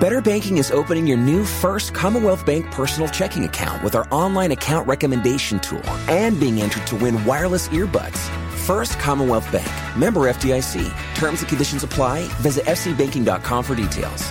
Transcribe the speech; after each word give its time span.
Better 0.00 0.22
Banking 0.22 0.56
is 0.56 0.70
opening 0.70 1.06
your 1.06 1.18
new 1.18 1.44
first 1.44 1.92
Commonwealth 1.92 2.46
Bank 2.46 2.64
personal 2.70 3.06
checking 3.06 3.44
account 3.44 3.84
with 3.84 3.94
our 3.94 4.08
online 4.10 4.50
account 4.50 4.88
recommendation 4.88 5.60
tool 5.60 5.86
and 6.08 6.40
being 6.40 6.62
entered 6.62 6.86
to 6.86 6.96
win 6.96 7.22
wireless 7.26 7.68
earbuds. 7.68 8.16
First 8.64 8.98
Commonwealth 8.98 9.52
Bank, 9.52 9.68
member 9.98 10.20
FDIC. 10.20 10.90
Terms 11.16 11.40
and 11.40 11.48
conditions 11.50 11.84
apply. 11.84 12.22
Visit 12.38 12.64
fcbanking.com 12.64 13.62
for 13.62 13.74
details. 13.74 14.26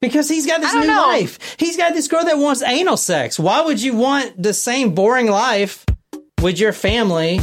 Because 0.00 0.30
he's 0.30 0.46
got 0.46 0.62
this 0.62 0.72
new 0.72 0.86
know. 0.86 1.08
life. 1.08 1.56
He's 1.58 1.76
got 1.76 1.92
this 1.92 2.08
girl 2.08 2.24
that 2.24 2.38
wants 2.38 2.62
anal 2.62 2.96
sex. 2.96 3.38
Why 3.38 3.60
would 3.60 3.82
you 3.82 3.94
want 3.94 4.42
the 4.42 4.54
same 4.54 4.94
boring 4.94 5.26
life 5.26 5.84
with 6.40 6.58
your 6.58 6.72
family 6.72 7.40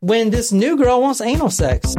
when 0.00 0.28
this 0.28 0.52
new 0.52 0.76
girl 0.76 1.00
wants 1.00 1.22
anal 1.22 1.48
sex? 1.48 1.94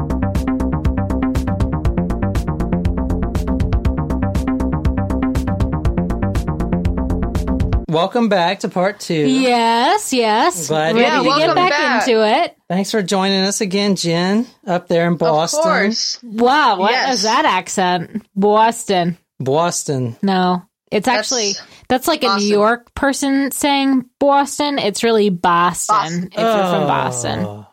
Welcome 7.94 8.28
back 8.28 8.62
to 8.62 8.70
part 8.70 9.00
two. 9.00 9.14
Yes, 9.14 10.12
yes. 10.14 10.68
Glad 10.68 10.96
Ready 10.96 11.30
to 11.30 11.36
get 11.38 11.54
back, 11.56 11.70
back. 11.70 12.08
into 12.08 12.26
it. 12.28 12.58
Thanks 12.68 12.90
for 12.90 13.04
joining 13.04 13.42
us 13.44 13.62
again, 13.62 13.96
Jen, 13.96 14.48
up 14.66 14.88
there 14.88 15.08
in 15.08 15.16
Boston. 15.16 15.60
Of 15.60 15.64
course. 15.64 16.20
Wow, 16.24 16.80
what 16.80 16.92
is 16.92 16.98
Yes. 16.98 17.24
that 17.24 17.46
accent? 17.46 18.26
Boston. 18.36 19.18
Boston. 19.40 20.16
No. 20.24 20.64
It's 20.92 21.08
actually 21.08 21.54
that's 21.88 22.08
like 22.08 22.24
a 22.24 22.38
New 22.38 22.46
York 22.48 22.94
person 22.96 23.52
saying 23.52 24.06
Boston. 24.20 24.80
It's 24.80 25.04
really 25.04 25.30
Boston, 25.30 25.96
Boston. 25.96 26.24
if 26.32 26.38
you're 26.40 26.52
from 26.52 26.84
Oh. 26.84 26.88
Boston. 26.88 27.66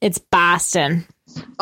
It's 0.00 0.18
Boston. 0.18 1.06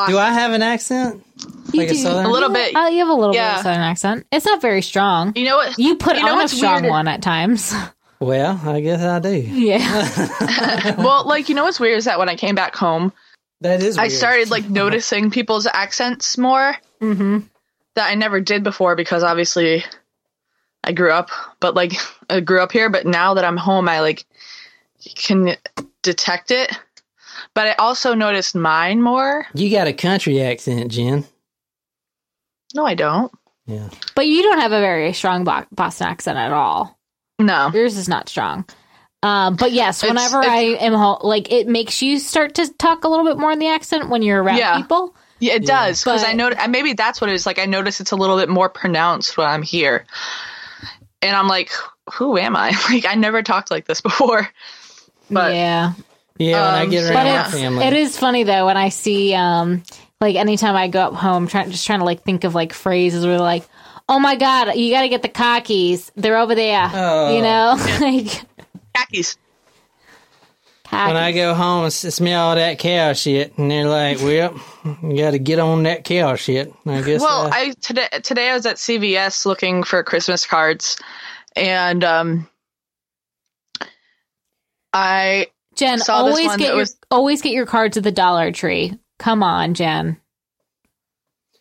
Do 0.06 0.19
I 0.19 0.32
have 0.32 0.52
an 0.52 0.62
accent? 0.62 1.24
You 1.72 1.80
Like 1.80 1.90
a 1.90 1.92
do- 1.92 1.98
southern? 1.98 2.26
A 2.26 2.30
little 2.30 2.50
bit. 2.50 2.72
Oh, 2.76 2.88
you 2.88 2.98
have 3.00 3.08
a 3.08 3.14
little 3.14 3.32
bit 3.32 3.42
of 3.42 3.60
a 3.60 3.62
southern 3.62 3.80
accent. 3.82 4.26
It's 4.32 4.46
not 4.46 4.60
very 4.60 4.82
strong. 4.82 5.32
You 5.36 5.44
know 5.44 5.56
what? 5.56 5.78
You 5.78 5.96
put 5.96 6.16
you 6.16 6.24
know 6.24 6.38
on 6.38 6.44
a 6.44 6.48
strong 6.48 6.82
weird? 6.82 6.90
one 6.90 7.08
at 7.08 7.22
times. 7.22 7.74
Well, 8.22 8.60
I 8.66 8.82
guess 8.82 9.00
I 9.00 9.18
do. 9.18 9.34
yeah. 9.34 10.94
Well, 10.98 11.26
like 11.26 11.48
you 11.48 11.54
know 11.54 11.64
what's 11.64 11.80
weird 11.80 11.96
is 11.96 12.04
that 12.04 12.18
when 12.18 12.28
I 12.28 12.36
came 12.36 12.54
back 12.54 12.76
home, 12.76 13.14
That 13.62 13.82
is. 13.82 13.96
I 13.96 14.08
started 14.08 14.50
like 14.50 14.68
noticing 14.68 15.30
people's 15.30 15.66
accents 15.66 16.36
more 16.36 16.76
mm-hmm. 17.00 17.38
that 17.94 18.06
I 18.10 18.14
never 18.16 18.42
did 18.42 18.62
before 18.62 18.94
because 18.94 19.22
obviously 19.22 19.84
I 20.84 20.92
grew 20.92 21.10
up, 21.10 21.30
but 21.60 21.74
like 21.74 21.94
I 22.28 22.41
grew 22.41 22.60
up 22.60 22.72
here, 22.72 22.91
but 22.91 23.06
now 23.06 23.32
that 23.34 23.44
I'm 23.46 23.56
home, 23.56 23.88
I 23.88 24.00
like 24.00 24.26
can 25.14 25.56
detect 26.02 26.50
it. 26.50 26.70
But 27.54 27.68
I 27.68 27.72
also 27.78 28.12
noticed 28.12 28.54
mine 28.54 29.00
more. 29.00 29.46
You 29.54 29.70
got 29.70 29.86
a 29.86 29.94
country 29.94 30.42
accent, 30.42 30.92
Jen. 30.92 31.24
No, 32.74 32.84
I 32.86 32.94
don't. 32.94 33.32
Yeah. 33.66 33.88
But 34.14 34.26
you 34.26 34.42
don't 34.42 34.58
have 34.60 34.72
a 34.72 34.80
very 34.80 35.12
strong 35.12 35.44
Boston 35.44 36.06
accent 36.06 36.38
at 36.38 36.52
all. 36.52 36.98
No. 37.38 37.70
Yours 37.72 37.96
is 37.96 38.08
not 38.08 38.28
strong. 38.28 38.64
Um, 39.22 39.56
but 39.56 39.72
yes, 39.72 40.02
whenever 40.02 40.40
it's- 40.40 40.50
I 40.50 40.60
am 40.84 40.94
home, 40.94 41.18
like 41.22 41.52
it 41.52 41.66
makes 41.68 42.00
you 42.00 42.18
start 42.18 42.54
to 42.54 42.72
talk 42.75 43.04
a 43.04 43.08
little 43.08 43.25
bit 43.26 43.38
more 43.38 43.53
in 43.53 43.58
the 43.58 43.69
accent 43.69 44.08
when 44.08 44.22
you're 44.22 44.42
around 44.42 44.56
Yeah. 44.58 44.76
people. 44.78 45.14
Yeah, 45.41 45.54
it 45.54 45.62
Yeah. 45.62 45.86
does 45.86 46.03
because 46.03 46.25
I 46.25 46.34
But- 46.34 46.56
know 46.58 46.66
maybe 46.69 46.94
that's 46.94 47.20
what 47.20 47.28
it 47.31 47.34
is. 47.34 47.44
Like 47.47 47.58
I 47.58 47.66
notice 47.66 48.00
it's 48.00 48.12
a 48.12 48.16
little 48.16 48.36
bit 48.38 48.48
more 48.48 48.69
pronounced 48.69 49.37
when 49.37 49.47
I'm 49.47 49.62
here, 49.62 50.06
and 51.22 51.37
I'm 51.37 51.48
like, 51.48 51.70
who 52.14 52.38
am 52.38 52.56
I? 52.56 52.70
Like 52.91 53.04
I 53.06 53.14
never 53.14 53.42
talked 53.42 53.70
like 53.70 53.84
this 53.87 54.00
before. 54.00 54.48
But 55.31 55.54
yeah, 55.54 55.92
Yeah, 56.38 56.62
when 56.64 56.75
I 56.75 56.82
Um, 56.84 56.91
get 56.91 57.02
so 57.04 57.12
but 57.12 57.16
around 57.26 57.34
my 57.37 57.41
it's 57.44 57.50
family. 57.54 57.84
it 57.87 57.92
is 57.92 58.19
funny 58.19 58.42
though 58.44 58.66
when 58.66 58.76
I 58.78 58.88
see 58.88 59.34
um 59.34 59.82
like 60.20 60.36
anytime 60.36 60.76
I 60.76 60.88
go 60.88 61.00
up 61.00 61.14
home, 61.14 61.47
trying 61.47 61.70
just 61.70 61.86
trying 61.86 62.00
to 62.00 62.04
like 62.04 62.22
think 62.22 62.44
of 62.44 62.54
like 62.54 62.72
phrases 62.72 63.25
where 63.25 63.38
like, 63.38 63.66
oh 64.08 64.19
my 64.19 64.36
god, 64.36 64.75
you 64.75 64.92
got 64.92 65.03
to 65.03 65.08
get 65.08 65.22
the 65.22 65.28
cockies. 65.28 66.10
They're 66.14 66.36
over 66.36 66.54
there. 66.54 66.91
Oh. 66.92 67.34
You 67.34 67.42
know, 67.42 67.76
like 68.00 68.42
khakis. 68.94 69.36
when 70.91 71.16
I 71.16 71.32
go 71.32 71.54
home, 71.54 71.86
it's, 71.86 72.04
it's 72.04 72.20
me 72.20 72.34
all 72.34 72.54
that 72.54 72.78
cow 72.78 73.14
shit, 73.14 73.56
and 73.56 73.70
they're 73.70 73.88
like, 73.88 74.19
"Well, 74.19 74.60
you 75.03 75.16
got 75.16 75.31
to 75.31 75.38
get 75.38 75.58
on 75.58 75.84
that 75.84 76.04
cow 76.04 76.34
shit." 76.34 76.70
I 76.84 77.00
guess. 77.00 77.22
Well, 77.22 77.47
uh, 77.47 77.50
I 77.52 77.72
today 77.81 78.08
today 78.22 78.50
I 78.50 78.54
was 78.54 78.66
at 78.66 78.76
CVS 78.76 79.47
looking 79.47 79.84
for 79.84 80.02
Christmas 80.02 80.47
cards, 80.47 80.98
and 81.56 82.04
um, 82.04 82.47
I 84.92 85.47
Jen, 85.76 85.98
saw 85.98 86.25
this 86.25 86.32
always 86.32 86.47
one 86.47 86.58
get 86.58 86.64
that 86.66 86.72
your 86.72 86.76
was- 86.76 86.97
always 87.10 87.41
get 87.41 87.52
your 87.52 87.66
cards 87.66 87.97
at 87.97 88.02
the 88.02 88.12
Dollar 88.12 88.52
Tree. 88.52 88.98
Come 89.20 89.42
on, 89.42 89.75
Jen. 89.75 90.16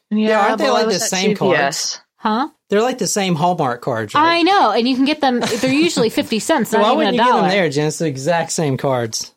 yeah, 0.10 0.40
aren't 0.40 0.58
they 0.60 0.70
like 0.72 0.88
the 0.88 0.94
same 1.00 1.36
CVS. 1.36 1.38
cards? 1.38 2.02
Huh? 2.16 2.50
they're 2.70 2.82
like 2.82 3.00
the 3.00 3.08
same 3.08 3.36
Hallmark 3.36 3.82
cards, 3.82 4.14
I 4.16 4.44
know, 4.44 4.72
and 4.72 4.88
you 4.88 4.96
can 4.96 5.06
get 5.06 5.22
them. 5.22 5.42
They're 5.42 5.74
usually 5.74 6.10
fifty 6.10 6.40
cents, 6.40 6.70
So 6.72 6.78
not 6.78 6.84
why 6.84 6.88
even 6.90 6.98
wouldn't 6.98 7.16
a 7.16 7.18
you 7.18 7.32
get 7.32 7.42
them 7.42 7.50
there, 7.50 7.70
Jen? 7.70 7.88
It's 7.88 8.00
the 8.00 8.08
exact 8.08 8.52
same 8.52 8.78
cards. 8.78 9.34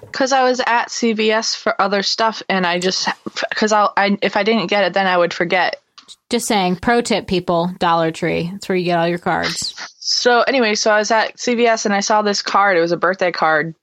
Because 0.00 0.32
I 0.32 0.44
was 0.44 0.60
at 0.60 0.88
CVS 0.88 1.56
for 1.56 1.80
other 1.80 2.02
stuff, 2.02 2.42
and 2.48 2.66
I 2.66 2.78
just 2.78 3.08
because 3.50 3.72
I, 3.72 3.88
I 3.96 4.18
if 4.22 4.36
I 4.36 4.44
didn't 4.44 4.68
get 4.68 4.84
it, 4.84 4.92
then 4.92 5.06
I 5.06 5.18
would 5.18 5.34
forget. 5.34 5.82
Just 6.30 6.46
saying, 6.46 6.76
pro 6.76 7.00
tip, 7.00 7.26
people, 7.26 7.72
Dollar 7.78 8.12
Tree. 8.12 8.50
That's 8.52 8.68
where 8.68 8.76
you 8.76 8.84
get 8.84 8.98
all 8.98 9.08
your 9.08 9.18
cards. 9.18 9.74
So 9.98 10.42
anyway, 10.42 10.76
so 10.76 10.92
I 10.92 10.98
was 10.98 11.10
at 11.10 11.36
CVS 11.36 11.84
and 11.84 11.94
I 11.94 12.00
saw 12.00 12.22
this 12.22 12.42
card. 12.42 12.76
It 12.76 12.80
was 12.80 12.92
a 12.92 12.96
birthday 12.96 13.32
card, 13.32 13.74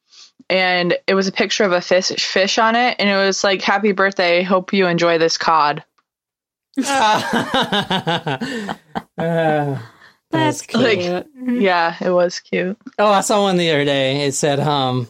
and 0.54 0.96
it 1.08 1.16
was 1.16 1.28
a 1.28 1.32
picture 1.32 1.64
of 1.64 1.72
a 1.72 1.82
fish 1.82 2.08
fish 2.10 2.58
on 2.60 2.76
it, 2.76 2.96
and 3.00 3.10
it 3.10 3.16
was 3.16 3.44
like 3.44 3.62
"Happy 3.62 3.92
birthday! 3.92 4.44
Hope 4.44 4.72
you 4.72 4.86
enjoy 4.88 5.18
this 5.18 5.38
cod." 5.38 5.84
Uh, 9.18 9.78
That's 10.32 10.62
cute. 10.66 10.84
Like- 10.84 11.26
Yeah, 11.46 11.96
it 12.02 12.10
was 12.12 12.40
cute. 12.40 12.78
oh, 13.00 13.12
I 13.12 13.22
saw 13.22 13.42
one 13.44 13.58
the 13.58 13.70
other 13.72 13.86
day. 13.86 14.26
It 14.26 14.34
said, 14.34 14.60
um, 14.60 15.08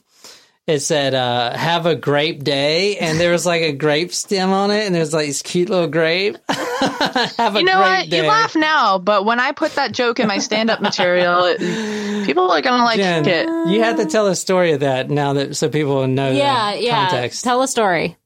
it 0.65 0.79
said, 0.79 1.13
uh, 1.13 1.55
"Have 1.57 1.85
a 1.85 1.95
grape 1.95 2.43
day," 2.43 2.97
and 2.97 3.19
there 3.19 3.31
was 3.31 3.45
like 3.45 3.61
a 3.61 3.73
grape 3.73 4.13
stem 4.13 4.51
on 4.51 4.71
it, 4.71 4.85
and 4.85 4.95
there's 4.95 5.13
like 5.13 5.27
this 5.27 5.41
cute 5.41 5.69
little 5.69 5.87
grape. 5.87 6.37
Have 6.47 7.55
a 7.55 7.59
You 7.59 7.65
know 7.65 7.77
grape 7.77 7.99
what? 8.01 8.09
day. 8.09 8.17
You 8.23 8.27
laugh 8.27 8.55
now, 8.55 8.97
but 8.97 9.25
when 9.25 9.39
I 9.39 9.51
put 9.51 9.75
that 9.75 9.91
joke 9.91 10.19
in 10.19 10.27
my 10.27 10.37
stand-up 10.37 10.81
material, 10.81 11.45
it, 11.45 12.25
people 12.25 12.49
are 12.51 12.61
gonna 12.61 12.83
like 12.83 12.97
Jen, 12.97 13.27
it. 13.27 13.47
you 13.69 13.81
have 13.83 13.97
to 13.97 14.05
tell 14.05 14.27
a 14.27 14.35
story 14.35 14.71
of 14.73 14.81
that 14.81 15.09
now 15.09 15.33
that 15.33 15.55
so 15.55 15.69
people 15.69 15.95
will 15.95 16.07
know 16.07 16.31
yeah, 16.31 16.75
the 16.75 16.83
yeah. 16.83 17.09
context. 17.09 17.43
Tell 17.43 17.61
a 17.61 17.67
story. 17.67 18.17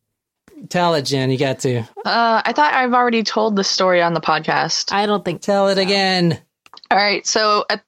Tell 0.69 0.95
it, 0.95 1.03
Jen. 1.03 1.29
You 1.29 1.37
got 1.37 1.59
to 1.59 1.79
Uh, 2.03 2.41
I 2.43 2.51
thought 2.53 2.73
I've 2.73 2.93
already 2.93 3.21
told 3.23 3.55
the 3.55 3.63
story 3.63 4.01
on 4.01 4.13
the 4.13 4.21
podcast. 4.21 4.91
I 4.91 5.05
don't 5.05 5.23
think. 5.23 5.41
tell 5.41 5.69
it 5.69 5.77
again. 5.77 6.39
All 6.89 6.97
right. 6.97 7.25
So 7.27 7.65
at 7.69 7.83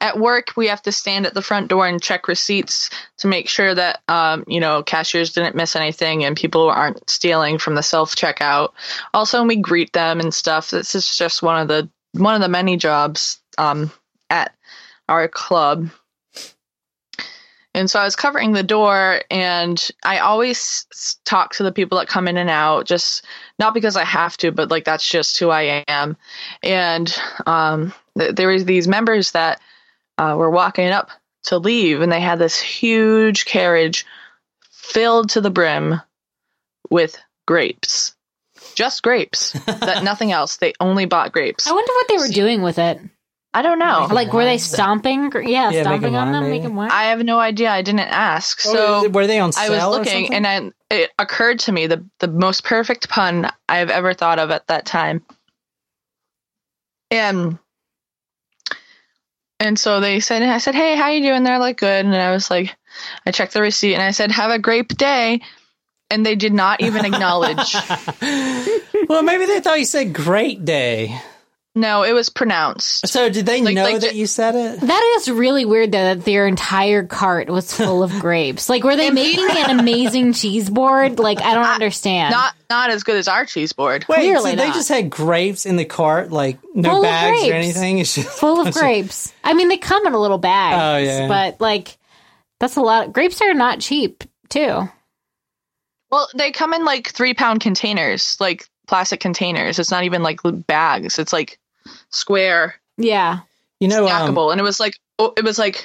at 0.00 0.18
work, 0.18 0.52
we 0.56 0.68
have 0.68 0.82
to 0.82 0.92
stand 0.92 1.26
at 1.26 1.34
the 1.34 1.42
front 1.42 1.68
door 1.68 1.86
and 1.86 2.00
check 2.00 2.28
receipts 2.28 2.90
to 3.18 3.26
make 3.26 3.48
sure 3.48 3.74
that 3.74 4.00
um, 4.08 4.44
you 4.46 4.60
know 4.60 4.82
cashiers 4.82 5.32
didn't 5.32 5.56
miss 5.56 5.74
anything 5.76 6.24
and 6.24 6.36
people 6.36 6.70
aren't 6.70 7.08
stealing 7.10 7.58
from 7.58 7.74
the 7.74 7.82
self 7.82 8.14
checkout. 8.14 8.70
Also, 9.12 9.42
we 9.44 9.56
greet 9.56 9.92
them 9.92 10.20
and 10.20 10.32
stuff. 10.32 10.70
This 10.70 10.94
is 10.94 11.16
just 11.16 11.42
one 11.42 11.60
of 11.60 11.68
the 11.68 11.88
one 12.12 12.34
of 12.34 12.40
the 12.40 12.48
many 12.48 12.76
jobs 12.76 13.40
um, 13.58 13.90
at 14.30 14.54
our 15.08 15.28
club. 15.28 15.90
And 17.74 17.88
so 17.88 18.00
I 18.00 18.04
was 18.04 18.16
covering 18.16 18.52
the 18.52 18.62
door, 18.62 19.20
and 19.30 19.88
I 20.02 20.18
always 20.18 20.86
talk 21.24 21.54
to 21.54 21.62
the 21.62 21.70
people 21.70 21.98
that 21.98 22.08
come 22.08 22.26
in 22.26 22.36
and 22.36 22.50
out, 22.50 22.86
just 22.86 23.24
not 23.58 23.74
because 23.74 23.96
I 23.96 24.04
have 24.04 24.36
to, 24.38 24.50
but 24.50 24.70
like 24.70 24.84
that's 24.84 25.08
just 25.08 25.38
who 25.38 25.50
I 25.50 25.84
am. 25.86 26.16
And 26.62 27.14
um, 27.46 27.92
th- 28.18 28.34
there 28.34 28.58
these 28.58 28.88
members 28.88 29.32
that 29.32 29.60
uh, 30.18 30.34
were 30.36 30.50
walking 30.50 30.88
up 30.88 31.10
to 31.44 31.58
leave, 31.58 32.00
and 32.02 32.10
they 32.12 32.20
had 32.20 32.38
this 32.38 32.60
huge 32.60 33.44
carriage 33.44 34.04
filled 34.70 35.30
to 35.30 35.40
the 35.40 35.50
brim 35.50 36.00
with 36.90 37.16
grapes, 37.46 38.14
just 38.74 39.02
grapes, 39.02 39.52
that 39.66 40.02
nothing 40.04 40.32
else. 40.32 40.56
They 40.56 40.72
only 40.80 41.04
bought 41.06 41.32
grapes. 41.32 41.66
I 41.66 41.72
wonder 41.72 41.92
what 41.92 42.08
they 42.08 42.16
were 42.18 42.28
doing 42.28 42.62
with 42.62 42.78
it. 42.78 43.00
I 43.54 43.62
don't 43.62 43.78
know. 43.78 44.06
Like, 44.10 44.32
were 44.34 44.44
they 44.44 44.58
stomping? 44.58 45.32
Yeah, 45.34 45.70
Yeah, 45.70 45.82
stomping 45.82 46.12
making 46.12 46.16
on 46.16 46.26
wine, 46.26 46.32
them, 46.32 46.42
maybe. 46.44 46.58
making 46.60 46.76
wine. 46.76 46.90
I 46.90 47.04
have 47.04 47.24
no 47.24 47.38
idea. 47.40 47.70
I 47.70 47.80
didn't 47.80 48.00
ask. 48.00 48.60
Oh, 48.66 48.72
So 49.02 49.08
were 49.08 49.26
they 49.26 49.38
on 49.40 49.52
I 49.56 49.70
was 49.70 49.84
looking, 49.86 50.26
something? 50.26 50.34
and 50.34 50.46
I, 50.46 50.94
it 50.94 51.10
occurred 51.18 51.60
to 51.60 51.72
me 51.72 51.86
the 51.86 52.04
the 52.20 52.28
most 52.28 52.62
perfect 52.64 53.08
pun 53.08 53.50
I've 53.68 53.88
ever 53.90 54.12
thought 54.12 54.38
of 54.38 54.50
at 54.50 54.66
that 54.66 54.84
time. 54.84 55.24
and 57.10 57.58
and 59.60 59.78
so 59.78 60.00
they 60.00 60.20
said 60.20 60.42
and 60.42 60.50
i 60.50 60.58
said 60.58 60.74
hey 60.74 60.96
how 60.96 61.08
you 61.08 61.22
doing? 61.22 61.42
They're 61.42 61.58
like 61.58 61.78
good. 61.78 62.04
And 62.04 62.14
i 62.14 62.30
was 62.30 62.50
like 62.50 62.76
i 63.26 63.30
checked 63.30 63.54
the 63.54 63.62
receipt 63.62 63.94
and 63.94 64.02
i 64.02 64.10
said 64.10 64.30
have 64.30 64.50
a 64.50 64.58
great 64.58 64.88
day. 64.88 65.40
And 66.10 66.24
they 66.24 66.36
did 66.36 66.54
not 66.54 66.80
even 66.80 67.04
acknowledge. 67.12 67.74
Well, 69.08 69.22
maybe 69.22 69.44
they 69.44 69.60
thought 69.60 69.78
you 69.78 69.84
said 69.84 70.14
great 70.14 70.64
day. 70.64 71.20
No 71.78 72.02
it 72.02 72.12
was 72.12 72.28
pronounced 72.28 73.06
So 73.08 73.28
did 73.28 73.46
they 73.46 73.62
Like- 73.62 73.74
know 73.74 73.84
like 73.84 74.00
that 74.00 74.12
ju- 74.12 74.18
you 74.18 74.26
said 74.26 74.54
it? 74.54 74.80
That 74.80 75.16
is 75.18 75.30
really 75.30 75.64
weird 75.64 75.92
though, 75.92 76.14
that 76.14 76.24
their 76.24 76.46
entire 76.46 77.04
cart 77.06 77.48
was 77.48 77.72
full 77.72 78.02
of 78.02 78.10
grapes. 78.20 78.68
Like, 78.68 78.84
were 78.84 78.96
they 78.96 79.10
making 79.10 79.48
an 79.50 79.78
amazing 79.78 80.32
cheese 80.32 80.68
board? 80.68 81.18
Like, 81.18 81.40
I 81.40 81.54
don't 81.54 81.64
understand. 81.64 82.32
not 82.32 82.54
not 82.70 82.90
as 82.90 83.02
good 83.02 83.16
as 83.16 83.28
our 83.28 83.44
cheese 83.46 83.72
board 83.72 84.04
Wait, 84.08 84.16
Clearly 84.16 84.50
so 84.50 84.56
they 84.56 84.66
not. 84.66 84.74
just 84.74 84.88
had 84.88 85.08
grapes 85.10 85.64
in 85.66 85.76
the 85.76 85.84
cart, 85.86 86.30
like 86.30 86.58
no 86.74 86.90
Full 86.94 87.02
bags 87.02 87.48
or 87.48 87.52
anything. 87.54 87.98
It's 87.98 88.14
just 88.14 88.28
full 88.28 88.66
of 88.66 88.74
grapes. 88.80 89.32
I 89.44 89.54
mean, 89.54 89.68
they 89.68 89.78
come 89.78 90.06
in 90.06 90.12
a 90.12 90.18
little 90.20 90.38
bag. 90.38 90.74
Oh, 90.74 90.98
yeah. 91.04 91.28
But 91.28 91.60
like, 91.60 91.96
that's 92.60 92.76
a 92.76 92.80
lot. 92.82 93.12
grapes 93.12 93.40
are 93.40 93.54
not 93.54 93.80
cheap 93.80 94.24
too. 94.48 94.88
well 96.10 96.28
they 96.34 96.50
come 96.50 96.72
in 96.74 96.84
like 96.84 97.08
three 97.08 97.34
pound 97.34 97.60
containers 97.60 98.36
like 98.40 98.66
plastic 98.86 99.20
containers 99.20 99.78
it's 99.78 99.90
not 99.90 100.04
even 100.04 100.22
like 100.22 100.40
bags 100.66 101.18
it's 101.18 101.32
like 101.32 101.58
square 102.10 102.74
Yeah. 102.96 103.40
you 103.80 103.88
know, 103.88 104.06
um, 104.08 104.36
and 104.50 104.60
it 104.60 104.64
was 104.64 104.80
like 104.80 104.94
oh, 105.18 105.32
it 105.36 105.44
was 105.44 105.58
like 105.58 105.84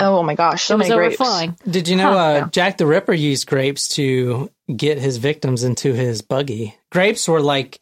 oh 0.00 0.22
my 0.22 0.34
gosh 0.34 0.64
so 0.64 0.74
it 0.74 0.78
was 0.78 0.88
many 0.88 0.98
grapes 0.98 1.20
overflowing. 1.20 1.56
did 1.68 1.86
you 1.86 1.96
know 1.96 2.12
Huh. 2.12 2.18
uh, 2.18 2.48
Jack 2.48 2.76
the 2.78 2.86
Ripper 2.86 3.12
used 3.12 3.46
grapes 3.46 3.88
to 3.90 4.50
get 4.74 4.98
his 4.98 5.18
victims 5.18 5.62
into 5.64 5.92
his 5.92 6.22
buggy? 6.22 6.76
Grapes 6.90 7.28
were 7.28 7.40
like, 7.40 7.78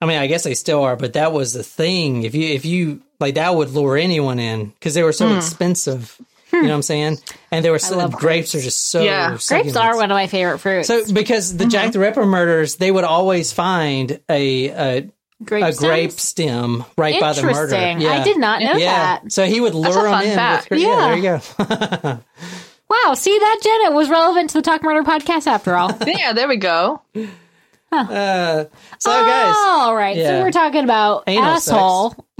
I 0.00 0.06
mean, 0.06 0.18
I 0.18 0.26
guess 0.26 0.44
they 0.44 0.54
still 0.54 0.82
are, 0.82 0.96
but 0.96 1.14
that 1.14 1.32
was 1.32 1.52
the 1.54 1.62
thing. 1.62 2.24
If 2.24 2.34
you 2.34 2.48
if 2.48 2.64
you 2.66 3.02
like, 3.18 3.36
that 3.36 3.54
would 3.54 3.70
lure 3.70 3.96
anyone 3.96 4.38
in 4.38 4.66
because 4.70 4.92
they 4.94 5.02
were 5.02 5.12
so 5.12 5.34
expensive. 5.36 6.20
You 6.52 6.60
know 6.62 6.68
what 6.68 6.74
I'm 6.74 6.82
saying? 6.82 7.18
And 7.50 7.64
they 7.64 7.70
were 7.70 7.78
so, 7.78 7.96
love 7.96 8.12
grapes. 8.12 8.54
are 8.54 8.60
just 8.60 8.90
so 8.90 9.00
Yeah. 9.02 9.38
Grapes 9.48 9.74
are 9.74 9.96
one 9.96 10.10
of 10.10 10.14
my 10.14 10.26
favorite 10.26 10.58
fruits. 10.58 10.86
So 10.86 11.10
because 11.10 11.56
the 11.56 11.64
Jack 11.64 11.92
the 11.92 11.98
Ripper 11.98 12.26
murders, 12.26 12.76
they 12.76 12.90
would 12.90 13.04
always 13.04 13.52
find 13.52 14.20
a 14.28 14.68
a, 14.68 15.08
grape 15.44 15.64
a 15.64 15.72
grape 15.74 16.12
stem 16.12 16.84
right 16.96 17.20
by 17.20 17.32
the 17.32 17.42
murder. 17.42 17.74
Interesting. 17.74 18.06
I 18.08 18.22
did 18.24 18.38
not 18.38 18.60
know 18.62 18.74
Yeah. 18.76 19.18
that. 19.20 19.32
So 19.32 19.44
he 19.44 19.60
would 19.60 19.74
lure 19.74 20.06
a 20.06 20.10
them 20.10 20.22
in. 20.22 20.34
fact. 20.34 20.70
With, 20.70 20.80
yeah. 20.80 21.14
Yeah. 21.16 21.40
there 21.40 21.40
you 21.64 22.00
go. 22.08 22.20
Wow. 23.06 23.14
See 23.14 23.38
that, 23.38 23.60
Jen? 23.62 23.90
It 23.90 23.94
was 23.94 24.10
relevant 24.10 24.50
to 24.50 24.58
the 24.58 24.62
Talk 24.62 24.82
Murder 24.82 25.02
podcast 25.02 25.46
after 25.46 25.74
all. 25.74 25.96
yeah 26.06 26.34
there 26.34 26.46
we 26.46 26.58
go 26.58 27.00
uh, 27.92 28.64
so 28.98 29.10
guys, 29.10 29.54
All 29.56 29.94
right. 29.94 30.16
Yeah. 30.16 30.28
So 30.38 30.42
we're 30.42 30.50
talking 30.50 30.84
about 30.84 31.24
Anal 31.26 31.44
asshole. 31.44 32.10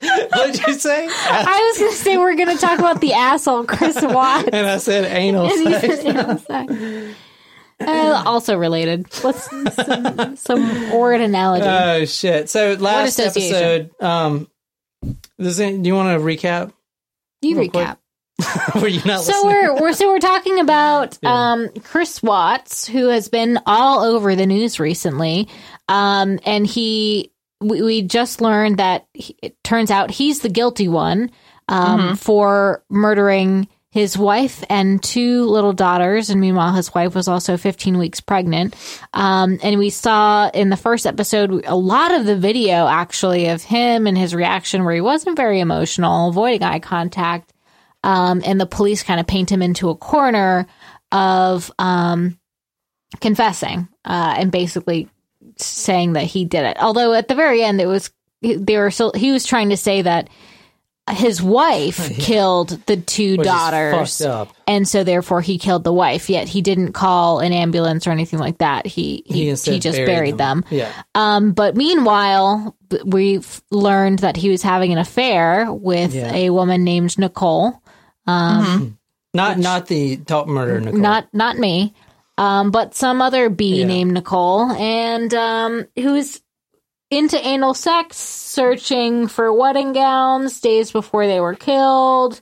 what 0.00 0.52
did 0.52 0.60
you 0.66 0.74
say? 0.74 1.08
I 1.10 1.70
was 1.72 1.78
going 1.78 1.90
to 1.90 1.96
say 1.96 2.16
we're 2.18 2.36
going 2.36 2.56
to 2.56 2.60
talk 2.60 2.78
about 2.78 3.00
the 3.00 3.12
asshole, 3.14 3.64
Chris 3.64 3.98
Watts. 4.00 4.48
and 4.52 4.66
I 4.66 4.78
said 4.78 5.04
anal 5.04 5.46
And 5.50 5.68
he 5.68 6.36
sex. 6.38 7.16
Said 7.80 7.88
anal 7.88 8.14
sex. 8.16 8.26
Uh, 8.26 8.30
also 8.30 8.56
related. 8.56 9.06
Let's 9.24 9.50
some, 9.74 10.36
some 10.36 10.98
word 10.98 11.20
analogy. 11.20 11.66
Oh 11.66 12.04
shit! 12.04 12.48
So 12.48 12.74
last 12.74 13.18
episode, 13.18 13.90
um, 14.00 14.48
does 15.38 15.58
it, 15.58 15.82
do 15.82 15.88
you 15.88 15.94
want 15.94 16.18
to 16.18 16.24
recap? 16.24 16.72
you 17.42 17.56
recap. 17.56 17.96
Were 18.80 18.88
you 18.88 19.02
not 19.04 19.20
So 19.20 19.32
listening? 19.32 19.46
we're, 19.52 19.80
we're 19.80 19.92
so 19.92 20.08
we're 20.08 20.18
talking 20.18 20.60
about 20.60 21.22
um, 21.24 21.68
Chris 21.82 22.22
Watts, 22.22 22.86
who 22.86 23.08
has 23.08 23.28
been 23.28 23.58
all 23.66 24.02
over 24.02 24.34
the 24.34 24.46
news 24.46 24.80
recently, 24.80 25.48
um, 25.88 26.38
and 26.46 26.66
he 26.66 27.32
we, 27.60 27.82
we 27.82 28.02
just 28.02 28.40
learned 28.40 28.78
that 28.78 29.06
he, 29.12 29.36
it 29.42 29.62
turns 29.62 29.90
out 29.90 30.10
he's 30.10 30.40
the 30.40 30.48
guilty 30.48 30.88
one 30.88 31.30
um, 31.68 32.16
for 32.16 32.82
murdering 32.88 33.68
his 33.90 34.16
wife 34.16 34.62
and 34.68 35.02
two 35.02 35.44
little 35.44 35.72
daughters, 35.72 36.30
and 36.30 36.40
meanwhile 36.40 36.72
his 36.72 36.94
wife 36.94 37.14
was 37.14 37.26
also 37.26 37.56
15 37.56 37.98
weeks 37.98 38.20
pregnant. 38.20 38.76
Um, 39.12 39.58
and 39.62 39.78
we 39.78 39.90
saw 39.90 40.48
in 40.50 40.70
the 40.70 40.76
first 40.76 41.06
episode 41.06 41.64
a 41.66 41.76
lot 41.76 42.12
of 42.12 42.24
the 42.24 42.36
video 42.36 42.86
actually 42.86 43.48
of 43.48 43.62
him 43.62 44.06
and 44.06 44.16
his 44.16 44.34
reaction, 44.34 44.84
where 44.84 44.94
he 44.94 45.00
wasn't 45.00 45.36
very 45.36 45.60
emotional, 45.60 46.28
avoiding 46.28 46.62
eye 46.62 46.78
contact 46.78 47.52
um, 48.02 48.42
and 48.44 48.60
the 48.60 48.66
police 48.66 49.02
kind 49.02 49.20
of 49.20 49.26
paint 49.26 49.50
him 49.50 49.62
into 49.62 49.90
a 49.90 49.96
corner 49.96 50.66
of 51.12 51.70
um, 51.78 52.38
confessing 53.20 53.88
uh, 54.04 54.34
and 54.38 54.52
basically 54.52 55.08
saying 55.56 56.14
that 56.14 56.24
he 56.24 56.44
did 56.44 56.64
it. 56.64 56.76
Although 56.80 57.12
at 57.12 57.28
the 57.28 57.34
very 57.34 57.62
end, 57.62 57.80
it 57.80 57.86
was 57.86 58.10
they 58.42 58.78
were 58.78 58.90
still 58.90 59.12
he 59.14 59.32
was 59.32 59.44
trying 59.44 59.68
to 59.70 59.76
say 59.76 60.02
that 60.02 60.28
his 61.16 61.42
wife 61.42 62.16
killed 62.18 62.70
the 62.86 62.96
two 62.96 63.36
Which 63.36 63.46
daughters, 63.46 64.22
and 64.66 64.86
so 64.88 65.04
therefore 65.04 65.40
he 65.40 65.58
killed 65.58 65.84
the 65.84 65.92
wife. 65.92 66.30
Yet 66.30 66.48
he 66.48 66.62
didn't 66.62 66.92
call 66.92 67.40
an 67.40 67.52
ambulance 67.52 68.06
or 68.06 68.10
anything 68.10 68.38
like 68.38 68.58
that. 68.58 68.86
He 68.86 69.22
he, 69.26 69.34
he, 69.44 69.48
instead 69.50 69.80
just 69.82 69.98
buried, 69.98 70.38
them. 70.38 70.64
Yeah. 70.70 70.90
Um, 71.14 71.52
but 71.52 71.76
meanwhile, 71.76 72.76
we've 73.04 73.62
learned 73.70 74.20
that 74.20 74.36
he 74.36 74.48
was 74.50 74.62
having 74.62 74.92
an 74.92 74.98
affair 74.98 75.72
with 75.72 76.14
Yeah. 76.14 76.32
a 76.34 76.50
woman 76.50 76.84
named 76.84 77.18
Nicole. 77.18 77.80
Um, 78.26 78.98
Not 79.34 79.58
not 79.58 79.86
the 79.86 80.16
top 80.18 80.46
murder. 80.48 80.80
Nicole. 80.80 81.00
Not 81.00 81.28
not 81.32 81.56
me, 81.58 81.94
um, 82.38 82.70
but 82.70 82.94
some 82.94 83.22
other 83.22 83.48
bee 83.50 83.80
Yeah. 83.80 83.86
named 83.86 84.12
Nicole, 84.12 84.70
and 84.72 85.32
um, 85.34 85.86
who's 85.96 86.40
into 87.10 87.44
anal 87.46 87.74
sex, 87.74 88.16
searching 88.16 89.26
for 89.26 89.52
wedding 89.52 89.92
gowns 89.92 90.60
days 90.60 90.92
before 90.92 91.26
they 91.26 91.40
were 91.40 91.54
killed. 91.54 92.40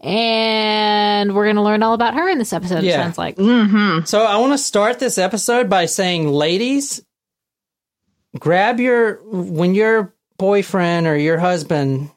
And 0.00 1.34
we're 1.34 1.44
going 1.46 1.56
to 1.56 1.62
learn 1.62 1.82
all 1.82 1.94
about 1.94 2.14
her 2.14 2.28
in 2.28 2.38
this 2.38 2.52
episode, 2.52 2.78
it 2.78 2.84
Yeah. 2.84 3.02
sounds 3.02 3.18
like. 3.18 3.36
Mm-hmm. 3.36 4.04
So 4.04 4.22
I 4.24 4.36
want 4.38 4.52
to 4.52 4.58
start 4.58 4.98
this 5.00 5.18
episode 5.18 5.68
by 5.68 5.86
saying, 5.86 6.28
ladies, 6.28 7.02
grab 8.38 8.78
your 8.78 9.14
when 9.24 9.74
your 9.74 10.14
boyfriend 10.36 11.06
or 11.08 11.16
your 11.16 11.38
husband. 11.38 12.10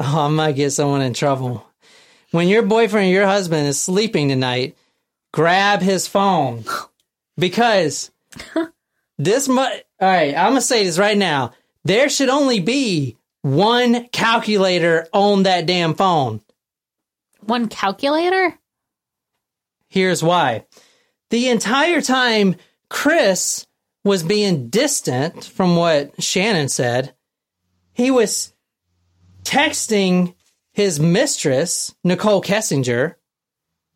Oh, 0.00 0.26
I 0.26 0.28
might 0.28 0.52
get 0.56 0.70
someone 0.72 1.00
in 1.00 1.14
trouble. 1.14 1.66
When 2.30 2.46
your 2.46 2.62
boyfriend 2.62 3.08
or 3.08 3.10
your 3.12 3.26
husband 3.26 3.66
is 3.68 3.80
sleeping 3.80 4.28
tonight, 4.28 4.76
grab 5.32 5.80
his 5.80 6.06
phone 6.06 6.64
because 7.38 8.10
this 9.18 9.48
mu 9.48 9.64
All 10.00 10.08
right, 10.08 10.34
I'm 10.36 10.50
gonna 10.50 10.60
say 10.60 10.84
this 10.84 10.98
right 10.98 11.18
now. 11.18 11.52
There 11.84 12.08
should 12.08 12.28
only 12.28 12.60
be 12.60 13.16
one 13.42 14.08
calculator 14.08 15.06
on 15.12 15.44
that 15.44 15.66
damn 15.66 15.94
phone. 15.94 16.40
One 17.40 17.68
calculator? 17.68 18.58
Here's 19.88 20.22
why. 20.22 20.66
The 21.30 21.48
entire 21.48 22.00
time, 22.00 22.56
Chris 22.90 23.66
was 24.04 24.22
being 24.22 24.68
distant 24.68 25.44
from 25.44 25.76
what 25.76 26.16
Shanann 26.16 26.70
said. 26.70 27.14
He 27.92 28.10
was 28.10 28.52
texting 29.42 30.34
his 30.72 31.00
mistress, 31.00 31.94
Nichol 32.04 32.42
Kessinger, 32.42 33.14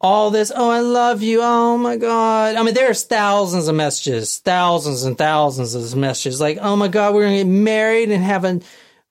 all 0.02 0.30
this, 0.30 0.50
oh, 0.54 0.68
I 0.68 0.80
love 0.80 1.22
you. 1.22 1.40
Oh 1.42 1.78
my 1.78 1.96
God. 1.96 2.56
I 2.56 2.62
mean, 2.64 2.74
there's 2.74 3.04
thousands 3.04 3.68
of 3.68 3.76
messages, 3.76 4.38
thousands 4.38 5.04
and 5.04 5.16
thousands 5.16 5.74
of 5.74 5.96
messages 5.96 6.40
like, 6.40 6.58
oh 6.60 6.74
my 6.74 6.88
God, 6.88 7.14
we're 7.14 7.22
going 7.22 7.38
to 7.38 7.44
get 7.44 7.50
married 7.50 8.10
and 8.10 8.24
have 8.24 8.44
a, 8.44 8.60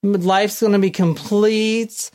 life's 0.03 0.59
going 0.59 0.73
to 0.73 0.79
be 0.79 0.91
complete. 0.91 2.11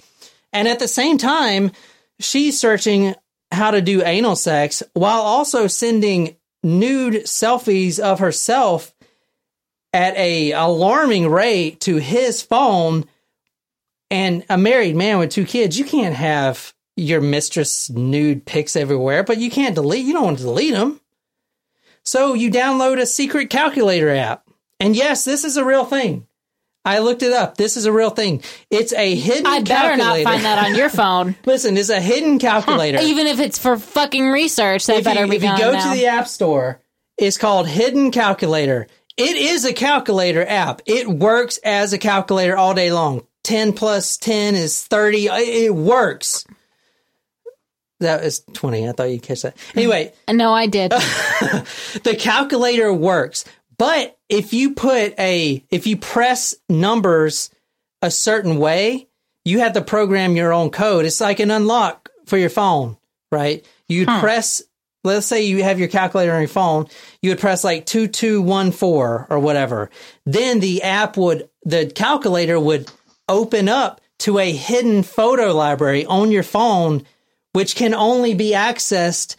And 0.53 0.69
at 0.69 0.79
the 0.79 0.89
same 0.89 1.17
time, 1.17 1.73
she's 2.21 2.61
searching 2.61 3.15
how 3.51 3.71
to 3.71 3.81
do 3.81 4.03
anal 4.03 4.37
sex 4.37 4.83
while 4.93 5.23
also 5.23 5.67
sending 5.67 6.37
nude 6.63 7.25
selfies 7.25 7.99
of 7.99 8.19
herself 8.19 8.95
at 9.93 10.15
a 10.17 10.53
alarming 10.53 11.29
rate 11.29 11.81
to 11.81 11.97
his 11.97 12.43
phone 12.43 13.07
and 14.11 14.45
a 14.51 14.59
married 14.59 14.97
man 14.97 15.19
with 15.19 15.31
two 15.31 15.47
kids 15.47 15.79
you 15.79 15.85
can't 15.85 16.15
have 16.15 16.75
your 16.97 17.21
mistress 17.21 17.91
nude 17.91 18.45
pics 18.47 18.75
everywhere 18.77 19.23
but 19.23 19.39
you 19.39 19.51
can't 19.51 19.75
delete 19.75 20.05
you 20.05 20.13
don't 20.13 20.25
want 20.25 20.39
to 20.39 20.45
delete 20.45 20.73
them 20.73 21.01
so 22.05 22.35
you 22.35 22.51
download 22.51 22.99
a 23.01 23.07
secret 23.07 23.51
calculator 23.51 24.11
app 24.11 24.49
and 24.81 24.97
yes 24.97 25.25
this 25.25 25.45
is 25.45 25.57
a 25.57 25.65
real 25.65 25.85
thing 25.85 26.27
i 26.85 26.99
looked 27.01 27.23
it 27.23 27.33
up 27.33 27.57
this 27.57 27.77
is 27.77 27.85
a 27.85 27.93
real 27.93 28.11
thing 28.11 28.43
it's 28.71 28.93
a 28.95 29.15
hidden 29.15 29.47
I 29.47 29.61
better 29.61 29.97
not 29.97 30.05
calculator. 30.17 30.25
find 30.31 30.45
that 30.45 30.65
on 30.67 30.75
your 30.75 30.89
phone. 31.01 31.37
listen 31.45 31.77
it's 31.77 31.91
a 31.91 32.01
hidden 32.01 32.39
calculator 32.39 32.99
Even 33.03 33.27
if 33.27 33.41
it's 33.41 33.59
for 33.59 33.77
fucking 33.79 34.29
research, 34.31 34.87
that 34.87 34.99
if 34.99 35.05
better 35.05 35.25
you, 35.25 35.31
be 35.31 35.37
if 35.37 35.43
you 35.43 35.59
go 35.59 35.73
now. 35.73 35.93
to 35.93 35.99
the 35.99 36.07
app 36.07 36.29
store, 36.29 36.81
it's 37.19 37.39
called 37.39 37.67
Hidden 37.69 38.11
Calculator. 38.11 38.87
It 39.17 39.37
is 39.37 39.65
a 39.65 39.73
calculator 39.73 40.45
app. 40.47 40.83
It 40.87 41.09
works 41.09 41.57
as 41.65 41.95
a 41.95 41.99
calculator 41.99 42.57
all 42.59 42.75
day 42.75 42.93
long. 42.93 43.27
10 43.45 43.73
plus 43.73 44.19
10 44.19 44.55
is 44.55 44.83
30. 44.85 45.29
It 45.31 45.75
works. 45.75 46.45
That 48.01 48.25
is 48.25 48.43
20. 48.53 48.89
I 48.89 48.93
thought 48.93 49.11
you'd 49.11 49.23
catch 49.23 49.43
that. 49.43 49.57
Anyway, 49.75 50.13
no, 50.31 50.53
I 50.53 50.67
did. 50.67 50.91
the 52.03 52.17
calculator 52.19 52.93
works, 52.93 53.45
but 53.79 54.19
if 54.29 54.53
you 54.53 54.75
put 54.75 55.19
a 55.19 55.65
if 55.71 55.87
you 55.87 55.97
press 55.97 56.55
numbers 56.69 57.51
a 58.03 58.11
certain 58.11 58.59
way, 58.59 59.09
you 59.45 59.61
have 59.61 59.73
to 59.75 59.81
program 59.81 60.37
your 60.37 60.53
own 60.53 60.71
code. 60.71 61.05
It's 61.07 61.21
like 61.21 61.41
an 61.41 61.51
unlock 61.51 62.11
for 62.27 62.37
your 62.37 62.51
phone, 62.51 62.97
right? 63.31 63.65
You 63.89 64.01
would 64.01 64.21
press 64.21 64.63
let's 65.07 65.27
say 65.27 65.45
you 65.45 65.63
have 65.63 65.79
your 65.79 65.89
calculator 65.89 66.33
on 66.33 66.41
your 66.41 66.49
phone, 66.49 66.87
you 67.23 67.31
would 67.31 67.39
press 67.39 67.65
like 67.65 67.87
2214 67.87 69.27
or 69.31 69.39
whatever. 69.39 69.89
Then 70.25 70.61
the 70.61 70.83
app 70.83 71.17
would 71.17 71.49
the 71.65 71.87
calculator 71.87 72.59
would 72.61 72.91
open 73.29 73.69
up 73.69 74.01
to 74.19 74.39
a 74.39 74.51
hidden 74.51 75.03
photo 75.03 75.55
library 75.55 76.05
on 76.07 76.31
your 76.31 76.43
phone 76.43 77.05
which 77.57 77.75
can 77.75 77.95
only 77.95 78.35
be 78.35 78.53
accessed 78.53 79.35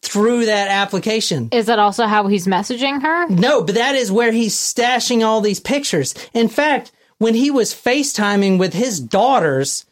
through 0.00 0.46
that 0.46 0.68
application. 0.68 1.48
Is 1.50 1.66
that 1.66 1.80
also 1.80 2.06
how 2.06 2.28
he's 2.28 2.46
messaging 2.46 3.02
her? 3.02 3.26
No, 3.28 3.64
but 3.64 3.74
that 3.74 3.96
is 3.96 4.12
where 4.12 4.30
he's 4.30 4.54
stashing 4.54 5.24
all 5.26 5.40
these 5.40 5.58
pictures. 5.58 6.14
In 6.32 6.48
fact, 6.48 6.92
when 7.18 7.34
he 7.34 7.50
was 7.50 7.74
FaceTiming 7.74 8.60
with 8.60 8.72
his 8.72 9.00
daughters 9.00 9.84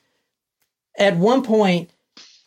at 0.97 1.17
one 1.17 1.43
point, 1.43 1.91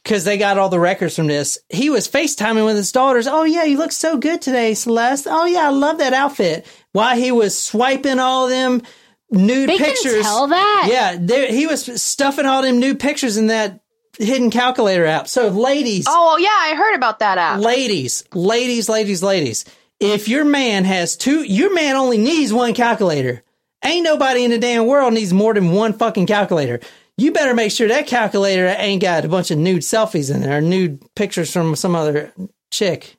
because 0.01 0.23
they 0.23 0.37
got 0.37 0.57
all 0.57 0.69
the 0.69 0.79
records 0.79 1.17
from 1.17 1.27
this, 1.27 1.57
he 1.67 1.89
was 1.89 2.07
FaceTiming 2.07 2.63
with 2.63 2.77
his 2.77 2.93
daughters. 2.93 3.27
Oh, 3.27 3.43
yeah, 3.43 3.65
you 3.65 3.77
look 3.77 3.91
so 3.91 4.15
good 4.17 4.41
today, 4.41 4.73
Celeste. 4.75 5.27
Oh, 5.29 5.43
yeah, 5.45 5.67
I 5.67 5.71
love 5.71 5.97
that 5.97 6.13
outfit. 6.13 6.65
While 6.93 7.17
he 7.17 7.33
was 7.33 7.57
swiping 7.57 8.19
all 8.19 8.47
them 8.47 8.81
nude 9.29 9.67
They 9.67 9.77
pictures. 9.77 10.13
can 10.13 10.23
tell 10.23 10.47
that. 10.47 10.87
Yeah, 10.89 11.47
he 11.47 11.67
was 11.67 12.01
stuffing 12.01 12.45
all 12.45 12.61
them 12.61 12.79
nude 12.79 13.01
pictures 13.01 13.35
in 13.35 13.47
that 13.47 13.81
hidden 14.17 14.49
calculator 14.49 15.05
app. 15.05 15.27
So, 15.27 15.47
ladies, 15.49 16.05
Oh 16.07 16.37
yeah, 16.37 16.49
I 16.49 16.75
heard 16.75 16.95
about 16.95 17.19
that 17.19 17.37
app. 17.37 17.59
ladies, 17.59 18.23
ladies, 18.33 18.89
ladies, 18.89 19.23
ladies, 19.23 19.65
if 19.99 20.27
your 20.27 20.45
man 20.45 20.85
has 20.85 21.15
two, 21.15 21.43
your 21.43 21.73
man 21.73 21.95
only 21.95 22.17
needs 22.17 22.53
one 22.53 22.73
calculator. 22.73 23.43
Ain't 23.83 24.03
nobody 24.03 24.43
in 24.43 24.51
the 24.51 24.59
damn 24.59 24.85
world 24.87 25.13
needs 25.13 25.33
more 25.33 25.53
than 25.53 25.71
one 25.71 25.93
fucking 25.93 26.25
calculator. 26.25 26.79
You 27.17 27.31
better 27.31 27.53
make 27.53 27.71
sure 27.71 27.87
that 27.87 28.07
calculator 28.07 28.67
ain't 28.77 29.01
got 29.01 29.25
a 29.25 29.29
bunch 29.29 29.49
of 29.49 29.57
nude 29.57 29.81
selfies 29.81 30.33
in 30.33 30.41
there, 30.41 30.61
nude 30.61 31.03
pictures 31.15 31.51
from 31.51 31.75
some 31.75 31.95
other 31.95 32.31
chick. 32.71 33.17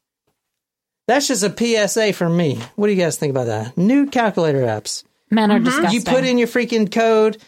That's 1.09 1.26
just 1.26 1.43
a 1.43 1.88
PSA 1.88 2.12
from 2.12 2.37
me. 2.37 2.61
What 2.76 2.87
do 2.87 2.93
you 2.93 3.02
guys 3.02 3.17
think 3.17 3.31
about 3.31 3.47
that? 3.47 3.76
Nude 3.76 4.12
calculator 4.12 4.61
apps. 4.61 5.05
Men 5.31 5.50
are 5.50 5.57
mm-hmm. 5.57 5.64
disgusting. 5.64 6.00
You 6.00 6.05
put 6.05 6.25
in 6.25 6.38
your 6.38 6.49
freaking 6.49 6.93
code, 6.93 7.38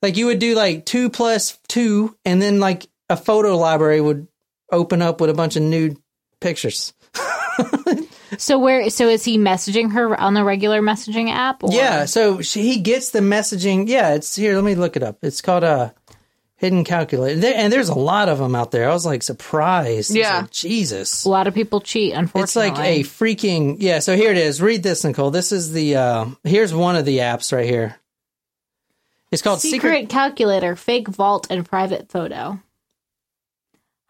like 0.00 0.16
you 0.16 0.26
would 0.26 0.38
do 0.38 0.54
like 0.54 0.86
two 0.86 1.10
plus 1.10 1.58
two, 1.68 2.16
and 2.24 2.40
then 2.40 2.60
like 2.60 2.86
a 3.08 3.16
photo 3.16 3.56
library 3.56 4.00
would 4.00 4.28
open 4.70 5.02
up 5.02 5.20
with 5.20 5.30
a 5.30 5.34
bunch 5.34 5.56
of 5.56 5.62
nude 5.62 5.96
pictures. 6.40 6.92
so 8.38 8.58
where? 8.58 8.90
So 8.90 9.08
is 9.08 9.24
he 9.24 9.38
messaging 9.38 9.92
her 9.92 10.18
on 10.18 10.34
the 10.34 10.44
regular 10.44 10.80
messaging 10.80 11.30
app? 11.30 11.62
Or? 11.64 11.72
Yeah, 11.72 12.04
so 12.04 12.42
she, 12.42 12.62
he 12.62 12.80
gets 12.80 13.10
the 13.10 13.20
messaging. 13.20 13.88
Yeah, 13.88 14.14
it's 14.14 14.34
here. 14.36 14.54
Let 14.54 14.64
me 14.64 14.74
look 14.74 14.96
it 14.96 15.02
up. 15.02 15.18
It's 15.22 15.40
called 15.40 15.64
a 15.64 15.94
hidden 16.56 16.84
calculator, 16.84 17.38
there, 17.40 17.54
and 17.56 17.72
there's 17.72 17.88
a 17.88 17.94
lot 17.98 18.28
of 18.28 18.38
them 18.38 18.54
out 18.54 18.72
there. 18.72 18.90
I 18.90 18.92
was 18.92 19.06
like 19.06 19.22
surprised. 19.22 20.10
Yeah. 20.14 20.40
like, 20.40 20.50
Jesus. 20.50 21.24
A 21.24 21.28
lot 21.28 21.46
of 21.46 21.54
people 21.54 21.80
cheat. 21.80 22.14
Unfortunately, 22.14 22.68
It's 22.68 22.78
like 22.78 22.86
a 22.86 23.00
freaking 23.04 23.76
yeah. 23.78 24.00
So 24.00 24.16
here 24.16 24.30
it 24.30 24.38
is. 24.38 24.60
Read 24.60 24.82
this, 24.82 25.04
Nicole. 25.04 25.30
This 25.30 25.52
is 25.52 25.72
the 25.72 25.96
uh 25.96 26.26
here's 26.44 26.74
one 26.74 26.96
of 26.96 27.04
the 27.04 27.18
apps 27.18 27.52
right 27.52 27.66
here. 27.66 27.96
It's 29.30 29.42
called 29.42 29.60
secret, 29.60 29.80
Secret. 29.80 30.08
calculator, 30.08 30.74
fake 30.74 31.08
vault, 31.08 31.48
and 31.50 31.64
private 31.64 32.10
photo. 32.10 32.60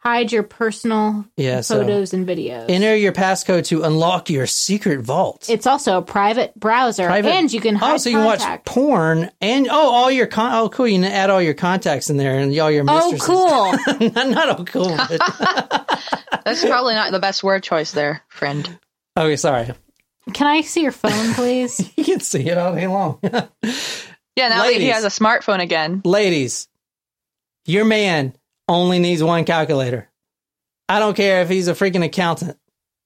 Hide 0.01 0.31
your 0.31 0.45
personal 0.45 1.25
Yeah, 1.37 1.61
so- 1.61 1.81
photos 1.81 2.15
and 2.15 2.27
videos. 2.27 2.67
Enter 2.69 2.95
your 2.95 3.13
passcode 3.13 3.65
to 3.67 3.83
unlock 3.83 4.31
your 4.31 4.47
secret 4.47 5.01
vault. 5.01 5.51
it's 5.51 5.67
also 5.67 5.99
a 5.99 6.03
private 6.03 6.55
browser, 6.59 7.07
Private- 7.07 7.31
and 7.33 7.53
you 7.53 7.61
can 7.61 7.75
oh, 7.75 7.79
hide 7.79 7.95
oh, 7.95 7.97
so 7.99 8.11
you 8.11 8.17
can 8.17 8.25
watch 8.25 8.65
porn 8.65 9.31
and 9.41 9.67
oh, 9.69 9.73
all 9.95 10.11
your 10.11 10.29
con. 10.29 10.55
Oh, 10.55 10.69
cool! 10.69 10.87
You 10.87 11.01
can 11.01 11.11
add 11.11 11.31
all 11.31 11.43
your 11.43 11.55
contacts 11.55 12.11
in 12.11 12.17
there 12.17 12.39
and 12.39 12.57
all 12.59 12.71
your 12.71 12.85
Oh, 12.89 13.17
cool! 13.21 13.73
not, 14.11 14.29
not 14.29 14.61
oh, 14.61 14.65
cool. 14.65 14.97
but- 14.97 16.01
That's 16.45 16.65
probably 16.65 16.95
not 16.95 17.11
the 17.11 17.19
best 17.19 17.43
word 17.43 17.63
choice 17.65 17.91
there, 17.91 18.23
friend. 18.29 18.79
okay, 19.17 19.37
sorry. 19.37 19.73
Can 20.33 20.47
I 20.47 20.61
see 20.61 20.83
your 20.83 20.93
phone, 20.93 21.35
please? 21.35 21.81
You 21.97 22.05
can 22.05 22.21
see 22.21 22.49
it 22.49 22.57
all 22.57 22.75
day 22.75 22.87
long. 22.87 23.19
Yeah, 23.23 24.49
now 24.51 24.63
that 24.65 24.75
he 24.75 24.89
has 24.89 25.05
a 25.05 25.09
smartphone 25.09 25.61
again. 25.61 26.03
Ladies, 26.05 26.69
your 27.67 27.85
man 27.85 28.35
only 28.69 28.99
needs 28.99 29.23
one 29.23 29.45
calculator. 29.45 30.09
I 30.89 30.99
don't 30.99 31.17
care 31.17 31.43
if 31.43 31.49
he's 31.49 31.69
a 31.69 31.75
freaking 31.75 32.05
accountant. 32.05 32.59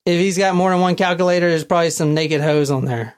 If 0.04 0.18
he's 0.18 0.38
got 0.38 0.54
more 0.54 0.70
than 0.70 0.80
one 0.80 0.96
calculator, 0.96 1.48
there's 1.48 1.64
probably 1.64 1.90
some 1.90 2.14
naked 2.14 2.40
hoes 2.40 2.70
on 2.70 2.84
there. 2.84 3.14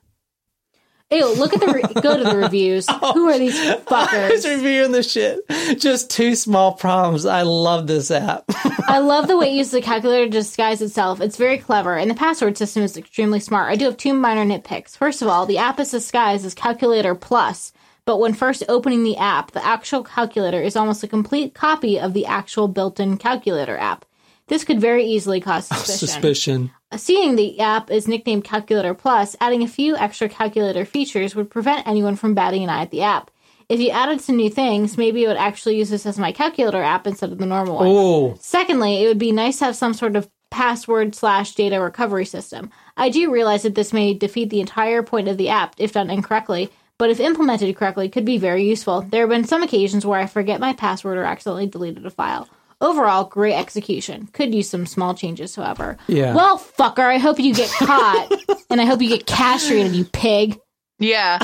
Ew! 1.11 1.35
Look 1.35 1.53
at 1.55 1.61
the 1.61 1.67
re- 1.69 2.01
go 2.03 2.17
to 2.17 2.25
the 2.25 2.37
reviews. 2.37 2.89
Who 3.15 3.29
are 3.31 3.39
these 3.39 3.59
I 3.61 3.75
was 3.77 3.85
fuckers? 3.85 4.45
reviewing 4.49 4.93
this 4.93 5.11
shit. 5.11 5.41
Just 5.79 6.11
two 6.11 6.35
small 6.35 6.73
problems. 6.73 7.25
I 7.27 7.43
love 7.43 7.87
this 7.87 8.11
app. 8.11 8.45
I 8.89 8.99
love 8.99 9.29
the 9.29 9.37
way 9.37 9.51
it 9.51 9.55
uses 9.55 9.73
the 9.73 9.83
calculator 9.83 10.25
to 10.25 10.31
disguise 10.31 10.81
itself. 10.83 11.21
It's 11.21 11.37
very 11.37 11.59
clever, 11.59 11.97
and 11.97 12.11
the 12.11 12.15
password 12.15 12.57
system 12.59 12.83
is 12.83 12.97
extremely 12.97 13.39
smart. 13.41 13.71
I 13.71 13.77
do 13.77 13.85
have 13.85 13.97
two 13.97 14.15
minor 14.15 14.45
nitpicks. 14.45 14.97
First 14.97 15.23
of 15.23 15.29
all, 15.29 15.47
the 15.47 15.59
app 15.59 15.79
is 15.79 15.91
disguised 15.91 16.45
as 16.45 16.55
Calculator 16.55 17.15
Plus, 17.15 17.73
but 18.07 18.19
when 18.19 18.35
first 18.35 18.63
opening 18.69 19.03
the 19.03 19.17
app, 19.17 19.53
the 19.53 19.65
actual 19.65 20.03
calculator 20.03 20.61
is 20.61 20.77
almost 20.77 21.03
a 21.03 21.09
complete 21.09 21.55
copy 21.55 21.99
of 21.99 22.13
the 22.13 22.27
actual 22.27 22.69
built-in 22.69 23.17
calculator 23.17 23.77
app. 23.77 24.05
This 24.49 24.65
could 24.65 24.81
very 24.81 25.05
easily 25.05 25.41
cause 25.41 25.67
suspicion. 25.69 26.09
Suspicion. 26.09 26.71
Seeing 26.97 27.37
the 27.37 27.59
app 27.61 27.91
is 27.91 28.07
nicknamed 28.07 28.45
Calculator 28.45 28.95
Plus, 28.95 29.35
adding 29.41 29.63
a 29.63 29.69
few 29.69 29.97
extra 29.97 30.29
calculator 30.29 30.85
features 30.85 31.35
would 31.35 31.51
prevent 31.51 31.89
anyone 31.89 32.15
from 32.15 32.35
batting 32.35 32.63
an 32.63 32.71
eye 32.71 32.83
at 32.83 32.91
the 32.91 33.03
app. 33.03 33.31
If 33.69 33.81
you 33.81 33.91
added 33.91 34.21
some 34.21 34.37
new 34.37 34.51
things, 34.51 34.99
maybe 34.99 35.25
it 35.25 35.29
would 35.29 35.39
actually 35.39 35.79
use 35.79 35.89
this 35.89 36.05
as 36.05 36.19
my 36.19 36.33
calculator 36.33 36.83
app 36.83 37.07
instead 37.07 37.33
of 37.33 37.39
the 37.39 37.47
normal 37.47 37.77
one. 37.77 37.87
Oh, 37.89 38.37
Secondly, 38.39 39.03
it 39.03 39.09
would 39.09 39.19
be 39.19 39.33
nice 39.33 39.59
to 39.59 39.65
have 39.65 39.77
some 39.77 39.95
sort 39.95 40.17
of 40.17 40.29
password 40.51 41.15
slash 41.15 41.55
data 41.55 41.81
recovery 41.81 42.27
system. 42.27 42.71
I 42.97 43.09
do 43.09 43.33
realize 43.33 43.63
that 43.63 43.75
this 43.75 43.93
may 43.93 44.15
defeat 44.15 44.51
the 44.51 44.61
entire 44.61 45.03
point 45.03 45.27
of 45.27 45.39
the 45.39 45.49
app 45.49 45.75
if 45.79 45.93
done 45.93 46.11
incorrectly, 46.11 46.71
but 46.99 47.11
if 47.11 47.21
implemented 47.21 47.75
correctly, 47.77 48.09
could 48.09 48.25
be 48.25 48.39
very 48.39 48.65
useful. 48.65 49.03
There 49.03 49.23
have 49.23 49.31
been 49.31 49.45
some 49.45 49.63
occasions 49.63 50.07
where 50.07 50.21
I 50.21 50.27
forget 50.27 50.61
my 50.61 50.73
password 50.73 51.19
or 51.19 51.25
accidentally 51.25 51.67
deleted 51.67 52.07
a 52.07 52.11
file. 52.11 52.49
Overall, 52.81 53.25
great 53.25 53.55
execution. 53.55 54.29
Could 54.33 54.55
use 54.55 54.69
some 54.69 54.87
small 54.87 55.15
changes, 55.15 55.55
however. 55.55 55.97
Yeah. 56.07 56.35
Well, 56.35 56.59
fucker, 56.59 57.07
I 57.07 57.19
hope 57.19 57.39
you 57.39 57.55
get 57.55 57.71
caught, 57.71 58.31
and 58.71 58.81
I 58.81 58.85
hope 58.85 59.01
you 59.01 59.09
get 59.09 59.27
castrated, 59.27 59.95
you 59.95 60.05
pig. 60.05 60.59
Yeah. 60.99 61.39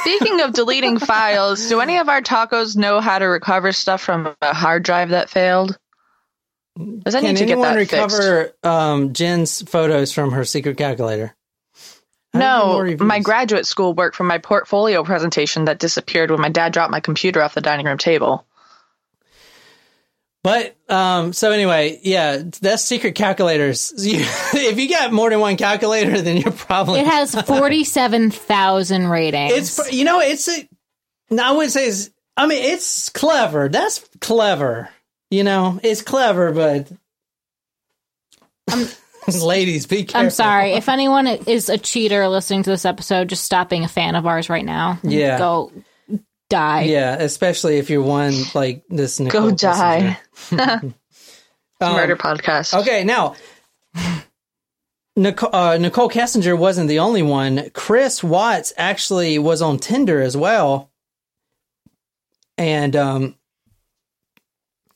Speaking 0.00 0.40
of 0.40 0.52
deleting 0.52 0.98
files, 0.98 1.68
do 1.68 1.80
any 1.80 1.98
of 1.98 2.08
our 2.08 2.22
tacos 2.22 2.76
know 2.76 3.00
how 3.00 3.18
to 3.18 3.26
recover 3.26 3.72
stuff 3.72 4.00
from 4.00 4.34
a 4.42 4.54
hard 4.54 4.82
drive 4.82 5.10
that 5.10 5.30
failed? 5.30 5.78
Does 6.76 7.14
I 7.14 7.20
can 7.20 7.30
need 7.30 7.38
to 7.38 7.44
get 7.46 7.52
anyone 7.52 7.76
that 7.76 7.88
fixed? 7.88 7.94
recover 7.94 8.52
um, 8.62 9.12
Jen's 9.12 9.62
photos 9.62 10.12
from 10.12 10.32
her 10.32 10.44
secret 10.44 10.76
calculator? 10.76 11.34
I 12.25 12.25
don't 12.25 12.25
need 12.25 12.25
more 12.25 12.25
No, 12.38 12.96
my 12.98 13.20
graduate 13.20 13.66
school 13.66 13.94
work 13.94 14.14
from 14.14 14.26
my 14.26 14.38
portfolio 14.38 15.02
presentation 15.04 15.66
that 15.66 15.78
disappeared 15.78 16.30
when 16.30 16.40
my 16.40 16.48
dad 16.48 16.72
dropped 16.72 16.92
my 16.92 17.00
computer 17.00 17.42
off 17.42 17.54
the 17.54 17.60
dining 17.60 17.86
room 17.86 17.98
table. 17.98 18.46
But 20.46 20.76
um, 20.88 21.32
so 21.32 21.50
anyway, 21.50 21.98
yeah, 22.04 22.40
that's 22.60 22.84
secret 22.84 23.16
calculators. 23.16 23.92
You, 23.96 24.20
if 24.54 24.78
you 24.78 24.88
got 24.88 25.12
more 25.12 25.28
than 25.28 25.40
one 25.40 25.56
calculator, 25.56 26.20
then 26.20 26.36
you're 26.36 26.52
probably 26.52 27.00
It 27.00 27.06
has 27.06 27.34
47,000 27.46 29.08
ratings. 29.08 29.52
It's 29.78 29.92
you 29.92 30.04
know 30.04 30.20
it's 30.20 30.48
a. 30.48 30.68
No, 31.30 31.42
I 31.42 31.50
wouldn't 31.50 31.72
say 31.72 31.88
it's. 31.88 32.10
I 32.36 32.46
mean, 32.46 32.62
it's 32.62 33.08
clever. 33.08 33.68
That's 33.68 34.08
clever. 34.20 34.88
You 35.32 35.42
know, 35.42 35.80
it's 35.82 36.02
clever, 36.02 36.52
but. 36.52 36.92
Ladies, 39.42 39.86
be 39.86 40.04
careful. 40.04 40.26
I'm 40.26 40.30
sorry. 40.30 40.72
If 40.72 40.88
anyone 40.88 41.26
is 41.26 41.68
a 41.68 41.78
cheater 41.78 42.28
listening 42.28 42.62
to 42.64 42.70
this 42.70 42.84
episode, 42.84 43.28
just 43.28 43.44
stop 43.44 43.68
being 43.68 43.84
a 43.84 43.88
fan 43.88 44.14
of 44.14 44.26
ours 44.26 44.48
right 44.48 44.64
now. 44.64 44.98
Yeah. 45.02 45.38
Go 45.38 45.72
die. 46.48 46.82
Yeah, 46.82 47.14
especially 47.14 47.78
if 47.78 47.90
you're 47.90 48.02
one 48.02 48.34
like 48.54 48.84
this. 48.88 49.20
Nicole 49.20 49.50
Go 49.50 49.56
die. 49.56 50.18
Kessinger. 50.34 50.94
Murder 51.80 52.16
podcast. 52.16 52.78
Okay, 52.80 53.04
now 53.04 53.36
Nicole, 55.16 55.54
uh, 55.54 55.78
Nichol 55.78 56.10
Kessinger 56.10 56.56
wasn't 56.58 56.88
the 56.88 56.98
only 56.98 57.22
one. 57.22 57.70
Chris 57.70 58.22
Watts 58.22 58.72
actually 58.76 59.38
was 59.38 59.62
on 59.62 59.78
Tinder 59.78 60.20
as 60.20 60.36
well. 60.36 60.90
And 62.58 62.94
um, 62.94 63.34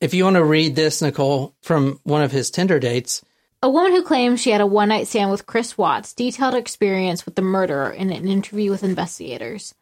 if 0.01 0.13
you 0.13 0.25
want 0.25 0.37
to 0.37 0.45
read 0.45 0.77
this, 0.77 1.01
Nicole, 1.01 1.55
from 1.63 2.01
one 2.05 2.23
of 2.23 2.33
his 2.33 2.51
Tinder 2.51 2.79
dates, 2.79 3.23
A 3.63 3.69
woman 3.69 3.93
who 3.93 4.03
claims 4.03 4.41
she 4.41 4.53
had 4.53 4.63
a 4.63 4.67
one 4.67 4.89
night 4.89 5.07
stand 5.07 5.31
with 5.31 5.45
Chris 5.45 5.77
Watts 5.77 6.15
detailed 6.15 6.55
her 6.55 6.59
experience 6.59 7.27
with 7.27 7.35
the 7.35 7.43
murderer 7.43 7.91
in 7.91 8.11
an 8.11 8.27
interview 8.27 8.71
with 8.71 8.83
investigators. 8.83 9.75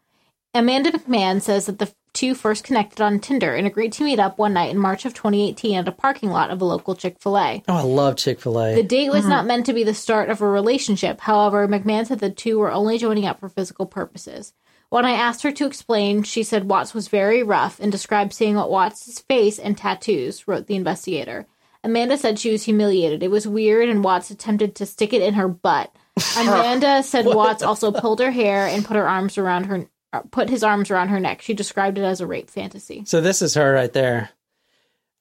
Amanda 0.52 0.90
McMahon 0.90 1.40
says 1.40 1.66
that 1.66 1.78
the 1.78 1.92
two 2.12 2.35
first 2.35 2.64
connected 2.64 3.00
on 3.00 3.20
Tinder 3.20 3.54
and 3.54 3.68
agreed 3.68 3.92
to 3.92 4.02
meet 4.02 4.18
up 4.18 4.37
one 4.37 4.54
night 4.54 4.73
in 4.73 4.78
March 4.78 5.04
of 5.04 5.14
2018 5.14 5.78
at 5.78 5.87
a 5.87 5.92
parking 5.92 6.30
lot 6.30 6.50
of 6.50 6.61
a 6.61 6.64
local 6.64 6.97
Chick 6.97 7.18
fil 7.20 7.38
A. 7.38 7.62
Oh, 7.68 7.75
I 7.76 7.82
love 7.82 8.16
Chick 8.16 8.40
fil 8.40 8.61
A. 8.61 8.75
The 8.75 8.82
date 8.82 9.11
was 9.11 9.20
mm-hmm. 9.20 9.30
not 9.30 9.47
meant 9.47 9.66
to 9.66 9.73
be 9.73 9.85
the 9.85 9.94
start 9.94 10.28
of 10.28 10.40
a 10.40 10.49
relationship. 10.49 11.20
However, 11.20 11.68
McMahon 11.68 12.04
said 12.04 12.18
the 12.18 12.30
two 12.30 12.58
were 12.58 12.73
only 12.73 12.99
joining 12.99 13.26
up 13.26 13.38
for 13.38 13.49
physical 13.49 13.87
purposes. 13.87 14.54
When 14.88 15.04
I 15.04 15.12
asked 15.12 15.44
her 15.44 15.52
to 15.52 15.66
explain, 15.66 16.25
she 16.25 16.42
said 16.42 16.68
Watts 16.68 16.94
was 16.94 17.06
very 17.06 17.44
rough 17.44 17.78
and 17.78 17.92
described 17.92 18.32
seeing 18.32 18.56
what 18.56 18.70
Watts' 18.73 19.20
face 19.20 19.61
and 19.61 19.78
tattoos, 19.78 20.49
wrote 20.49 20.66
the 20.66 20.75
investigator. 20.75 21.47
Amanda 21.85 22.18
said 22.18 22.38
she 22.38 22.50
was 22.50 22.64
humiliated. 22.64 23.23
It 23.23 23.30
was 23.30 23.47
weird, 23.47 23.88
and 23.88 24.02
Watts 24.02 24.30
attempted 24.30 24.75
to 24.76 24.87
stick 24.87 25.12
it 25.12 25.23
in 25.23 25.35
her 25.35 25.49
butt. 25.49 25.94
Amanda 26.37 27.02
said 27.02 27.26
Watts 27.26 27.62
also 27.62 27.92
pulled 27.92 28.20
her 28.20 28.30
hair 28.32 28.66
and 28.66 28.85
put 28.85 28.97
her 28.97 29.08
arms 29.08 29.38
around 29.38 29.64
her, 29.64 29.87
uh, 30.12 30.23
put 30.30 30.50
his 30.50 30.64
arms 30.64 30.90
around 30.90 31.08
her 31.08 31.20
neck. 31.20 31.42
She 31.42 31.54
described 31.54 31.97
it 31.99 32.02
as 32.02 32.20
a 32.20 32.26
rape 32.26 32.50
fantasy. 32.50 33.04
So 33.06 33.20
this 33.20 33.40
is 33.42 33.54
her 33.54 33.73
right 33.73 33.92
there. 33.92 34.30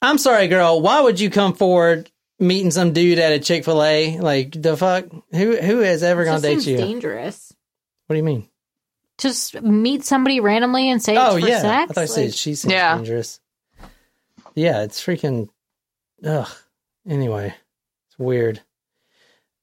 I'm 0.02 0.18
sorry, 0.18 0.48
girl. 0.48 0.80
Why 0.80 1.00
would 1.00 1.20
you 1.20 1.30
come 1.30 1.54
forward 1.54 2.10
meeting 2.40 2.70
some 2.72 2.92
dude 2.92 3.18
at 3.18 3.32
a 3.32 3.38
Chick 3.38 3.64
fil 3.64 3.82
A? 3.82 4.18
Like, 4.18 4.60
the 4.60 4.76
fuck? 4.76 5.06
Who 5.32 5.56
who 5.56 5.78
has 5.78 6.02
ever 6.02 6.22
It 6.22 6.26
gonna 6.26 6.40
date 6.40 6.50
seems 6.62 6.66
you? 6.66 6.76
dangerous. 6.76 7.52
What 8.06 8.14
do 8.14 8.18
you 8.18 8.24
mean? 8.24 8.48
Just 9.18 9.60
meet 9.60 10.04
somebody 10.04 10.38
randomly 10.40 10.88
and 10.90 11.02
say 11.02 11.16
Oh, 11.16 11.36
it's 11.36 11.44
for 11.44 11.50
yeah. 11.50 11.60
sex. 11.60 11.90
I 11.90 11.94
thought 11.94 12.00
you 12.02 12.06
said 12.06 12.24
Like, 12.26 12.34
she 12.34 12.54
seems 12.54 12.72
Yeah. 12.72 12.96
dangerous. 12.96 13.40
Yeah, 14.54 14.82
it's 14.82 15.00
freaking. 15.04 15.48
Ugh. 16.24 16.48
Anyway, 17.08 17.54
it's 18.08 18.18
weird. 18.18 18.60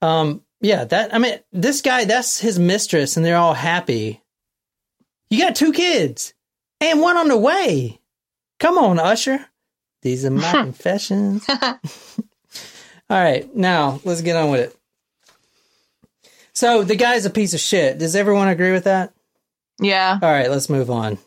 Um. 0.02 0.42
Yeah. 0.62 0.86
That. 0.86 1.14
I 1.14 1.20
mean, 1.20 1.40
this 1.52 1.82
guy. 1.82 2.06
That's 2.06 2.40
his 2.40 2.60
mistress, 2.60 3.18
and 3.18 3.26
they're 3.26 3.38
all 3.38 3.54
happy. 3.54 4.22
You 5.30 5.40
got 5.42 5.56
two 5.56 5.74
kids, 5.74 6.34
and 6.80 7.02
one 7.02 7.18
on 7.18 7.28
the 7.28 7.38
way. 7.38 8.00
Come 8.60 8.78
on, 8.78 9.00
Usher. 9.00 9.46
These 10.02 10.26
are 10.26 10.32
my 10.32 10.52
confessions. 10.52 11.46
all 11.50 11.80
right, 13.10 13.54
now 13.56 14.00
let's 14.04 14.22
get 14.22 14.36
on 14.36 14.52
with 14.52 14.62
it. 14.62 14.76
So 16.54 16.84
the 16.84 16.96
guy's 16.96 17.26
a 17.26 17.30
piece 17.30 17.54
of 17.54 17.60
shit. 17.60 17.98
Does 17.98 18.16
everyone 18.16 18.48
agree 18.48 18.72
with 18.72 18.86
that? 18.86 19.14
Yeah. 19.80 20.18
All 20.22 20.32
right, 20.32 20.50
let's 20.50 20.70
move 20.70 20.90
on. 20.90 21.18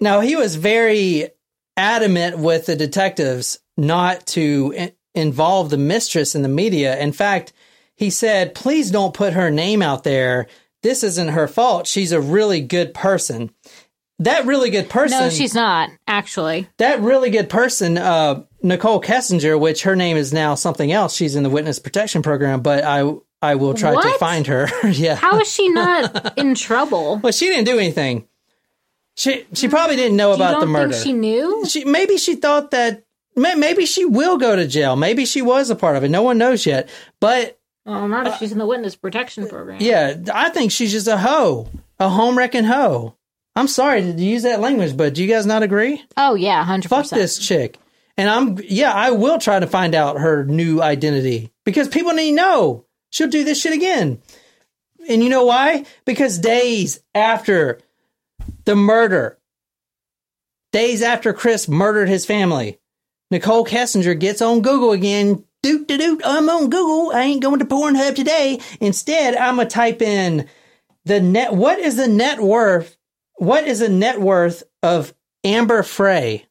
Now, 0.00 0.20
he 0.20 0.36
was 0.36 0.54
very 0.54 1.30
adamant 1.76 2.38
with 2.38 2.66
the 2.66 2.76
detectives 2.76 3.58
not 3.78 4.26
to 4.26 4.74
in- 4.76 4.92
involve 5.14 5.70
the 5.70 5.78
mistress 5.78 6.34
in 6.34 6.42
the 6.42 6.48
media. 6.48 6.98
In 6.98 7.12
fact, 7.12 7.52
he 7.96 8.10
said, 8.10 8.54
please 8.54 8.90
don't 8.90 9.14
put 9.14 9.32
her 9.32 9.50
name 9.50 9.80
out 9.80 10.04
there. 10.04 10.48
This 10.82 11.02
isn't 11.02 11.28
her 11.28 11.48
fault. 11.48 11.86
She's 11.86 12.12
a 12.12 12.20
really 12.20 12.60
good 12.60 12.92
person. 12.92 13.50
That 14.20 14.46
really 14.46 14.70
good 14.70 14.88
person. 14.88 15.20
No, 15.20 15.30
she's 15.30 15.54
not, 15.54 15.90
actually. 16.08 16.68
that 16.78 17.00
really 17.00 17.30
good 17.30 17.48
person, 17.48 17.96
uh, 17.96 18.42
Nichol 18.62 19.00
Kessinger, 19.00 19.58
which 19.58 19.84
her 19.84 19.94
name 19.94 20.16
is 20.16 20.32
now 20.32 20.56
something 20.56 20.90
else. 20.90 21.14
She's 21.14 21.36
in 21.36 21.44
the 21.44 21.50
witness 21.50 21.78
protection 21.78 22.22
program, 22.22 22.60
but 22.60 22.82
I 22.82 23.12
I 23.40 23.54
will 23.54 23.74
try 23.74 23.94
to 23.94 24.18
find 24.18 24.48
her. 24.48 24.68
yeah. 24.88 25.14
How 25.14 25.38
is 25.38 25.52
she 25.52 25.68
not 25.68 26.36
in 26.36 26.56
trouble? 26.56 27.18
well, 27.22 27.32
she 27.32 27.46
didn't 27.46 27.66
do 27.66 27.78
anything. 27.78 28.26
She 29.14 29.46
she 29.52 29.68
probably 29.68 29.94
didn't 29.94 30.16
know 30.16 30.32
about 30.32 30.58
the 30.58 30.66
murder. 30.66 30.92
think 30.92 31.04
she 31.04 31.12
knew? 31.12 31.64
she 31.66 31.84
maybe 31.84 32.16
she 32.16 32.34
thought 32.34 32.72
that 32.72 33.04
maybe 33.38 33.86
she 33.86 34.04
will 34.04 34.36
go 34.38 34.56
to 34.56 34.66
jail. 34.66 34.96
Maybe 34.96 35.24
she 35.24 35.42
was 35.42 35.70
a 35.70 35.76
part 35.76 35.96
of 35.96 36.04
it. 36.04 36.08
No 36.10 36.22
one 36.22 36.38
knows 36.38 36.66
yet. 36.66 36.88
But 37.20 37.58
Well, 37.84 38.08
not 38.08 38.26
if 38.26 38.34
uh, 38.34 38.36
she's 38.38 38.52
in 38.52 38.58
the 38.58 38.66
witness 38.66 38.96
protection 38.96 39.48
program. 39.48 39.78
yeah, 39.80 40.16
I 40.32 40.50
think 40.50 40.72
she's 40.72 40.92
just 40.92 41.06
a 41.08 41.16
hoe, 41.18 41.68
a 41.98 42.08
home 42.08 42.36
wrecking 42.36 42.64
hoe. 42.64 43.14
I'm 43.56 43.68
sorry 43.68 44.02
to 44.02 44.12
use 44.12 44.44
that 44.44 44.60
language, 44.60 44.96
but 44.96 45.14
do 45.14 45.22
you 45.22 45.28
guys 45.28 45.44
not 45.46 45.62
agree? 45.62 46.02
Oh 46.16 46.34
yeah, 46.34 46.62
hundred 46.64 46.88
Fuck 46.88 47.08
this 47.08 47.38
chick. 47.38 47.78
And 48.16 48.28
I'm 48.28 48.58
yeah, 48.64 48.92
I 48.92 49.10
will 49.12 49.38
try 49.38 49.58
to 49.58 49.66
find 49.66 49.94
out 49.94 50.18
her 50.18 50.44
new 50.44 50.80
identity 50.82 51.52
because 51.64 51.88
people 51.88 52.12
need 52.12 52.30
to 52.30 52.36
know 52.36 52.84
she'll 53.10 53.28
do 53.28 53.44
this 53.44 53.60
shit 53.60 53.72
again. 53.74 54.20
And 55.08 55.22
you 55.22 55.28
know 55.28 55.44
why? 55.44 55.86
Because 56.04 56.38
days 56.38 57.00
after 57.14 57.78
the 58.64 58.76
murder, 58.76 59.38
days 60.72 61.02
after 61.02 61.32
Chris 61.32 61.68
murdered 61.68 62.08
his 62.08 62.26
family, 62.26 62.78
Nichol 63.30 63.64
Kessinger 63.64 64.18
gets 64.18 64.40
on 64.42 64.62
Google 64.62 64.92
again. 64.92 65.44
Doot 65.62 65.88
doot 65.88 66.00
doot. 66.00 66.22
I'm 66.24 66.48
on 66.48 66.70
Google. 66.70 67.12
I 67.14 67.22
ain't 67.22 67.42
going 67.42 67.58
to 67.58 67.64
Pornhub 67.64 68.14
today. 68.14 68.60
Instead, 68.80 69.34
I'm 69.36 69.56
gonna 69.56 69.68
type 69.68 70.00
in 70.00 70.48
the 71.04 71.20
net. 71.20 71.52
What 71.54 71.78
is 71.78 71.96
the 71.96 72.06
net 72.08 72.40
worth? 72.40 72.96
What 73.36 73.66
is 73.66 73.80
the 73.80 73.88
net 73.88 74.20
worth 74.20 74.62
of 74.82 75.12
Amber 75.44 75.82
Frey? 75.82 76.46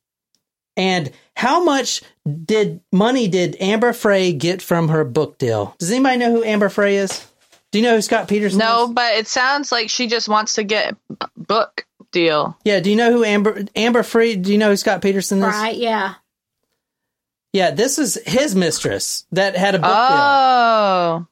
And 0.76 1.12
how 1.36 1.64
much 1.64 2.02
did 2.46 2.82
money 2.92 3.28
did 3.28 3.56
Amber 3.60 3.94
Frey 3.94 4.34
get 4.34 4.62
from 4.62 4.90
her 4.90 5.04
book 5.04 5.38
deal? 5.38 5.76
Does 5.80 5.90
anybody 5.92 6.18
know 6.18 6.32
who 6.32 6.44
Amber 6.44 6.70
Frey 6.70 6.98
is? 6.98 7.26
Do 7.72 7.80
you 7.80 7.84
know 7.84 7.96
who 7.96 8.02
Scott 8.02 8.28
Peterson 8.28 8.60
No, 8.60 8.86
is? 8.86 8.92
but 8.92 9.14
it 9.16 9.28
sounds 9.28 9.72
like 9.72 9.90
she 9.90 10.08
just 10.08 10.30
wants 10.30 10.54
to 10.54 10.64
get 10.64 10.96
book 11.36 11.86
deal. 12.12 12.58
Yeah, 12.64 12.80
do 12.80 12.90
you 12.90 12.96
know 12.96 13.12
who 13.12 13.24
Amber 13.24 13.66
Amber 13.76 14.04
Frey? 14.04 14.36
Do 14.36 14.52
you 14.52 14.58
know 14.58 14.70
who 14.70 14.78
Scott 14.78 15.02
Peterson 15.02 15.40
is? 15.40 15.46
Right? 15.46 15.76
Yeah. 15.76 16.14
Yeah, 17.58 17.72
this 17.72 17.98
is 17.98 18.20
his 18.24 18.56
mistress 18.56 19.26
that 19.32 19.56
had 19.58 19.74
a 19.74 19.80
book 19.80 19.90
deal. 19.90 19.98
Oh. 19.98 21.28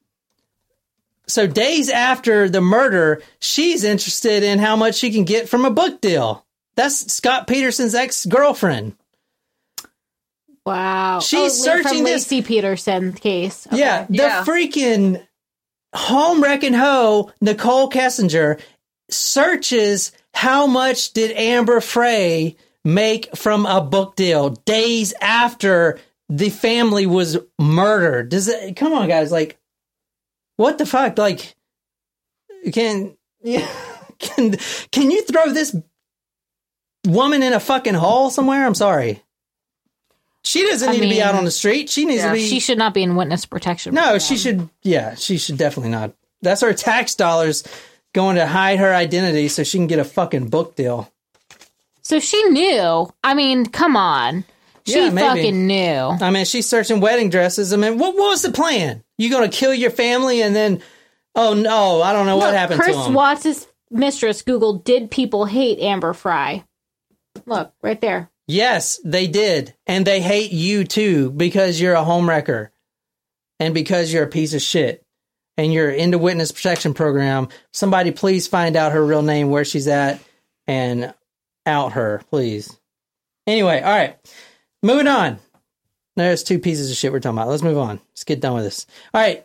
So 1.27 1.45
days 1.45 1.91
after 1.91 2.49
the 2.49 2.61
murder, 2.61 3.21
she's 3.39 3.83
interested 3.83 4.41
in 4.41 4.57
how 4.57 4.75
much 4.75 4.95
she 4.95 5.11
can 5.11 5.23
get 5.23 5.47
from 5.47 5.65
a 5.65 5.69
book 5.69 6.01
deal. 6.01 6.43
That's 6.73 7.13
Scott 7.13 7.45
Peterson's 7.45 7.93
ex 7.93 8.25
girlfriend. 8.25 8.95
Wow. 10.65 11.19
She's 11.19 11.61
oh, 11.61 11.63
searching 11.63 11.97
from 11.97 12.03
this- 12.05 12.27
Laci 12.27 12.43
Peterson 12.43 13.13
case. 13.13 13.67
Okay. 13.67 13.77
Yeah, 13.77 14.07
the 14.09 14.15
Yeah. 14.15 14.43
freaking 14.43 15.23
home 15.93 16.41
wrecking 16.41 16.73
hoe 16.73 17.31
Nichol 17.39 17.91
Kessinger 17.91 18.59
searches 19.11 20.11
how 20.33 20.65
much 20.65 21.13
did 21.13 21.37
Amber 21.37 21.81
Frey 21.81 22.55
make 22.83 23.35
from 23.35 23.67
a 23.67 23.79
book 23.79 24.15
deal 24.15 24.49
days 24.49 25.13
after 25.21 25.99
the 26.29 26.49
family 26.49 27.05
was 27.05 27.37
murdered. 27.59 28.29
Does 28.29 28.47
it 28.47 28.75
come 28.75 28.93
on 28.93 29.07
guys 29.07 29.31
like 29.31 29.57
what 30.57 30.77
the 30.77 30.85
fuck 30.85 31.17
like 31.17 31.55
can 32.71 33.15
yeah, 33.43 33.67
can 34.19 34.55
can 34.91 35.11
you 35.11 35.21
throw 35.23 35.51
this 35.51 35.75
woman 37.05 37.43
in 37.43 37.53
a 37.53 37.59
fucking 37.59 37.93
hole 37.93 38.29
somewhere? 38.29 38.65
I'm 38.65 38.75
sorry. 38.75 39.21
She 40.43 40.61
doesn't 40.61 40.87
I 40.87 40.91
need 40.93 41.01
to 41.01 41.09
be 41.09 41.21
out 41.23 41.33
on 41.33 41.43
the 41.43 41.51
street. 41.51 41.89
She 41.89 42.05
needs 42.05 42.21
yeah, 42.21 42.29
to 42.29 42.35
be 42.35 42.47
She 42.47 42.59
should 42.59 42.77
not 42.77 42.93
be 42.93 43.01
in 43.01 43.15
witness 43.15 43.45
protection. 43.47 43.95
no, 43.95 44.19
she 44.19 44.37
should. 44.37 44.69
Yeah, 44.83 45.15
she 45.15 45.37
should 45.39 45.57
definitely 45.57 45.89
not. 45.89 46.13
That's 46.43 46.61
our 46.61 46.73
tax 46.73 47.15
dollars 47.15 47.63
going 48.13 48.35
to 48.35 48.45
hide 48.45 48.77
her 48.77 48.93
identity 48.93 49.47
so 49.47 49.63
she 49.63 49.79
can 49.79 49.87
get 49.87 49.97
a 49.97 50.03
fucking 50.03 50.49
book 50.49 50.75
deal. 50.75 51.11
So 52.03 52.19
she 52.19 52.41
knew. 52.49 53.11
I 53.23 53.33
mean, 53.33 53.65
come 53.65 53.97
on. 53.97 54.45
She 54.87 54.93
Yeah, 54.93 55.09
fucking 55.09 55.67
knew. 55.67 56.17
I 56.21 56.29
mean, 56.31 56.45
she's 56.45 56.67
searching 56.69 56.99
wedding 56.99 57.29
dresses. 57.29 57.73
I 57.73 57.77
mean, 57.77 57.97
what, 57.97 58.15
what 58.15 58.29
was 58.29 58.41
the 58.43 58.51
plan? 58.51 59.03
You 59.17 59.29
going 59.29 59.49
to 59.49 59.57
kill 59.57 59.73
your 59.73 59.91
family 59.91 60.41
and 60.41 60.55
then, 60.55 60.81
oh 61.35 61.53
no, 61.53 62.01
I 62.01 62.13
don't 62.13 62.25
know 62.25 62.37
what 62.37 62.47
Look, 62.47 62.55
happened 62.55 62.79
Chris 62.81 62.95
to 62.95 63.03
him. 63.03 63.13
Watts' 63.13 63.67
mistress 63.89 64.43
Googled, 64.43 64.83
did 64.83 65.09
people 65.09 65.45
hate 65.45 65.79
Amber 65.79 66.13
Frey? 66.13 66.63
Look, 67.45 67.73
right 67.81 67.99
there. 67.99 68.29
yes, 68.47 68.99
they 69.03 69.27
did, 69.27 69.73
and 69.87 70.05
they 70.05 70.21
hate 70.21 70.51
you 70.51 70.83
too 70.85 71.31
because 71.31 71.81
you're 71.81 71.95
a 71.95 72.03
homewrecker, 72.03 72.69
and 73.59 73.73
because 73.73 74.13
you're 74.13 74.23
a 74.23 74.27
piece 74.27 74.53
of 74.53 74.61
shit, 74.61 75.03
and 75.57 75.73
you're 75.73 75.89
into 75.89 76.17
witness 76.17 76.51
protection 76.51 76.93
program. 76.93 77.49
Somebody, 77.73 78.11
please 78.11 78.47
find 78.47 78.75
out 78.75 78.91
her 78.93 79.05
real 79.05 79.21
name, 79.21 79.49
where 79.49 79.65
she's 79.65 79.87
at, 79.87 80.19
and 80.67 81.13
out 81.65 81.93
her, 81.93 82.21
please. 82.29 82.77
Anyway, 83.47 83.81
all 83.81 83.91
right. 83.97 84.17
Moving 84.85 85.07
on. 85.07 85.39
There's 86.15 86.43
two 86.43 86.59
pieces 86.59 86.91
of 86.91 86.95
shit 86.95 87.11
we're 87.11 87.19
talking 87.19 87.39
about. 87.39 87.47
Let's 87.47 87.63
move 87.63 87.79
on. 87.79 87.99
Let's 88.11 88.23
get 88.23 88.39
done 88.39 88.53
with 88.53 88.65
this. 88.65 88.85
All 89.15 89.19
right. 89.19 89.43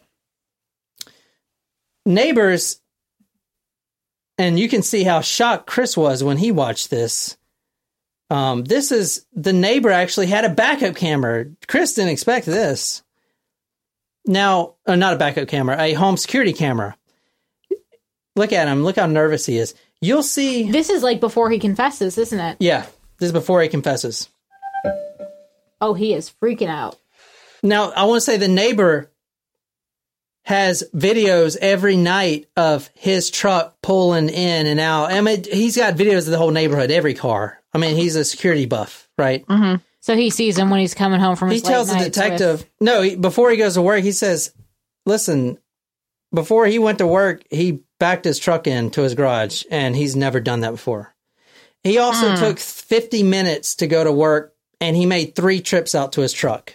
Neighbors, 2.05 2.79
and 4.37 4.59
you 4.59 4.69
can 4.69 4.83
see 4.83 5.03
how 5.03 5.23
shocked 5.23 5.67
Chris 5.67 5.97
was 5.97 6.23
when 6.23 6.37
he 6.37 6.53
watched 6.53 6.91
this. 6.91 7.39
Um, 8.29 8.65
this 8.65 8.93
is 8.93 9.25
the 9.33 9.55
neighbor 9.55 9.91
actually 9.91 10.27
had 10.27 10.45
a 10.45 10.51
backup 10.51 10.95
camera. 10.95 11.47
Chris 11.67 11.95
didn't 11.95 12.13
expect 12.13 12.45
this. 12.45 13.03
Now, 14.27 14.75
uh, 14.87 14.97
not 14.97 15.15
a 15.15 15.19
backup 15.19 15.49
camera, 15.49 15.81
a 15.81 15.95
home 15.95 16.19
security 16.19 16.53
camera. 16.53 16.99
Look 18.37 18.53
at 18.53 18.69
him. 18.69 18.85
Look 18.85 18.97
how 18.97 19.07
nervous 19.07 19.47
he 19.47 19.57
is. 19.57 19.75
You'll 20.03 20.23
see. 20.23 20.71
This 20.71 20.91
is 20.91 21.03
like 21.03 21.19
before 21.19 21.51
he 21.51 21.59
confesses, 21.59 22.19
isn't 22.19 22.39
it? 22.39 22.59
Yeah, 22.61 22.83
this 23.19 23.29
is 23.29 23.33
before 23.33 23.63
he 23.63 23.69
confesses. 23.69 24.29
Oh, 25.81 25.95
he 25.95 26.15
is 26.15 26.33
freaking 26.43 26.69
out. 26.69 26.99
Now, 27.63 27.91
I 27.91 28.05
want 28.05 28.19
to 28.19 28.21
say 28.23 28.37
the 28.37 28.49
neighbor 28.49 29.11
has 30.45 30.83
videos 30.95 31.57
every 31.61 31.97
night 31.97 32.47
of 32.57 32.91
his 32.95 33.31
truck 33.31 33.81
pulling 33.83 34.29
in 34.29 34.67
and 34.67 34.81
out. 34.81 35.13
I 35.13 35.21
mean, 35.21 35.45
he's 35.45 35.77
got 35.77 35.95
videos 35.95 36.21
of 36.21 36.27
the 36.27 36.39
whole 36.39 36.51
neighborhood, 36.51 36.91
every 36.91 37.15
car. 37.15 37.61
I 37.73 37.79
mean, 37.79 37.97
he's 37.97 38.17
a 38.17 38.25
security 38.25 38.67
buff, 38.67 39.09
right? 39.19 39.47
Mm-hmm. 39.47 39.77
So 40.01 40.17
he 40.17 40.31
sees 40.31 40.57
him 40.57 40.71
when 40.71 40.81
he's 40.81 40.95
coming 40.95 41.21
home 41.21 41.37
from 41.37 41.51
He 41.51 41.61
tells 41.61 41.89
the 41.89 41.95
late 41.95 42.01
nights 42.05 42.17
detective, 42.17 42.61
with- 42.61 42.71
no, 42.81 43.03
he, 43.03 43.17
before 43.17 43.51
he 43.51 43.59
goes 43.59 43.75
to 43.75 43.83
work, 43.83 44.03
he 44.03 44.13
says, 44.13 44.53
listen, 45.05 45.59
before 46.35 46.67
he 46.67 46.79
went 46.79 46.99
to 46.99 47.07
work, 47.07 47.43
he 47.51 47.83
backed 47.99 48.25
his 48.25 48.39
truck 48.39 48.67
into 48.67 49.03
his 49.03 49.15
garage 49.15 49.65
and 49.71 49.95
he's 49.95 50.17
never 50.17 50.41
done 50.41 50.61
that 50.61 50.71
before. 50.71 51.15
He 51.85 51.99
also 51.99 52.31
hmm. 52.31 52.37
took 52.37 52.59
50 52.59 53.23
minutes 53.23 53.77
to 53.77 53.87
go 53.87 54.03
to 54.03 54.13
work 54.13 54.55
and 54.81 54.97
he 54.97 55.07
made 55.07 55.35
three 55.35 55.61
trips 55.61 55.95
out 55.95 56.13
to 56.13 56.21
his 56.21 56.33
truck. 56.33 56.75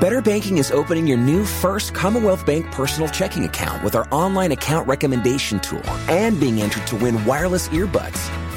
Better 0.00 0.22
Banking 0.22 0.56
is 0.58 0.70
opening 0.70 1.06
your 1.06 1.18
new 1.18 1.44
first 1.44 1.92
Commonwealth 1.94 2.46
Bank 2.46 2.64
personal 2.72 3.08
checking 3.08 3.44
account 3.44 3.84
with 3.84 3.94
our 3.94 4.08
online 4.10 4.52
account 4.52 4.88
recommendation 4.88 5.60
tool 5.60 5.84
and 6.08 6.40
being 6.40 6.60
entered 6.62 6.86
to 6.88 6.96
win 6.96 7.22
wireless 7.26 7.68
earbuds. 7.68 8.16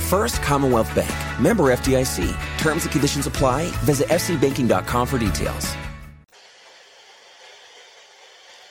First 0.10 0.42
Commonwealth 0.42 0.94
Bank, 0.96 1.12
member 1.42 1.64
FDIC. 1.66 2.34
Terms 2.60 2.84
and 2.84 2.92
conditions 2.92 3.28
apply. 3.28 3.66
Visit 3.82 4.08
fcbanking.com 4.08 5.08
for 5.08 5.18
details. 5.18 5.74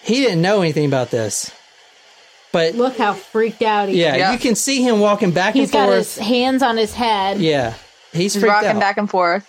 He 0.03 0.17
didn't 0.23 0.43
know 0.43 0.63
anything 0.63 0.87
about 0.87 1.11
this. 1.11 1.51
But 2.53 2.75
Look 2.75 2.97
how 2.99 3.13
freaked 3.15 3.63
out 3.63 3.89
he 3.89 4.01
yeah, 4.01 4.29
is. 4.29 4.33
you 4.35 4.39
can 4.49 4.55
see 4.57 4.83
him 4.83 5.01
walking 5.01 5.31
back 5.31 5.55
He's 5.55 5.69
and 5.69 5.73
got 5.73 5.87
forth. 5.87 5.99
his 5.99 6.19
hands 6.19 6.63
on 6.63 6.77
his 6.77 6.93
head. 6.95 7.39
yeah. 7.39 7.75
He's 8.13 8.35
He's 8.35 8.43
freaked 8.43 8.53
rocking 8.53 8.71
out. 8.71 8.81
back 8.81 8.99
and 8.99 9.09
forth. 9.09 9.49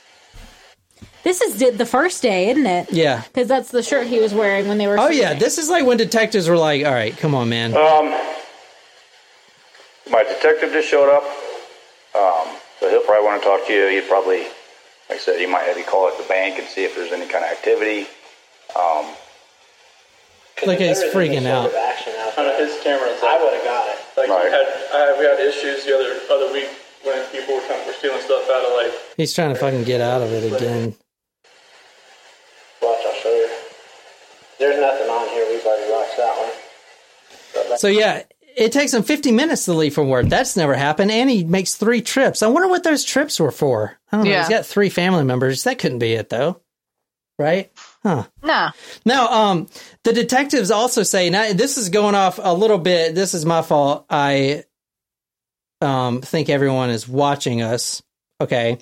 This 1.24 1.40
is 1.42 1.58
did 1.58 1.78
the 1.78 1.86
first 1.86 2.22
day, 2.22 2.50
isn't 2.50 2.66
it? 2.66 2.92
Yeah. 2.92 3.22
Because 3.24 3.48
that's 3.48 3.72
the 3.72 3.82
shirt 3.82 4.08
he 4.08 4.20
was 4.20 4.34
wearing 4.34 4.68
when 4.68 4.78
they 4.78 4.88
were. 4.88 5.00
Oh 5.00 5.08
yeah, 5.10 5.34
this 5.34 5.58
is 5.58 5.70
like 5.70 5.86
when 5.86 5.98
detectives 5.98 6.50
were 6.50 6.58
like, 6.58 6.86
"All 6.86 6.92
right, 6.92 7.16
come 7.18 7.34
on, 7.34 7.48
man." 7.50 7.72
Um, 7.76 8.12
my 10.12 10.24
detective 10.24 10.72
just 10.74 10.90
showed 10.90 11.10
up, 11.10 11.24
um, 12.16 12.56
so 12.80 12.90
he'll 12.90 13.02
probably 13.04 13.24
want 13.26 13.42
to 13.42 13.48
talk 13.48 13.66
to 13.68 13.74
you. 13.74 13.88
He'd 13.88 14.10
probably, 14.10 14.40
like 15.10 15.12
I 15.12 15.18
said, 15.18 15.40
he 15.40 15.46
might 15.46 15.64
have 15.64 15.78
you 15.78 15.86
call 15.86 16.08
at 16.10 16.18
the 16.18 16.26
bank 16.28 16.60
and 16.60 16.68
see 16.68 16.84
if 16.84 16.96
there's 16.96 17.12
any 17.14 17.26
kind 17.28 17.46
of 17.46 17.52
activity. 17.52 18.08
Um, 18.76 19.06
Look, 20.66 20.80
he's 20.80 21.04
freaking 21.04 21.46
out. 21.46 21.72
On 22.38 22.46
his 22.60 22.80
cameras, 22.84 23.20
I 23.24 23.38
would 23.42 23.54
have 23.54 23.64
got 23.66 23.88
it. 23.90 24.00
Like 24.16 24.30
Right. 24.30 24.46
we 24.46 24.52
had, 24.52 24.66
I, 24.94 25.16
we 25.20 25.26
had 25.26 25.40
issues 25.40 25.84
the 25.86 25.94
other 25.96 26.20
other 26.32 26.54
week 26.54 26.70
when 27.04 27.26
people 27.32 27.56
were, 27.56 27.62
coming, 27.68 27.86
were 27.88 27.94
stealing 27.94 28.22
stuff 28.22 28.44
out 28.50 28.64
of 28.64 28.74
like. 28.78 28.94
He's 29.18 29.34
trying 29.34 29.54
to 29.54 29.60
fucking 29.60 29.84
get 29.84 30.00
out 30.02 30.22
of 30.22 30.32
it 30.32 30.54
again. 30.54 30.96
Watch, 32.84 33.00
I'll 33.06 33.14
show 33.14 33.34
you. 33.34 33.50
There's 34.60 34.80
nothing 34.80 35.10
on 35.10 35.28
here. 35.30 35.46
We've 35.50 35.66
already 35.66 35.92
watched 35.92 36.18
that 36.18 36.38
one. 36.38 37.78
So 37.78 37.88
yeah, 37.88 38.24
it 38.56 38.72
takes 38.72 38.94
him 38.94 39.04
50 39.04 39.32
minutes 39.32 39.66
to 39.66 39.74
leave 39.74 39.94
from 39.94 40.10
work. 40.10 40.28
That's 40.28 40.56
never 40.56 40.76
happened. 40.76 41.12
And 41.12 41.30
he 41.30 41.44
makes 41.44 41.76
three 41.76 42.02
trips. 42.02 42.44
I 42.44 42.48
wonder 42.48 42.68
what 42.68 42.84
those 42.84 43.04
trips 43.04 43.40
were 43.40 43.52
for. 43.52 43.98
I 44.12 44.18
don't 44.18 44.26
know. 44.26 44.32
Yeah. 44.32 44.40
He's 44.40 44.50
got 44.50 44.66
three 44.66 44.90
family 44.90 45.24
members. 45.24 45.64
That 45.64 45.80
couldn't 45.80 46.00
be 46.00 46.14
it 46.14 46.30
though. 46.30 46.62
Right? 47.40 47.72
Huh. 48.04 48.26
No. 48.44 48.70
Now, 49.06 49.28
um, 49.28 49.68
the 50.04 50.14
detectives 50.14 50.70
also 50.70 51.02
say, 51.04 51.30
now 51.30 51.52
this 51.54 51.78
is 51.78 51.90
going 51.90 52.16
off 52.16 52.40
a 52.42 52.54
little 52.54 52.78
bit. 52.78 53.16
This 53.16 53.34
is 53.34 53.46
my 53.46 53.64
fault. 53.64 54.06
I, 54.10 54.66
um, 55.82 56.22
think 56.22 56.50
everyone 56.50 56.92
is 56.92 57.08
watching 57.08 57.62
us. 57.62 58.04
Okay. 58.40 58.78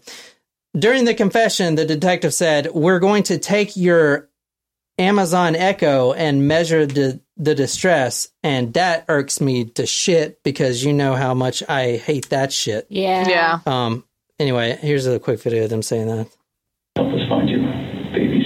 During 0.77 1.03
the 1.03 1.13
confession, 1.13 1.75
the 1.75 1.85
detective 1.85 2.33
said, 2.33 2.71
we're 2.73 2.99
going 2.99 3.23
to 3.23 3.37
take 3.37 3.75
your 3.75 4.29
Amazon 4.97 5.55
Echo 5.55 6.13
and 6.13 6.47
measure 6.47 6.85
the, 6.85 7.19
the 7.35 7.55
distress. 7.55 8.29
And 8.41 8.73
that 8.75 9.05
irks 9.09 9.41
me 9.41 9.65
to 9.65 9.85
shit 9.85 10.41
because 10.43 10.83
you 10.83 10.93
know 10.93 11.13
how 11.15 11.33
much 11.33 11.61
I 11.67 11.97
hate 11.97 12.29
that 12.29 12.53
shit. 12.53 12.87
yeah, 12.89 13.27
Yeah. 13.27 13.59
Um, 13.65 14.05
anyway, 14.39 14.77
here's 14.79 15.07
a 15.07 15.19
quick 15.19 15.41
video 15.41 15.65
of 15.65 15.69
them 15.69 15.81
saying 15.81 16.07
that. 16.07 16.27
Help 16.95 17.13
us 17.13 17.27
find 17.27 17.49
your 17.49 17.59
babies. 18.13 18.45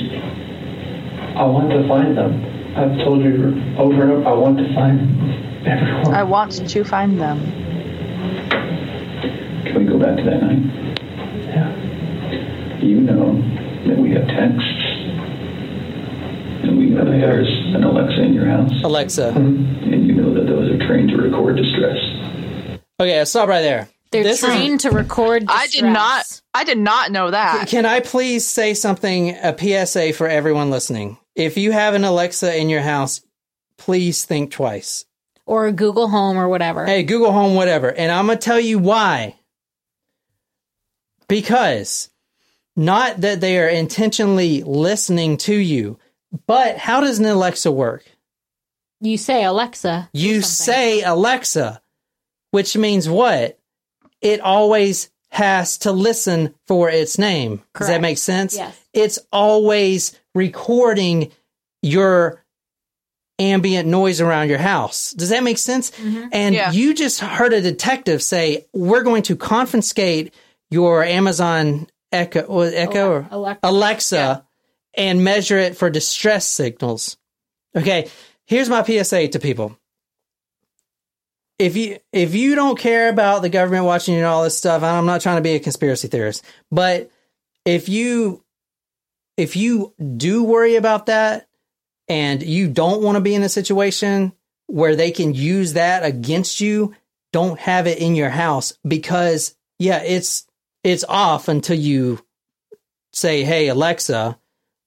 I 1.38 1.46
want 1.46 1.70
to 1.72 1.88
find 1.88 2.18
them. 2.18 2.56
I've 2.76 2.98
told 3.06 3.24
you 3.24 3.36
over 3.78 4.02
and 4.02 4.12
over. 4.12 4.28
I 4.28 4.34
want 4.34 4.58
to 4.58 4.74
find 4.74 5.68
everyone. 5.68 6.14
I 6.14 6.24
want 6.24 6.54
to 6.70 6.84
find 6.84 7.22
them. 7.22 7.40
Can 9.66 9.86
we 9.86 9.86
go 9.86 10.00
back 10.00 10.18
to 10.18 10.24
that 10.24 10.42
night? 10.42 10.95
Yeah. 12.86 12.96
You 12.96 13.02
know 13.02 13.42
that 13.88 13.98
we 13.98 14.12
have 14.12 14.28
texts. 14.28 14.82
And 16.64 16.78
we 16.78 16.86
know 16.88 17.06
that 17.06 17.12
there's 17.12 17.48
an 17.76 17.84
Alexa 17.84 18.22
in 18.22 18.34
your 18.34 18.46
house. 18.48 18.72
Alexa. 18.84 19.32
Mm-hmm. 19.36 19.94
And 19.94 20.08
you 20.08 20.14
know 20.16 20.34
that 20.34 20.46
those 20.48 20.72
are 20.72 20.88
trained 20.88 21.10
to 21.10 21.18
record 21.18 21.58
distress. 21.58 21.98
Okay, 23.00 23.20
I'll 23.20 23.26
stop 23.26 23.48
right 23.50 23.62
there. 23.62 23.88
They're 24.12 24.24
This 24.24 24.42
is- 24.44 24.50
trained 24.50 24.80
to 24.82 24.92
record. 24.92 25.46
I 25.48 25.68
did 25.68 25.84
not. 25.84 26.42
I 26.54 26.64
did 26.64 26.78
not 26.78 27.12
know 27.12 27.32
that. 27.32 27.68
Can 27.68 27.86
I 27.86 28.00
please 28.00 28.46
say 28.48 28.74
something, 28.74 29.32
a 29.32 29.56
PSA 29.58 30.14
for 30.14 30.28
everyone 30.28 30.70
listening? 30.70 31.18
If 31.36 31.58
you 31.58 31.72
have 31.72 31.94
an 31.96 32.04
Alexa 32.06 32.56
in 32.58 32.70
your 32.70 32.82
house, 32.82 33.22
please 33.78 34.24
think 34.26 34.52
twice. 34.52 35.06
or 35.46 35.68
a 35.68 35.72
Google 35.74 36.08
Home 36.08 36.38
or 36.38 36.48
whatever. 36.48 36.86
Hey, 36.86 37.04
Google 37.04 37.32
Home, 37.34 37.56
whatever. 37.56 37.92
And 37.92 38.12
I'm 38.12 38.26
going 38.28 38.38
to 38.40 38.44
tell 38.44 38.60
you 38.60 38.80
why. 38.80 39.36
Because 41.28 42.10
not 42.76 43.22
that 43.22 43.42
they 43.42 43.58
are 43.60 43.68
intentionally 43.70 44.64
listening 44.64 45.38
to 45.38 45.56
you, 45.56 45.98
but 46.48 46.78
how 46.78 47.02
does 47.02 47.20
an 47.20 47.26
Alexa 47.26 47.72
work? 47.72 48.04
You 49.02 49.18
say 49.18 49.44
Alexa. 49.44 50.10
You 50.14 50.42
say 50.42 51.02
Alexa, 51.02 51.82
which 52.52 52.76
means 52.78 53.08
what? 53.08 53.58
It 54.22 54.40
always 54.42 55.10
has 55.30 55.78
to 55.80 55.92
listen 55.92 56.56
for 56.66 56.90
its 56.90 57.18
name. 57.18 57.62
Does 57.78 57.88
that 57.88 58.02
make 58.02 58.18
sense? 58.18 58.56
Yes. 58.56 58.80
It's 58.94 59.20
always 59.32 60.18
recording 60.34 61.32
your 61.82 62.42
ambient 63.38 63.88
noise 63.88 64.22
around 64.22 64.48
your 64.50 64.58
house. 64.60 65.12
Does 65.12 65.30
that 65.30 65.44
make 65.44 65.58
sense? 65.58 65.92
Mm-hmm. 65.92 66.28
And 66.32 66.56
Yeah. 66.56 66.72
you 66.72 66.94
just 66.94 67.20
heard 67.20 67.52
a 67.54 67.62
detective 67.62 68.24
say, 68.24 68.66
"We're 68.74 69.04
going 69.04 69.24
to 69.24 69.36
confiscate 69.36 70.34
your 70.72 71.04
Amazon 71.04 71.88
Echo, 72.16 72.48
was 72.48 72.74
Echo 72.74 73.10
or 73.10 73.28
Alexa. 73.32 73.60
Alexa, 73.64 74.46
and 74.96 75.24
measure 75.24 75.58
it 75.58 75.78
for 75.78 75.90
distress 75.90 76.48
signals." 76.48 77.18
Okay, 77.76 78.10
here's 78.46 78.70
my 78.70 78.84
PSA 78.84 79.28
to 79.30 79.40
people 79.40 79.78
if 81.58 81.76
you 81.76 81.98
if 82.12 82.36
you 82.36 82.56
don't 82.56 82.78
care 82.78 83.10
about 83.10 83.42
the 83.42 83.50
government 83.50 83.86
watching 83.86 84.14
you 84.14 84.20
and 84.20 84.28
all 84.28 84.44
this 84.44 84.58
stuff, 84.58 84.84
I'm 84.84 85.06
not 85.06 85.22
trying 85.22 85.38
to 85.38 85.42
be 85.42 85.56
a 85.56 85.60
conspiracy 85.60 86.08
theorist, 86.08 86.44
but 86.72 87.10
if 87.64 87.88
you 87.88 88.44
if 89.38 89.56
you 89.56 89.94
do 90.18 90.44
worry 90.44 90.76
about 90.76 91.08
that 91.08 91.48
and 92.08 92.42
you 92.44 92.70
don't 92.70 93.02
want 93.02 93.16
to 93.16 93.22
be 93.22 93.36
in 93.36 93.44
a 93.44 93.50
situation 93.50 94.34
where 94.68 94.96
they 94.96 95.12
can 95.12 95.34
use 95.34 95.74
that 95.74 96.04
against 96.04 96.60
you, 96.60 96.94
don't 97.32 97.60
have 97.60 97.88
it 97.88 98.00
in 98.00 98.16
your 98.16 98.30
house 98.30 98.78
because 98.88 99.56
yeah, 99.80 100.02
it's 100.02 100.45
it's 100.86 101.04
off 101.10 101.48
until 101.48 101.78
you 101.78 102.20
say, 103.12 103.44
"Hey 103.44 103.68
Alexa," 103.68 104.38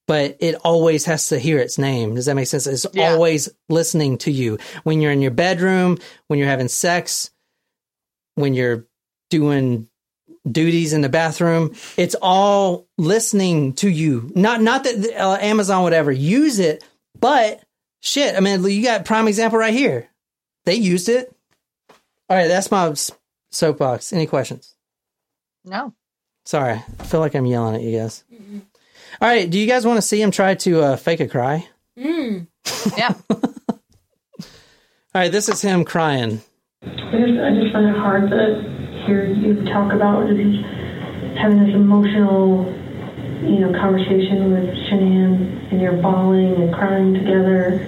but 0.07 0.37
it 0.39 0.55
always 0.63 1.05
has 1.05 1.27
to 1.27 1.37
hear 1.37 1.59
its 1.59 1.77
name. 1.77 2.15
Does 2.15 2.25
that 2.25 2.35
make 2.35 2.47
sense? 2.47 2.65
It's 2.67 2.85
Yeah. 2.93 3.11
always 3.11 3.49
listening 3.67 4.17
to 4.19 4.31
you 4.31 4.57
when 4.83 5.01
you're 5.01 5.11
in 5.11 5.21
your 5.21 5.31
bedroom, 5.31 5.97
when 6.27 6.39
you're 6.39 6.47
having 6.47 6.67
sex, 6.69 7.29
when 8.35 8.53
you're 8.53 8.85
doing 9.29 9.87
duties 10.49 10.93
in 10.93 11.01
the 11.01 11.09
bathroom. 11.09 11.75
It's 11.97 12.15
all 12.21 12.87
listening 12.97 13.73
to 13.73 13.89
you. 13.89 14.31
Not 14.35 14.61
not 14.61 14.85
that 14.85 15.13
uh, 15.15 15.37
Amazon 15.41 15.83
would 15.83 15.93
ever 15.93 16.11
use 16.11 16.59
it, 16.59 16.83
but 17.19 17.61
shit. 17.99 18.35
I 18.35 18.39
mean, 18.39 18.63
you 18.63 18.81
got 18.83 19.05
prime 19.05 19.27
example 19.27 19.59
right 19.59 19.73
here. 19.73 20.07
They 20.65 20.75
used 20.75 21.09
it. 21.09 21.35
All 22.29 22.37
right, 22.37 22.47
that's 22.47 22.71
my 22.71 22.93
soapbox. 23.51 24.13
Any 24.13 24.27
questions? 24.27 24.75
No. 25.65 25.93
Sorry, 26.45 26.81
I 26.99 27.03
feel 27.03 27.19
like 27.19 27.35
I'm 27.35 27.45
yelling 27.45 27.75
at 27.75 27.81
you 27.81 27.97
guys. 27.99 28.23
All 29.21 29.27
right, 29.27 29.49
do 29.49 29.59
you 29.59 29.67
guys 29.67 29.85
want 29.85 29.97
to 29.97 30.01
see 30.01 30.21
him 30.21 30.31
try 30.31 30.55
to 30.55 30.81
uh, 30.81 30.95
fake 30.95 31.19
a 31.19 31.27
cry? 31.27 31.67
Mm. 31.97 32.47
Yeah. 32.97 33.13
All 33.29 35.21
right, 35.21 35.31
this 35.31 35.49
is 35.49 35.61
him 35.61 35.83
crying. 35.83 36.41
I 36.81 36.85
just, 36.87 37.39
I 37.39 37.49
just 37.59 37.73
find 37.73 37.87
it 37.87 37.97
hard 37.97 38.29
to 38.29 39.03
hear 39.05 39.25
you 39.25 39.65
talk 39.65 39.91
about 39.91 40.27
just 40.29 40.63
having 41.37 41.65
this 41.65 41.73
emotional, 41.75 42.65
you 43.43 43.59
know, 43.59 43.71
conversation 43.73 44.51
with 44.53 44.69
Shanann, 44.87 45.71
and 45.71 45.81
you're 45.81 45.97
bawling 46.01 46.55
and 46.61 46.73
crying 46.73 47.13
together, 47.15 47.79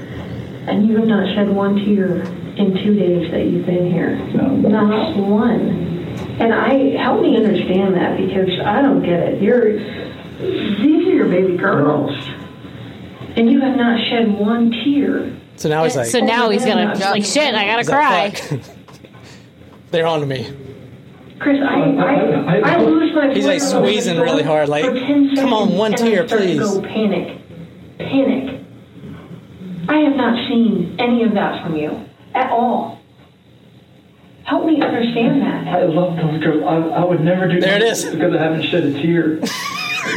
and 0.68 0.88
you 0.88 0.98
have 0.98 1.08
not 1.08 1.28
shed 1.36 1.50
one 1.50 1.76
tear 1.86 2.22
in 2.58 2.74
two 2.84 2.96
days 2.96 3.32
that 3.32 3.46
you've 3.46 3.66
been 3.66 3.92
here. 3.92 4.18
No. 4.34 4.48
Not 4.56 5.16
one. 5.18 5.91
And 6.40 6.54
I 6.54 7.02
help 7.02 7.22
me 7.22 7.38
understand 7.38 7.96
that 7.96 8.18
because 8.18 8.50
I 8.66 8.82
don't 8.82 9.04
get 9.04 9.20
it. 9.20 9.42
You're 9.42 9.78
these 10.40 11.08
are 11.08 11.14
your 11.14 11.28
baby 11.28 11.56
girls, 11.56 12.12
and 13.36 13.52
you 13.52 13.62
have 13.62 13.76
not 13.78 14.00
shed 14.10 14.34
one 14.40 14.72
tear. 14.72 15.38
So 15.58 15.70
now 15.70 15.84
he's 15.84 15.96
like, 15.96 16.08
so 16.08 16.20
now 16.20 16.50
he's 16.50 16.66
gonna 16.66 16.96
like 16.96 17.24
shit. 17.24 17.54
I 17.54 17.66
gotta 17.66 17.86
cry. 17.86 18.60
They're 19.92 20.08
on 20.08 20.22
to 20.22 20.26
me. 20.26 20.52
Chris, 21.40 21.58
I, 21.60 21.80
I, 21.98 22.76
I 22.76 22.82
lose 22.82 23.16
my 23.16 23.34
He's 23.34 23.46
like 23.48 23.62
squeezing 23.62 24.20
really 24.20 24.44
hard, 24.44 24.70
like, 24.70 24.86
come 24.86 25.54
on, 25.54 25.76
one 25.76 25.94
tear, 25.94 26.28
start 26.28 26.42
to 26.42 26.48
please. 26.48 26.60
Go 26.60 26.82
panic, 26.82 27.42
panic. 27.98 28.64
I 29.90 29.98
have 30.02 30.16
not 30.16 30.48
seen 30.48 30.96
any 31.00 31.24
of 31.24 31.34
that 31.34 31.64
from 31.64 31.76
you 31.76 32.06
at 32.36 32.52
all. 32.52 33.01
Help 34.46 34.66
me 34.66 34.82
understand 34.82 35.42
that. 35.42 35.68
I 35.68 35.84
love 35.86 36.18
those 36.18 36.44
girls. 36.44 36.64
I, 36.64 36.76
I 37.02 37.06
would 37.06 37.22
never 37.22 37.48
do 37.48 37.60
There 37.60 37.78
it 37.78 37.80
that 37.82 37.88
is. 37.88 38.06
because 38.06 38.34
I 38.36 38.42
haven't 38.42 38.64
shed 38.64 38.84
a 38.86 38.94
tear. 38.94 39.40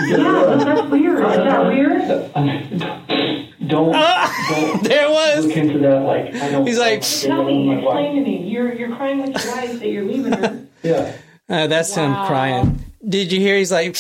Yeah, 0.07 0.17
well, 0.17 0.59
that's 0.59 0.91
weird. 0.91 1.19
Is 1.27 1.37
that 1.37 1.67
weird? 1.67 2.09
Don't, 2.09 3.69
don't 3.69 3.95
Ah! 3.95 4.79
there 4.83 5.05
it 5.05 5.11
was. 5.11 5.47
look 5.47 5.57
into 5.59 5.79
that. 5.81 6.01
Like 6.03 6.35
I 6.35 6.51
don't. 6.51 6.67
He's 6.67 6.79
like, 6.79 7.03
Tell 7.03 7.45
me, 7.45 7.75
explain 7.75 8.15
to 8.17 8.21
me. 8.23 8.49
You're 8.49 8.73
you're 8.75 8.97
crying 8.97 9.21
with 9.21 9.45
your 9.45 9.55
wife 9.55 9.79
that 9.79 9.87
you're 9.89 10.05
leaving 10.05 10.33
her. 10.33 10.67
yeah. 10.83 11.17
Uh, 11.51 11.67
that's 11.67 11.95
him 11.95 12.13
crying. 12.15 12.83
Did 13.07 13.31
you 13.31 13.39
hear? 13.41 13.59
He's 13.59 13.71
like, 13.71 13.95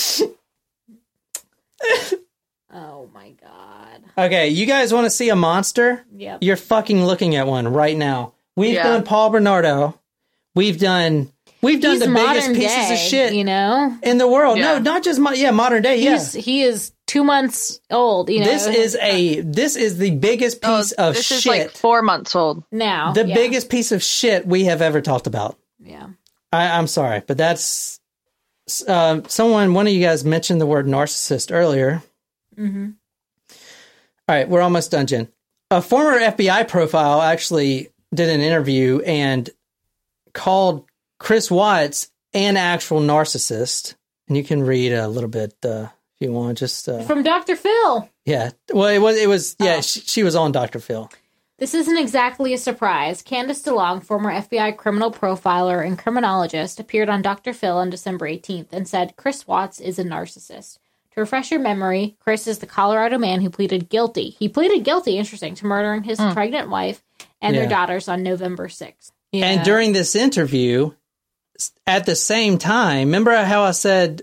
Oh 2.72 3.08
my 3.12 3.32
god. 3.40 4.02
okay, 4.16 4.48
you 4.48 4.64
guys 4.66 4.92
want 4.92 5.04
to 5.04 5.10
see 5.10 5.28
a 5.28 5.36
monster? 5.36 6.04
Yep. 6.16 6.38
You're 6.40 6.56
fucking 6.56 7.04
looking 7.04 7.36
at 7.36 7.46
one 7.46 7.68
right 7.68 7.96
now. 7.96 8.32
We've 8.56 8.74
Yeah. 8.74 8.84
done 8.84 9.04
Paul 9.04 9.30
Bernardo. 9.30 10.00
We've 10.54 10.78
done. 10.78 11.30
We've 11.62 11.80
done 11.80 11.92
He's 11.92 12.00
the 12.00 12.06
biggest 12.08 12.26
modern 12.26 12.54
pieces 12.54 12.76
day, 12.88 12.92
of 12.92 12.98
shit 12.98 13.32
you 13.34 13.42
know. 13.44 13.96
in 14.02 14.18
the 14.18 14.28
world. 14.28 14.58
Yeah. 14.58 14.74
No, 14.74 14.78
not 14.80 15.02
just 15.02 15.18
mo- 15.18 15.30
yeah, 15.32 15.50
modern 15.50 15.82
day. 15.82 15.96
Yeah, 16.00 16.12
He's 16.12 16.34
he 16.34 16.62
is 16.62 16.92
two 17.06 17.24
months 17.24 17.80
old. 17.90 18.28
You 18.28 18.40
know, 18.40 18.44
this 18.46 18.66
is 18.66 18.96
a 19.00 19.40
this 19.40 19.74
is 19.74 19.96
the 19.96 20.10
biggest 20.10 20.60
piece 20.60 20.92
of 20.92 21.06
Oh, 21.10 21.12
This 21.12 21.24
shit. 21.26 21.38
is 21.38 21.46
like 21.46 21.70
four 21.70 22.02
months 22.02 22.36
old. 22.36 22.64
now 22.70 23.12
the 23.12 23.26
yeah. 23.26 23.34
biggest 23.34 23.70
piece 23.70 23.92
of 23.92 24.02
shit 24.02 24.46
we 24.46 24.64
have 24.64 24.82
ever 24.82 25.00
talked 25.00 25.26
about. 25.26 25.58
Yeah. 25.78 26.08
I, 26.52 26.76
I'm 26.78 26.86
sorry, 26.86 27.22
but 27.26 27.38
that's 27.38 27.98
uh, 28.86 29.22
someone. 29.26 29.72
One 29.74 29.86
of 29.86 29.92
you 29.94 30.00
guys 30.02 30.22
mentioned 30.24 30.60
the 30.60 30.66
word 30.66 30.86
narcissist 30.86 31.50
earlier. 31.50 32.02
Mm-hmm. 32.58 32.90
All 34.28 34.34
right, 34.36 34.48
we're 34.48 34.60
almost 34.62 34.90
done, 34.90 35.06
Jen. 35.06 35.28
A 35.70 35.80
former 35.82 36.18
FBI 36.20 36.68
profile 36.68 37.20
actually 37.22 37.88
did 38.14 38.28
an 38.28 38.40
interview 38.40 39.00
and 39.00 39.48
called 40.34 40.84
Chris 41.18 41.50
Watts 41.50 42.10
an 42.34 42.56
actual 42.56 43.00
narcissist. 43.00 43.94
And 44.28 44.36
you 44.36 44.44
can 44.44 44.62
read 44.62 44.92
a 44.92 45.08
little 45.08 45.28
bit 45.30 45.54
uh, 45.64 45.88
if 46.14 46.20
you 46.20 46.32
want. 46.32 46.58
Just 46.58 46.88
uh, 46.88 47.02
From 47.02 47.22
Dr. 47.22 47.56
Phil. 47.56 48.08
yeah. 48.24 48.50
Well, 48.72 48.88
it 48.88 48.98
was 48.98 49.16
it 49.16 49.28
was 49.28 49.56
yeah. 49.58 49.80
She, 49.80 50.00
she 50.00 50.22
was 50.22 50.34
on 50.36 50.52
Dr. 50.52 50.80
Phil. 50.80 51.10
This 51.58 51.72
isn't 51.74 51.96
exactly 51.98 52.52
a 52.52 52.58
surprise. 52.58 53.22
Candice 53.22 53.62
DeLong, 53.64 54.02
former 54.02 54.32
FBI 54.32 54.76
criminal 54.76 55.12
profiler 55.12 55.86
and 55.86 55.96
criminologist, 55.96 56.80
appeared 56.80 57.08
on 57.08 57.22
Dr. 57.22 57.52
Phil 57.52 57.76
on 57.78 57.90
December 57.90 58.26
18th 58.28 58.72
and 58.72 58.88
said 58.88 59.14
Chris 59.16 59.46
Watts 59.46 59.78
is 59.78 59.98
a 60.00 60.04
narcissist. 60.04 60.78
To 61.12 61.20
refresh 61.20 61.52
your 61.52 61.60
memory, 61.60 62.16
Chris 62.18 62.48
is 62.48 62.58
the 62.58 62.66
Colorado 62.66 63.18
man 63.18 63.40
who 63.40 63.50
pleaded 63.50 63.88
guilty. 63.88 64.30
He 64.30 64.48
pleaded 64.48 64.82
guilty, 64.82 65.16
interesting, 65.16 65.54
to 65.54 65.64
murdering 65.66 66.02
his 66.02 66.18
pregnant 66.18 66.70
wife 66.70 67.04
and 67.40 67.54
Yeah. 67.54 67.60
their 67.62 67.70
daughters 67.70 68.08
on 68.08 68.24
November 68.24 68.66
6th. 68.66 69.12
And 69.42 69.64
during 69.64 69.92
this 69.92 70.14
interview, 70.14 70.92
at 71.86 72.06
the 72.06 72.14
same 72.16 72.58
time, 72.58 73.08
remember 73.08 73.34
how 73.44 73.62
I 73.62 73.72
said 73.72 74.22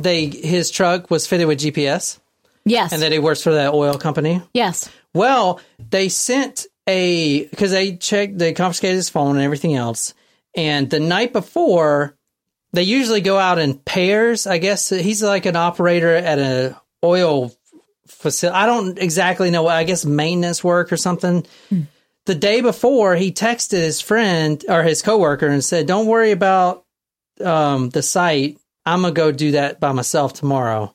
they 0.00 0.26
his 0.26 0.70
truck 0.70 1.10
was 1.10 1.26
fitted 1.26 1.46
with 1.46 1.58
GPS 1.60 2.18
Yes. 2.64 2.92
and 2.92 3.02
that 3.02 3.12
he 3.12 3.18
works 3.18 3.42
for 3.42 3.52
that 3.54 3.72
oil 3.74 3.94
company? 3.98 4.42
yes. 4.52 4.88
Well, 5.14 5.60
they 5.90 6.08
sent 6.10 6.66
a 6.86 7.46
because 7.46 7.70
they 7.70 7.96
checked, 7.96 8.38
they 8.38 8.52
confiscated 8.52 8.96
his 8.96 9.08
phone 9.08 9.36
and 9.36 9.44
everything 9.44 9.74
else. 9.74 10.14
And 10.54 10.88
the 10.90 11.00
night 11.00 11.32
before, 11.32 12.14
they 12.72 12.82
usually 12.82 13.20
go 13.22 13.38
out 13.38 13.58
in 13.58 13.78
pairs. 13.78 14.46
I 14.46 14.58
guess 14.58 14.90
he's 14.90 15.22
like 15.22 15.46
an 15.46 15.56
operator 15.56 16.14
at 16.14 16.38
a 16.38 16.80
oil 17.02 17.52
facility. 18.06 18.56
I 18.56 18.66
don't 18.66 18.98
exactly 18.98 19.50
know. 19.50 19.66
I 19.66 19.84
guess 19.84 20.04
maintenance 20.04 20.62
work 20.62 20.92
or 20.92 20.96
something. 20.98 21.46
Hmm. 21.70 21.82
The 22.28 22.34
day 22.34 22.60
before, 22.60 23.16
he 23.16 23.32
texted 23.32 23.78
his 23.78 24.02
friend 24.02 24.62
or 24.68 24.82
his 24.82 25.00
coworker 25.00 25.46
and 25.46 25.64
said, 25.64 25.86
"Don't 25.86 26.06
worry 26.06 26.30
about 26.30 26.84
um, 27.42 27.88
the 27.88 28.02
site. 28.02 28.58
I'm 28.84 29.00
gonna 29.00 29.14
go 29.14 29.32
do 29.32 29.52
that 29.52 29.80
by 29.80 29.92
myself 29.92 30.34
tomorrow." 30.34 30.94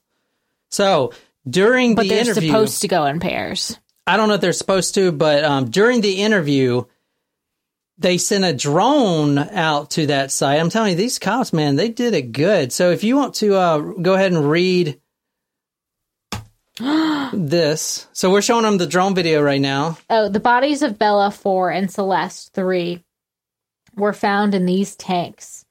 So 0.69 1.11
during 1.49 1.95
But 1.95 2.03
the 2.03 2.09
they're 2.09 2.19
interview, 2.19 2.49
supposed 2.49 2.81
to 2.81 2.87
go 2.87 3.05
in 3.05 3.19
pairs. 3.19 3.79
I 4.05 4.15
don't 4.15 4.27
know 4.27 4.35
if 4.35 4.41
they're 4.41 4.53
supposed 4.53 4.93
to, 4.93 5.11
but 5.11 5.43
um, 5.43 5.71
during 5.71 6.01
the 6.01 6.21
interview, 6.21 6.83
they 7.97 8.19
sent 8.19 8.45
a 8.45 8.53
drone 8.53 9.39
out 9.39 9.89
to 9.91 10.05
that 10.05 10.31
site. 10.31 10.59
I'm 10.59 10.69
telling 10.69 10.91
you, 10.91 10.97
these 10.97 11.17
cops, 11.17 11.51
man, 11.51 11.77
they 11.77 11.89
did 11.89 12.13
it 12.13 12.31
good. 12.31 12.71
So 12.71 12.91
if 12.91 13.03
you 13.03 13.15
want 13.15 13.33
to 13.37 13.55
uh, 13.55 13.79
go 13.79 14.13
ahead 14.13 14.33
and 14.33 14.47
read 14.47 15.01
this, 17.33 18.07
so 18.13 18.31
we're 18.31 18.41
showing 18.41 18.63
them 18.63 18.77
the 18.77 18.87
drone 18.87 19.13
video 19.15 19.41
right 19.41 19.61
now. 19.61 19.97
Oh, 20.09 20.27
the 20.29 20.39
bodies 20.39 20.81
of 20.81 20.97
Bella 20.97 21.29
4 21.31 21.69
and 21.71 21.91
Celeste 21.91 22.53
3 22.53 23.03
were 23.95 24.13
found 24.13 24.55
in 24.55 24.65
these 24.65 24.95
tanks. 24.95 25.65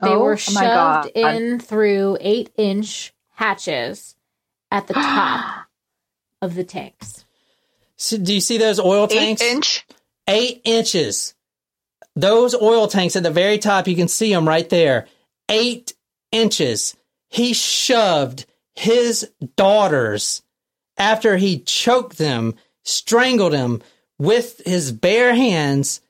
They 0.00 0.08
Oh, 0.10 0.20
were 0.20 0.32
my 0.32 0.36
shoved 0.36 0.62
God. 0.62 1.06
in 1.14 1.58
through 1.58 2.18
eight 2.20 2.50
inch 2.56 3.12
hatches 3.34 4.14
at 4.70 4.86
the 4.86 4.94
top 4.94 5.66
of 6.42 6.54
the 6.54 6.64
tanks. 6.64 7.24
So 7.96 8.18
do 8.18 8.34
you 8.34 8.40
see 8.40 8.58
those 8.58 8.78
oil 8.78 9.08
tanks? 9.08 9.40
Eight 9.42 9.52
inch. 9.56 9.86
Eight 10.28 10.60
inches. 10.64 11.34
Those 12.14 12.54
oil 12.54 12.88
tanks 12.88 13.16
at 13.16 13.22
the 13.22 13.30
very 13.30 13.58
top, 13.58 13.88
you 13.88 13.96
can 13.96 14.08
see 14.08 14.32
them 14.32 14.46
right 14.46 14.68
there. 14.68 15.06
Eight 15.48 15.94
inches. 16.30 16.96
He 17.28 17.54
shoved 17.54 18.46
his 18.76 19.30
daughters 19.56 20.42
after 20.98 21.36
he 21.36 21.60
choked 21.60 22.18
them, 22.18 22.54
strangled 22.84 23.52
them 23.52 23.82
with 24.18 24.62
his 24.64 24.92
bare 24.92 25.34
hands, 25.34 26.00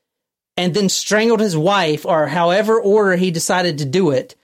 and 0.57 0.75
then 0.75 0.89
strangled 0.89 1.41
his 1.41 1.57
wife, 1.57 2.07
or 2.07 2.27
however 2.27 2.81
order 2.81 3.17
he 3.17 3.31
decided 3.31 3.79
to 3.79 3.85
do 3.85 4.11
it. 4.11 4.37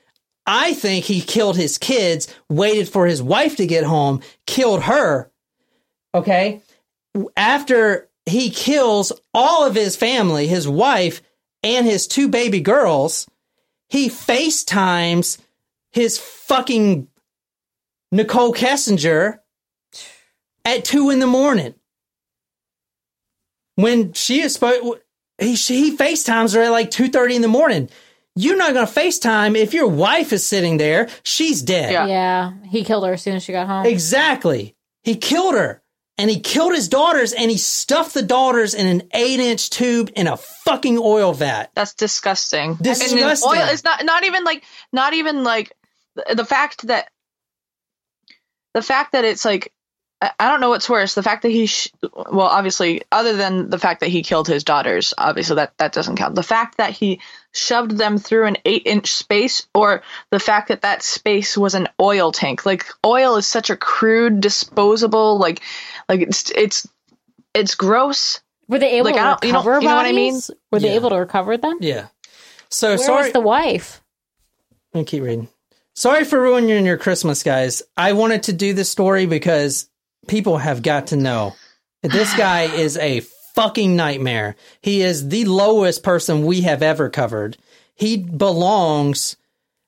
I 0.46 0.74
think 0.74 1.04
he 1.04 1.20
killed 1.20 1.56
his 1.56 1.78
kids, 1.78 2.32
waited 2.48 2.88
for 2.88 3.06
his 3.06 3.22
wife 3.22 3.56
to 3.56 3.66
get 3.66 3.84
home, 3.84 4.20
killed 4.46 4.82
her. 4.82 5.30
Okay. 6.14 6.60
After 7.36 8.08
he 8.26 8.50
kills 8.50 9.12
all 9.32 9.64
of 9.64 9.74
his 9.74 9.96
family, 9.96 10.46
his 10.48 10.68
wife, 10.68 11.22
and 11.62 11.86
his 11.86 12.06
two 12.06 12.28
baby 12.28 12.60
girls, 12.60 13.26
he 13.88 14.08
FaceTimes 14.08 15.38
his 15.92 16.18
fucking 16.18 17.08
Nichol 18.12 18.52
Kessinger 18.52 19.38
at 20.64 20.84
two 20.84 21.10
in 21.10 21.18
the 21.18 21.26
morning. 21.26 21.74
When 23.74 24.12
she 24.12 24.42
is 24.42 24.52
supposed, 24.52 25.00
he, 25.38 25.54
he 25.54 25.96
FaceTimes 25.96 26.54
her 26.54 26.62
at 26.62 26.70
like 26.70 26.90
2.30 26.90 27.36
in 27.36 27.42
the 27.42 27.48
morning. 27.48 27.88
You're 28.36 28.56
not 28.56 28.74
going 28.74 28.86
to 28.86 28.92
FaceTime 28.92 29.56
if 29.56 29.74
your 29.74 29.88
wife 29.88 30.32
is 30.32 30.46
sitting 30.46 30.76
there. 30.76 31.08
She's 31.22 31.62
dead. 31.62 31.92
Yeah. 32.08 32.52
He 32.68 32.84
killed 32.84 33.04
her 33.06 33.14
as 33.14 33.22
soon 33.22 33.36
as 33.36 33.42
she 33.42 33.52
got 33.52 33.66
home. 33.66 33.86
Exactly. 33.86 34.76
He 35.02 35.16
killed 35.16 35.54
her. 35.54 35.82
And 36.18 36.30
he 36.30 36.40
killed 36.40 36.74
his 36.74 36.88
daughters 36.88 37.32
and 37.32 37.50
he 37.50 37.56
stuffed 37.56 38.12
the 38.12 38.22
daughters 38.22 38.74
in 38.74 38.86
an 38.86 39.08
eight 39.14 39.40
inch 39.40 39.70
tube 39.70 40.10
in 40.14 40.26
a 40.26 40.36
fucking 40.36 40.98
oil 40.98 41.32
vat. 41.32 41.70
That's 41.74 41.94
disgusting. 41.94 42.74
Disgusting. 42.74 43.18
And 43.18 43.42
oil 43.44 43.68
is 43.72 43.82
not 43.82 44.04
not 44.04 44.22
even 44.22 44.44
like 44.44 44.62
not 44.92 45.14
even 45.14 45.42
like 45.42 45.72
the, 46.14 46.34
the 46.36 46.44
fact 46.44 46.86
that 46.86 47.08
the 48.74 48.82
fact 48.82 49.12
that 49.12 49.24
it's 49.24 49.44
like 49.44 49.72
I 50.20 50.30
I 50.38 50.48
don't 50.48 50.60
know 50.60 50.70
what's 50.70 50.88
worse. 50.88 51.14
The 51.14 51.22
fact 51.22 51.42
that 51.42 51.48
he, 51.50 51.66
sh- 51.66 51.88
well, 52.12 52.46
obviously, 52.46 53.02
other 53.10 53.34
than 53.36 53.70
the 53.70 53.78
fact 53.78 54.00
that 54.00 54.08
he 54.08 54.22
killed 54.22 54.46
his 54.46 54.62
daughters, 54.64 55.12
obviously 55.18 55.56
that 55.56 55.76
that 55.78 55.92
doesn't 55.92 56.16
count. 56.16 56.34
The 56.36 56.42
fact 56.44 56.76
that 56.78 56.92
he 56.92 57.20
shoved 57.52 57.90
them 57.98 58.18
through 58.18 58.46
an 58.46 58.56
eight-inch 58.64 59.12
space, 59.12 59.66
or 59.74 60.02
the 60.30 60.38
fact 60.38 60.68
that 60.68 60.82
that 60.82 61.02
space 61.02 61.58
was 61.58 61.74
an 61.74 61.88
oil 62.00 62.30
tank. 62.32 62.64
Like 62.64 62.86
oil 63.04 63.36
is 63.36 63.46
such 63.48 63.68
a 63.70 63.76
crude, 63.76 64.40
disposable, 64.40 65.38
like, 65.38 65.60
like 66.08 66.20
it's 66.20 66.50
it's 66.52 66.88
it's 67.52 67.74
gross. 67.74 68.40
Were 68.68 68.78
they 68.78 68.92
able 68.98 69.10
Like, 69.10 69.16
I 69.16 69.18
to 69.18 69.24
don't- 69.24 69.44
you 69.44 69.52
don't- 69.52 69.66
recover 69.66 69.80
you 69.82 69.88
know 69.88 69.96
what 69.96 70.06
I 70.06 70.12
mean? 70.12 70.40
Were 70.70 70.78
they 70.78 70.88
Yeah. 70.90 70.94
able 70.94 71.10
to 71.10 71.16
recover 71.16 71.56
them? 71.58 71.78
Yeah. 71.80 72.06
So 72.70 72.90
Where 72.90 72.98
sorry. 72.98 73.22
was 73.24 73.32
the 73.32 73.40
wife? 73.40 74.00
Let 74.94 75.00
me 75.00 75.04
keep 75.04 75.22
reading. 75.24 75.48
Sorry 75.94 76.24
for 76.24 76.40
ruining 76.40 76.86
your 76.86 76.96
Christmas, 76.96 77.42
guys. 77.42 77.82
I 77.96 78.14
wanted 78.14 78.44
to 78.44 78.52
do 78.52 78.72
this 78.72 78.88
story 78.88 79.26
because 79.26 79.88
people 80.26 80.56
have 80.58 80.82
got 80.82 81.08
to 81.08 81.16
know 81.16 81.54
this 82.02 82.34
guy 82.36 82.62
is 82.62 82.96
a 82.96 83.20
fucking 83.54 83.94
nightmare. 83.94 84.56
He 84.80 85.02
is 85.02 85.28
the 85.28 85.44
lowest 85.44 86.02
person 86.02 86.46
we 86.46 86.62
have 86.62 86.82
ever 86.82 87.10
covered. 87.10 87.58
He 87.94 88.16
belongs. 88.16 89.36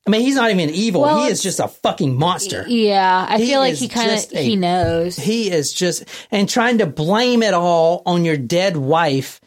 I 0.07 0.11
mean, 0.11 0.21
he's 0.21 0.35
not 0.35 0.51
even 0.51 0.69
evil. 0.69 1.01
Well, 1.01 1.25
he 1.25 1.31
is 1.31 1.43
just 1.43 1.59
a 1.59 1.69
fucking 1.69 2.15
monster. 2.15 2.67
Yeah, 2.69 3.27
I 3.27 3.39
He 3.39 3.47
feel 3.47 3.61
like 3.61 3.75
he 3.75 3.89
kind 3.89 4.11
of 4.11 4.31
he 4.31 4.57
knows. 4.57 5.17
He 5.17 5.51
is 5.51 5.73
just 5.73 6.05
and 6.31 6.47
trying 6.47 6.79
to 6.79 6.87
blame 6.87 7.43
it 7.43 7.55
all 7.55 8.03
on 8.05 8.27
your 8.27 8.37
dead 8.37 8.77
wife. 8.77 9.41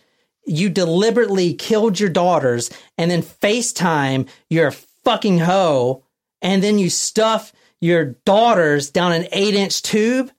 You 0.48 0.70
deliberately 0.70 1.54
killed 1.54 2.00
your 2.00 2.10
daughters 2.10 2.72
and 2.98 3.12
then 3.12 3.22
FaceTime 3.22 4.28
your 4.50 4.72
fucking 4.72 5.40
hoe 5.40 6.04
and 6.42 6.64
then 6.64 6.78
you 6.80 6.90
stuff 6.90 7.54
your 7.82 8.16
daughters 8.26 8.90
down 8.90 9.12
an 9.12 9.28
eight 9.32 9.54
inch 9.54 9.82
tube. 9.82 10.32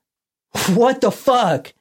What 0.71 1.01
the 1.01 1.11
fuck? 1.11 1.73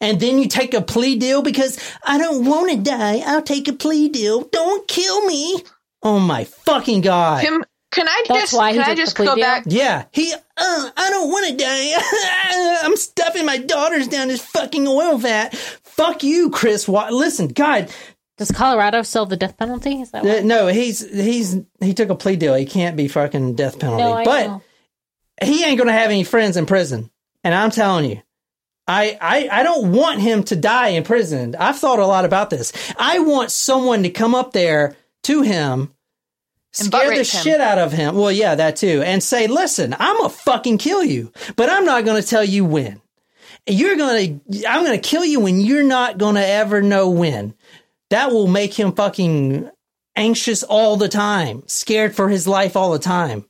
And 0.00 0.20
then 0.20 0.38
you 0.38 0.48
take 0.48 0.74
a 0.74 0.82
plea 0.82 1.16
deal 1.16 1.42
because 1.42 1.78
I 2.04 2.18
don't 2.18 2.44
want 2.44 2.70
to 2.70 2.76
die. 2.76 3.22
I'll 3.24 3.42
take 3.42 3.66
a 3.68 3.72
plea 3.72 4.08
deal. 4.08 4.42
Don't 4.42 4.86
kill 4.88 5.24
me. 5.26 5.62
Oh 6.02 6.18
my 6.20 6.44
fucking 6.44 7.00
god. 7.00 7.42
Can 7.44 7.62
can 7.92 8.08
I 8.08 8.24
That's 8.28 8.40
just 8.40 8.52
why 8.54 8.72
he 8.72 8.78
can 8.78 8.84
I 8.84 8.88
took 8.88 8.96
the 8.96 9.02
just 9.02 9.16
plea 9.16 9.26
go 9.26 9.34
deal? 9.36 9.44
back? 9.44 9.64
Yeah, 9.66 10.04
he. 10.12 10.32
Uh, 10.34 10.90
I 10.96 11.10
don't 11.10 11.28
want 11.30 11.46
to 11.48 11.56
die. 11.56 12.80
I'm 12.84 12.96
stuffing 12.96 13.46
my 13.46 13.56
daughters 13.58 14.08
down 14.08 14.28
this 14.28 14.44
fucking 14.44 14.86
oil 14.86 15.16
vat. 15.18 15.54
Fuck 15.84 16.22
you, 16.22 16.50
Chris. 16.50 16.86
Wa- 16.86 17.08
Listen, 17.10 17.48
God. 17.48 17.90
Does 18.38 18.50
Colorado 18.50 19.02
still 19.02 19.22
have 19.22 19.30
the 19.30 19.36
death 19.36 19.56
penalty? 19.56 20.00
Is 20.02 20.10
that 20.10 20.24
Uh, 20.26 20.40
no, 20.42 20.66
he's 20.66 21.08
he's 21.10 21.56
he 21.80 21.94
took 21.94 22.10
a 22.10 22.14
plea 22.14 22.36
deal. 22.36 22.54
He 22.54 22.66
can't 22.66 22.96
be 22.96 23.08
fucking 23.08 23.54
death 23.54 23.78
penalty. 23.78 24.02
No, 24.02 24.12
I 24.12 24.24
but 24.24 24.46
know. 24.46 24.62
he 25.42 25.64
ain't 25.64 25.78
gonna 25.78 25.92
have 25.92 26.10
any 26.10 26.24
friends 26.24 26.56
in 26.56 26.66
prison. 26.66 27.10
And 27.42 27.54
I'm 27.54 27.70
telling 27.70 28.10
you, 28.10 28.20
I, 28.88 29.16
I 29.20 29.48
I 29.50 29.62
don't 29.62 29.92
want 29.92 30.20
him 30.20 30.42
to 30.44 30.56
die 30.56 30.88
in 30.88 31.02
prison. 31.04 31.54
I've 31.58 31.78
thought 31.78 31.98
a 31.98 32.06
lot 32.06 32.24
about 32.24 32.50
this. 32.50 32.72
I 32.98 33.20
want 33.20 33.50
someone 33.50 34.02
to 34.02 34.10
come 34.10 34.34
up 34.34 34.52
there 34.52 34.96
to 35.24 35.42
him, 35.42 35.92
And 36.78 36.86
scare 36.88 37.08
the 37.10 37.16
him. 37.16 37.24
shit 37.24 37.60
out 37.60 37.78
of 37.78 37.92
him. 37.92 38.16
Well, 38.16 38.30
yeah, 38.32 38.54
that 38.56 38.76
too, 38.76 39.02
and 39.02 39.22
say, 39.22 39.46
"Listen, 39.46 39.96
I'm 39.98 40.16
gonna 40.18 40.28
fucking 40.28 40.78
kill 40.78 41.02
you, 41.02 41.32
but 41.56 41.70
I'm 41.70 41.84
not 41.86 42.04
gonna 42.04 42.22
tell 42.22 42.44
you 42.44 42.64
when. 42.66 43.00
You're 43.68 43.96
gonna, 43.96 44.38
I'm 44.68 44.84
gonna 44.84 44.98
kill 44.98 45.24
you 45.24 45.40
when 45.40 45.58
you're 45.60 45.82
not 45.82 46.18
gonna 46.18 46.42
ever 46.42 46.82
know 46.82 47.08
when." 47.08 47.54
That 48.10 48.30
will 48.30 48.46
make 48.46 48.74
him 48.74 48.92
fucking 48.92 49.70
anxious 50.14 50.62
all 50.62 50.96
the 50.96 51.08
time, 51.08 51.62
scared 51.66 52.14
for 52.14 52.28
his 52.28 52.46
life 52.46 52.76
all 52.76 52.92
the 52.92 52.98
time. 52.98 53.44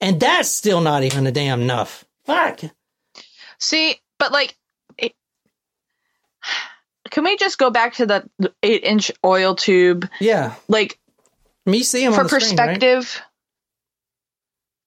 And 0.00 0.20
that's 0.20 0.50
still 0.50 0.80
not 0.80 1.02
even 1.02 1.26
a 1.26 1.32
damn 1.32 1.62
enough. 1.62 2.04
Fuck. 2.26 2.60
See, 3.58 3.96
but 4.18 4.32
like, 4.32 4.54
it, 4.98 5.14
can 7.10 7.24
we 7.24 7.36
just 7.36 7.56
go 7.58 7.70
back 7.70 7.94
to 7.94 8.06
the 8.06 8.28
eight 8.62 8.84
inch 8.84 9.10
oil 9.24 9.54
tube? 9.54 10.08
Yeah. 10.20 10.54
Like 10.68 10.98
Me 11.64 11.82
see 11.82 12.04
him 12.04 12.12
for 12.12 12.20
on 12.20 12.26
the 12.26 12.40
screen, 12.40 12.58
right? 12.58 12.68
perspective. 12.68 13.22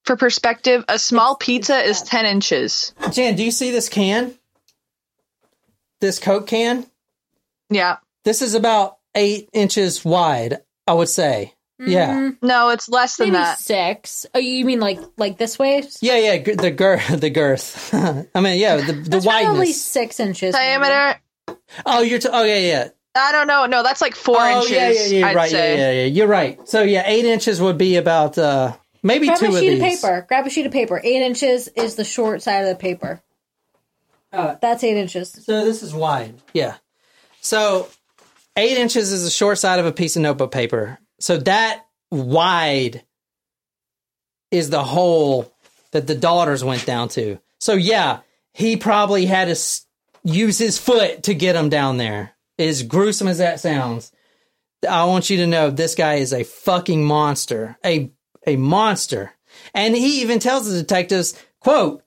For 0.05 0.15
perspective, 0.15 0.85
a 0.87 0.99
small 0.99 1.35
pizza 1.35 1.77
is 1.77 2.01
ten 2.03 2.25
inches. 2.25 2.93
Jan, 3.11 3.35
do 3.35 3.43
you 3.43 3.51
see 3.51 3.71
this 3.71 3.89
can? 3.89 4.35
This 6.01 6.19
Coke 6.19 6.47
can? 6.47 6.85
Yeah. 7.69 7.97
This 8.25 8.41
is 8.41 8.53
about 8.53 8.98
eight 9.15 9.49
inches 9.53 10.03
wide, 10.05 10.59
I 10.87 10.93
would 10.93 11.09
say. 11.09 11.53
Yeah. 11.79 12.31
No, 12.41 12.69
it's 12.69 12.89
less 12.89 13.15
than 13.15 13.29
Maybe 13.29 13.41
that. 13.43 13.57
six. 13.59 14.25
Oh, 14.35 14.39
you 14.39 14.65
mean 14.65 14.81
like 14.81 14.99
like 15.17 15.37
this 15.37 15.57
way? 15.57 15.83
Yeah, 16.01 16.17
yeah, 16.17 16.37
g- 16.37 16.53
the 16.55 16.71
girth, 16.71 17.07
the 17.19 17.29
girth. 17.29 17.93
I 17.93 18.41
mean, 18.41 18.59
yeah, 18.59 18.77
the, 18.77 18.93
the 18.93 19.09
That's 19.09 19.25
probably 19.25 19.71
six 19.71 20.19
inches. 20.19 20.53
maybe. 20.53 20.83
Diameter. 20.83 21.21
Oh, 21.85 22.01
you're, 22.01 22.19
t- 22.19 22.29
oh, 22.31 22.43
yeah, 22.43 22.57
yeah. 22.57 22.87
I 23.15 23.31
don't 23.31 23.47
know. 23.47 23.65
No, 23.65 23.81
that's 23.81 24.01
like 24.01 24.15
four 24.15 24.37
oh, 24.39 24.57
inches. 24.61 24.71
yeah, 24.71 24.89
yeah, 24.91 25.05
yeah, 25.19 25.27
I'd 25.27 25.35
right. 25.35 25.49
say. 25.49 25.77
Yeah, 25.77 25.91
yeah, 25.91 26.01
yeah. 26.01 26.05
You're 26.07 26.27
right. 26.27 26.67
So, 26.67 26.83
yeah, 26.83 27.03
eight 27.05 27.25
inches 27.25 27.61
would 27.61 27.77
be 27.77 27.95
about, 27.95 28.37
uh, 28.37 28.75
maybe 29.01 29.27
Grab 29.27 29.39
two 29.39 29.45
a 29.47 29.59
sheet 29.59 29.73
of, 29.73 29.79
these. 29.79 30.01
paper. 30.01 30.25
Grab 30.27 30.45
a 30.45 30.49
sheet 30.49 30.65
of 30.65 30.71
paper. 30.71 31.01
Eight 31.03 31.21
inches 31.21 31.67
is 31.69 31.95
the 31.95 32.03
short 32.03 32.41
side 32.41 32.61
of 32.63 32.69
the 32.69 32.75
paper. 32.75 33.21
Uh, 34.31 34.55
That's 34.61 34.83
eight 34.83 34.97
inches. 34.97 35.31
So 35.31 35.65
this 35.65 35.81
is 35.81 35.93
wide. 35.93 36.35
Yeah. 36.53 36.75
So 37.41 37.87
eight 38.59 38.77
inches 38.77 39.11
is 39.11 39.23
the 39.23 39.29
short 39.29 39.57
side 39.57 39.79
of 39.79 39.85
a 39.85 39.91
piece 39.91 40.15
of 40.15 40.21
notebook 40.21 40.51
paper. 40.51 40.99
So 41.19 41.37
that 41.37 41.85
wide 42.11 43.03
is 44.51 44.69
the 44.69 44.83
hole 44.83 45.51
that 45.91 46.07
the 46.07 46.15
daughters 46.15 46.63
went 46.63 46.85
down 46.85 47.09
to. 47.09 47.39
So 47.59 47.73
yeah, 47.73 48.19
he 48.53 48.77
probably 48.77 49.25
had 49.25 49.45
to 49.45 49.51
s- 49.51 49.85
use 50.23 50.57
his 50.57 50.77
foot 50.77 51.23
to 51.23 51.33
get 51.33 51.53
them 51.53 51.69
down 51.69 51.97
there. 51.97 52.33
As 52.57 52.83
gruesome 52.83 53.27
as 53.27 53.37
that 53.37 53.59
sounds, 53.59 54.11
I 54.89 55.05
want 55.05 55.29
you 55.29 55.37
to 55.37 55.47
know 55.47 55.69
this 55.69 55.95
guy 55.95 56.15
is 56.15 56.33
a 56.33 56.43
fucking 56.43 57.03
monster. 57.03 57.77
A 57.85 58.11
a 58.47 58.55
monster. 58.55 59.31
And 59.73 59.95
he 59.95 60.21
even 60.21 60.39
tells 60.39 60.69
the 60.69 60.77
detectives, 60.77 61.33
quote, 61.59 62.03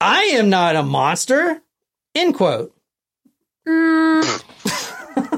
I 0.00 0.22
am 0.24 0.50
not 0.50 0.76
a 0.76 0.82
monster. 0.82 1.60
End 2.14 2.34
quote. 2.34 2.74
Mm. 3.68 4.82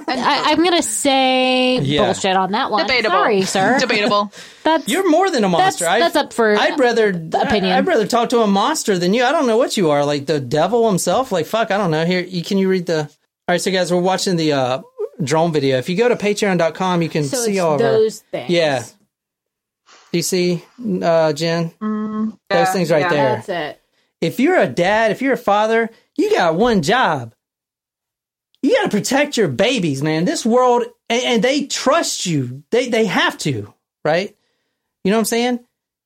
I, 0.09 0.43
I'm 0.53 0.63
gonna 0.63 0.83
say 0.83 1.79
Yeah. 1.79 2.05
bullshit 2.05 2.37
on 2.37 2.53
that 2.53 2.71
one. 2.71 2.87
Debatable. 2.87 3.17
Sorry, 3.17 3.43
sir. 3.43 3.79
Debatable. 3.81 4.33
That's 4.63 4.89
You're 4.89 5.09
more 5.09 5.31
than 5.31 5.45
a 5.45 5.49
monster. 5.49 5.85
That's- 5.85 6.13
that's 6.13 6.27
up 6.27 6.33
for 6.33 6.57
I'd 6.57 6.79
rather 6.79 7.09
opinion. 7.11 7.73
I'd 7.73 7.87
rather 7.87 8.07
talk 8.07 8.29
to 8.31 8.41
a 8.41 8.47
monster 8.47 8.99
than 8.99 9.15
you. 9.15 9.25
I 9.25 9.33
don't 9.33 9.47
know 9.47 9.57
what 9.57 9.77
you 9.77 9.91
are, 9.91 10.05
like 10.05 10.27
the 10.27 10.41
devil 10.41 10.89
himself. 10.89 11.33
Like 11.33 11.47
fuck, 11.47 11.71
I 11.71 11.77
don't 11.77 11.91
know. 11.91 12.05
Here, 12.05 12.21
you, 12.21 12.43
can 12.43 12.59
you 12.59 12.69
read 12.69 12.87
the? 12.87 13.03
All 13.03 13.53
right, 13.53 13.61
so 13.61 13.71
guys, 13.71 13.93
we're 13.93 14.01
watching 14.01 14.37
the 14.37 14.53
uh, 14.53 14.83
drone 15.23 15.53
video. 15.53 15.79
If 15.79 15.89
you 15.89 15.97
go 15.97 16.09
to 16.09 16.17
Patreon.com, 16.17 17.03
you 17.03 17.09
can 17.09 17.25
so 17.25 17.37
see 17.37 17.53
it's 17.53 17.61
all 17.61 17.77
of 17.77 17.81
our. 17.81 17.93
those 17.93 18.21
things. 18.21 18.51
Yeah. 18.51 18.83
Do 20.11 20.19
you 20.19 20.23
see, 20.23 20.65
uh, 21.03 21.33
Jen? 21.33 21.73
Those 22.49 22.71
things 22.71 22.91
right 22.91 23.03
yeah. 23.03 23.09
there. 23.09 23.35
That's 23.37 23.49
it. 23.49 23.83
If 24.21 24.41
you're 24.41 24.59
a 24.59 24.67
dad, 24.67 25.11
if 25.13 25.23
you're 25.23 25.35
a 25.35 25.39
father, 25.39 25.91
you 26.17 26.31
got 26.31 26.57
one 26.57 26.83
job. 26.83 27.35
You 28.63 28.75
got 28.75 28.91
to 28.91 28.97
protect 28.97 29.37
your 29.37 29.49
babies, 29.49 30.03
man. 30.03 30.25
This 30.25 30.45
world, 30.45 30.85
and, 31.09 31.23
and 31.23 31.45
they 31.45 31.67
trust 31.67 32.27
you. 32.27 32.63
They 32.71 32.89
they 32.89 33.07
have 33.07 33.39
to, 33.39 33.73
right? 34.05 34.37
You 35.05 35.11
know 35.11 35.19
what 35.19 35.21
I'm 35.21 35.27
saying? 35.27 35.61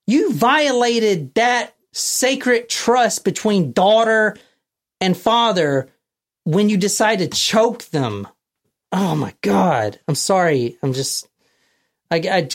You 0.07 0.33
violated 0.33 1.35
that 1.35 1.75
sacred 1.93 2.69
trust 2.69 3.25
between 3.25 3.73
daughter 3.73 4.37
and 5.01 5.17
father 5.17 5.91
when 6.45 6.69
you 6.69 6.77
decide 6.77 7.21
to 7.21 7.29
choke 7.29 7.85
them. 7.87 8.29
Oh 8.93 9.15
my 9.15 9.35
god! 9.41 10.01
I'm 10.09 10.17
sorry. 10.17 10.77
I'm 10.83 10.93
just, 10.93 11.29
I, 12.11 12.17
I 12.17 12.49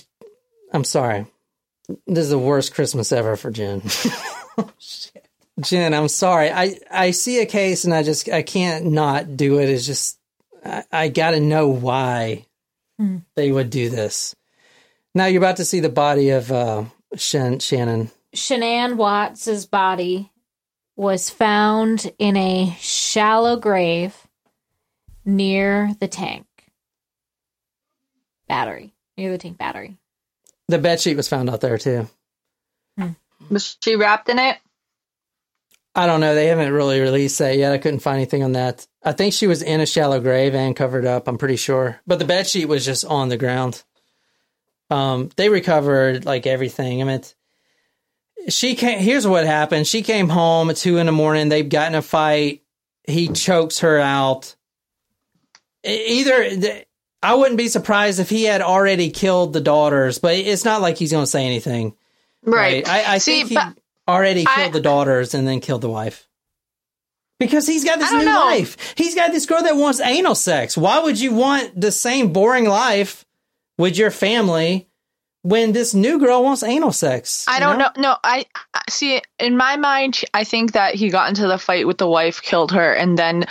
I'm 0.74 0.84
sorry. 0.84 1.26
This 2.08 2.26
is 2.26 2.30
the 2.30 2.40
worst 2.40 2.74
Christmas 2.74 3.12
ever 3.12 3.36
for 3.36 3.52
Jen. 3.52 3.82
Oh, 4.58 4.70
Jen, 5.62 5.94
I'm 5.94 6.10
sorry. 6.10 6.52
I, 6.52 6.78
I 6.92 7.12
see 7.12 7.40
a 7.40 7.46
case 7.46 7.86
and 7.86 7.94
I 7.94 8.04
just 8.04 8.30
I 8.30 8.42
can't 8.42 8.88
not 8.88 9.38
do 9.38 9.60
it. 9.60 9.70
It's 9.70 9.86
just 9.86 10.20
I, 10.66 10.84
I 10.92 11.08
got 11.08 11.32
to 11.32 11.40
know 11.40 11.70
why 11.70 12.46
they 13.36 13.52
would 13.52 13.70
do 13.70 13.90
this. 13.90 14.36
Now 15.14 15.28
you're 15.28 15.42
about 15.42 15.58
to 15.58 15.66
see 15.66 15.80
the 15.80 15.90
body 15.90 16.32
of 16.32 16.52
uh, 16.52 16.86
Shan- 17.16 17.60
Shannon. 17.60 18.12
Shanann 18.36 18.96
Watts's 18.98 19.66
body 19.66 20.32
was 20.98 21.30
found 21.30 22.12
in 22.20 22.36
a 22.36 22.76
shallow 22.80 23.56
grave 23.58 24.16
near 25.24 25.94
the 26.00 26.08
tank 26.08 26.46
battery. 28.48 28.94
Near 29.18 29.32
the 29.32 29.38
tank 29.38 29.58
battery. 29.58 29.98
The 30.68 30.80
bed 30.80 31.00
sheet 31.00 31.16
was 31.16 31.30
found 31.30 31.50
out 31.50 31.62
there 31.62 31.78
too. 31.78 32.10
Was 33.50 33.78
she 33.84 33.96
wrapped 33.96 34.30
in 34.30 34.40
it? 34.40 34.58
I 35.96 36.08
don't 36.08 36.20
know. 36.20 36.36
They 36.36 36.48
haven't 36.48 36.74
really 36.74 37.00
released 37.00 37.40
that 37.40 37.58
yet. 37.58 37.72
I 37.72 37.78
couldn't 37.78 38.00
find 38.00 38.18
anything 38.18 38.44
on 38.44 38.52
that. 38.52 38.86
I 39.02 39.14
think 39.14 39.34
she 39.34 39.48
was 39.48 39.62
in 39.62 39.80
a 39.80 39.86
shallow 39.86 40.20
grave 40.20 40.54
and 40.54 40.76
covered 40.76 41.06
up. 41.06 41.28
I'm 41.28 41.38
pretty 41.38 41.56
sure, 41.56 42.02
but 42.06 42.20
the 42.20 42.26
bed 42.26 42.48
sheet 42.48 42.68
was 42.68 42.86
just 42.86 43.06
on 43.06 43.30
the 43.30 43.38
ground. 43.38 43.84
Um, 44.90 45.30
they 45.38 45.50
recovered 45.50 46.26
like 46.26 46.46
everything. 46.46 47.02
I 47.02 47.06
mean, 47.06 47.22
she 48.50 48.76
came. 48.76 49.00
Here's 49.00 49.26
what 49.26 49.46
happened. 49.46 49.88
She 49.88 50.02
came 50.02 50.28
home 50.28 50.70
at 50.70 50.76
two 50.76 50.98
in 50.98 51.06
the 51.06 51.12
morning. 51.14 51.48
They've 51.48 51.68
gotten 51.68 51.96
a 51.96 52.02
fight. 52.02 52.64
He 53.08 53.30
chokes 53.30 53.80
her 53.80 53.98
out. 53.98 54.56
Either 55.84 56.84
I 57.24 57.36
wouldn't 57.36 57.58
be 57.58 57.70
surprised 57.70 58.20
if 58.20 58.30
he 58.30 58.44
had 58.44 58.62
already 58.62 59.12
killed 59.12 59.54
the 59.54 59.62
daughters, 59.62 60.20
but 60.20 60.36
it's 60.36 60.66
not 60.66 60.82
like 60.82 60.98
he's 60.98 61.12
going 61.12 61.24
to 61.24 61.30
say 61.30 61.46
anything. 61.46 61.96
Right. 62.44 62.88
I, 62.88 63.16
I 63.16 63.18
See, 63.20 63.38
think 63.44 63.50
he 63.50 63.56
but 63.56 63.78
already 64.08 64.46
I- 64.48 64.56
killed 64.56 64.74
the 64.74 64.82
daughters 64.82 65.34
and 65.34 65.48
then 65.48 65.60
killed 65.60 65.82
the 65.82 65.90
wife. 65.90 66.28
Because 67.38 67.68
he's 67.68 67.84
got 67.84 68.00
this 68.00 68.14
new 68.14 68.24
know. 68.24 68.46
life. 68.46 68.94
He's 68.96 69.14
got 69.14 69.32
this 69.34 69.46
girl 69.46 69.62
that 69.64 69.76
wants 69.76 70.00
anal 70.00 70.36
sex. 70.36 70.78
Why 70.78 71.00
would 71.00 71.20
you 71.20 71.34
want 71.34 71.80
the 71.80 71.92
same 71.92 72.32
boring 72.32 72.66
life 72.66 73.26
with 73.78 73.98
your 73.98 74.10
family 74.10 74.88
when 75.42 75.74
this 75.74 75.94
new 75.94 76.18
girl 76.18 76.44
wants 76.44 76.64
anal 76.64 76.94
sex? 76.94 77.44
I 77.50 77.60
don't 77.60 77.78
know? 77.78 77.90
No, 77.98 78.16
I 78.24 78.46
I- 78.74 78.82
see. 78.90 79.22
In 79.38 79.58
my 79.58 79.76
mind, 79.76 80.22
I 80.34 80.46
think 80.46 80.72
that 80.74 80.96
he 80.96 81.10
got 81.10 81.28
into 81.28 81.46
the 81.46 81.58
fight 81.58 81.86
with 81.86 81.98
the 81.98 82.08
wife, 82.08 82.42
killed 82.42 82.72
her, 82.72 82.94
and 82.94 83.18
then 83.18 83.44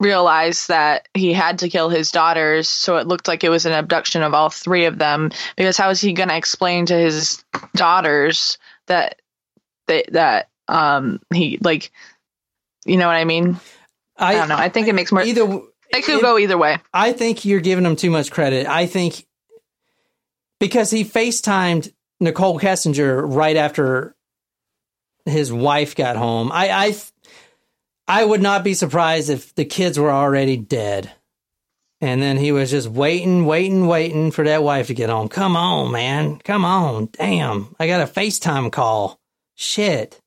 realized 0.00 0.68
that 0.68 1.06
he 1.12 1.34
had 1.34 1.58
to 1.58 1.68
kill 1.68 1.90
his 1.90 2.10
daughters. 2.10 2.70
So 2.70 2.96
it 2.96 3.06
looked 3.06 3.28
like 3.28 3.44
it 3.44 3.50
was 3.50 3.66
an 3.66 3.72
abduction 3.72 4.22
of 4.22 4.32
all 4.32 4.48
three 4.48 4.86
of 4.86 4.96
them. 4.98 5.30
Because 5.58 5.76
how 5.76 5.90
is 5.90 6.00
he 6.00 6.14
going 6.14 6.30
to 6.30 6.36
explain 6.36 6.86
to 6.86 6.94
his 6.96 7.44
daughters 7.74 8.56
that 8.86 9.20
they, 9.86 10.04
that 10.12 10.48
um 10.68 11.20
he 11.32 11.58
like, 11.62 11.90
you 12.84 12.96
know 12.96 13.06
what 13.06 13.16
I 13.16 13.24
mean? 13.24 13.58
I, 14.18 14.34
don't 14.34 14.48
know. 14.48 14.56
I 14.56 14.68
think 14.68 14.88
it 14.88 14.94
makes 14.94 15.12
more. 15.12 15.22
Either 15.22 15.60
it 15.90 16.04
could 16.04 16.22
go 16.22 16.38
either 16.38 16.56
way. 16.56 16.78
I 16.92 17.12
think 17.12 17.44
you're 17.44 17.60
giving 17.60 17.84
him 17.84 17.96
too 17.96 18.10
much 18.10 18.30
credit. 18.30 18.66
I 18.66 18.86
think 18.86 19.26
because 20.58 20.90
he 20.90 21.04
FaceTimed 21.04 21.92
Nichol 22.20 22.58
Kessinger 22.58 23.22
right 23.26 23.56
after 23.56 24.14
his 25.24 25.52
wife 25.52 25.94
got 25.94 26.16
home. 26.16 26.50
I 26.52 26.70
I 26.70 26.96
I 28.08 28.24
would 28.24 28.42
not 28.42 28.64
be 28.64 28.74
surprised 28.74 29.30
if 29.30 29.54
the 29.54 29.64
kids 29.64 29.98
were 29.98 30.12
already 30.12 30.56
dead. 30.56 31.12
And 32.00 32.20
then 32.20 32.36
he 32.36 32.52
was 32.52 32.70
just 32.70 32.88
waiting, 32.88 33.46
waiting, 33.46 33.86
waiting 33.86 34.30
for 34.30 34.44
that 34.44 34.62
wife 34.62 34.88
to 34.88 34.94
get 34.94 35.08
home. 35.08 35.28
Come 35.28 35.56
on, 35.56 35.92
man. 35.92 36.38
Come 36.38 36.64
on. 36.64 37.08
Damn. 37.12 37.74
I 37.80 37.86
got 37.86 38.02
a 38.02 38.12
FaceTime 38.12 38.70
call. 38.70 39.18
Shit. 39.56 40.20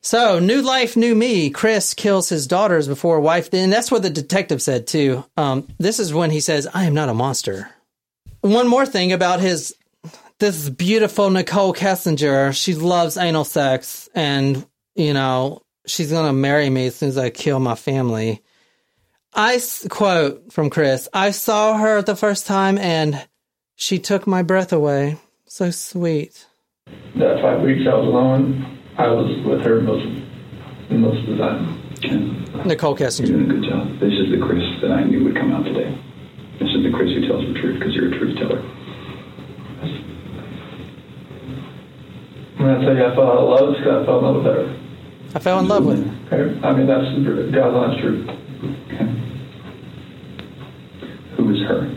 So, 0.00 0.38
new 0.38 0.62
life, 0.62 0.96
new 0.96 1.16
me. 1.16 1.50
Chris 1.50 1.92
kills 1.92 2.28
his 2.28 2.46
daughters 2.46 2.86
before 2.86 3.18
wife. 3.18 3.52
And 3.52 3.72
that's 3.72 3.90
what 3.90 4.02
the 4.02 4.10
detective 4.10 4.62
said 4.62 4.86
too. 4.86 5.24
Um, 5.36 5.66
this 5.78 5.98
is 5.98 6.14
when 6.14 6.30
he 6.30 6.38
says, 6.38 6.68
"I 6.72 6.84
am 6.84 6.94
not 6.94 7.08
a 7.08 7.14
monster." 7.14 7.68
One 8.40 8.68
more 8.68 8.86
thing 8.86 9.12
about 9.12 9.40
his 9.40 9.74
this 10.38 10.68
beautiful 10.68 11.28
Nichol 11.30 11.74
Kessinger. 11.74 12.54
She 12.54 12.74
loves 12.76 13.16
anal 13.16 13.44
sex, 13.44 14.08
and 14.14 14.64
you 14.94 15.12
know 15.12 15.62
she's 15.86 16.12
gonna 16.12 16.32
marry 16.32 16.70
me 16.70 16.86
as 16.86 16.94
soon 16.94 17.08
as 17.08 17.18
I 17.18 17.30
kill 17.30 17.58
my 17.58 17.74
family. 17.74 18.42
I 19.34 19.60
quote 19.88 20.52
from 20.52 20.70
Chris: 20.70 21.08
"I 21.12 21.32
saw 21.32 21.78
her 21.78 22.00
the 22.00 22.14
first 22.14 22.46
time, 22.46 22.78
and 22.78 23.26
she 23.74 23.98
took 23.98 24.24
my 24.24 24.42
breath 24.42 24.72
away. 24.72 25.16
So 25.48 25.72
sweet." 25.72 26.46
That 27.16 27.40
five 27.42 27.62
weeks 27.62 27.82
I 27.90 27.94
was 27.94 28.06
alone, 28.06 28.78
I 28.96 29.08
was 29.08 29.26
with 29.44 29.62
her 29.62 29.80
most 29.80 30.06
most 30.90 31.28
of 31.28 31.36
the 31.36 31.42
time. 31.42 31.82
Nichol 32.64 32.94
Kessinger. 32.96 33.26
You're 33.28 33.38
doing 33.38 33.50
a 33.50 33.54
good 33.54 33.64
job. 33.68 33.88
This 33.98 34.12
is 34.14 34.30
the 34.30 34.38
Chris 34.38 34.62
that 34.82 34.92
I 34.92 35.02
knew 35.02 35.24
would 35.24 35.34
come 35.34 35.52
out 35.52 35.64
today. 35.64 35.90
This 36.60 36.68
is 36.70 36.84
the 36.84 36.90
Chris 36.94 37.10
who 37.10 37.26
tells 37.26 37.42
the 37.46 37.58
truth 37.58 37.78
because 37.80 37.94
you're 37.94 38.14
a 38.14 38.18
truth 38.18 38.36
teller. 38.38 38.62
When 42.58 42.70
I 42.70 42.84
tell 42.84 42.94
you 42.96 43.04
I 43.04 43.14
fell 43.14 43.26
out 43.32 43.38
of 43.38 43.48
love, 43.50 43.74
it's 43.74 43.82
'cause 43.84 44.02
I 44.02 44.06
fell 44.06 44.18
in 44.18 44.24
love 44.24 44.36
with 44.36 44.44
her. 44.46 44.76
I 45.34 45.38
fell 45.40 45.58
in 45.58 45.68
love 45.68 45.84
with 45.86 46.06
her. 46.06 46.34
Okay? 46.38 46.60
I 46.66 46.72
mean, 46.72 46.86
that's 46.86 47.04
the 47.16 47.50
God's 47.52 47.76
honest 47.76 48.00
truth. 48.00 48.30
Who 51.36 51.50
is 51.54 51.60
her? 51.66 51.90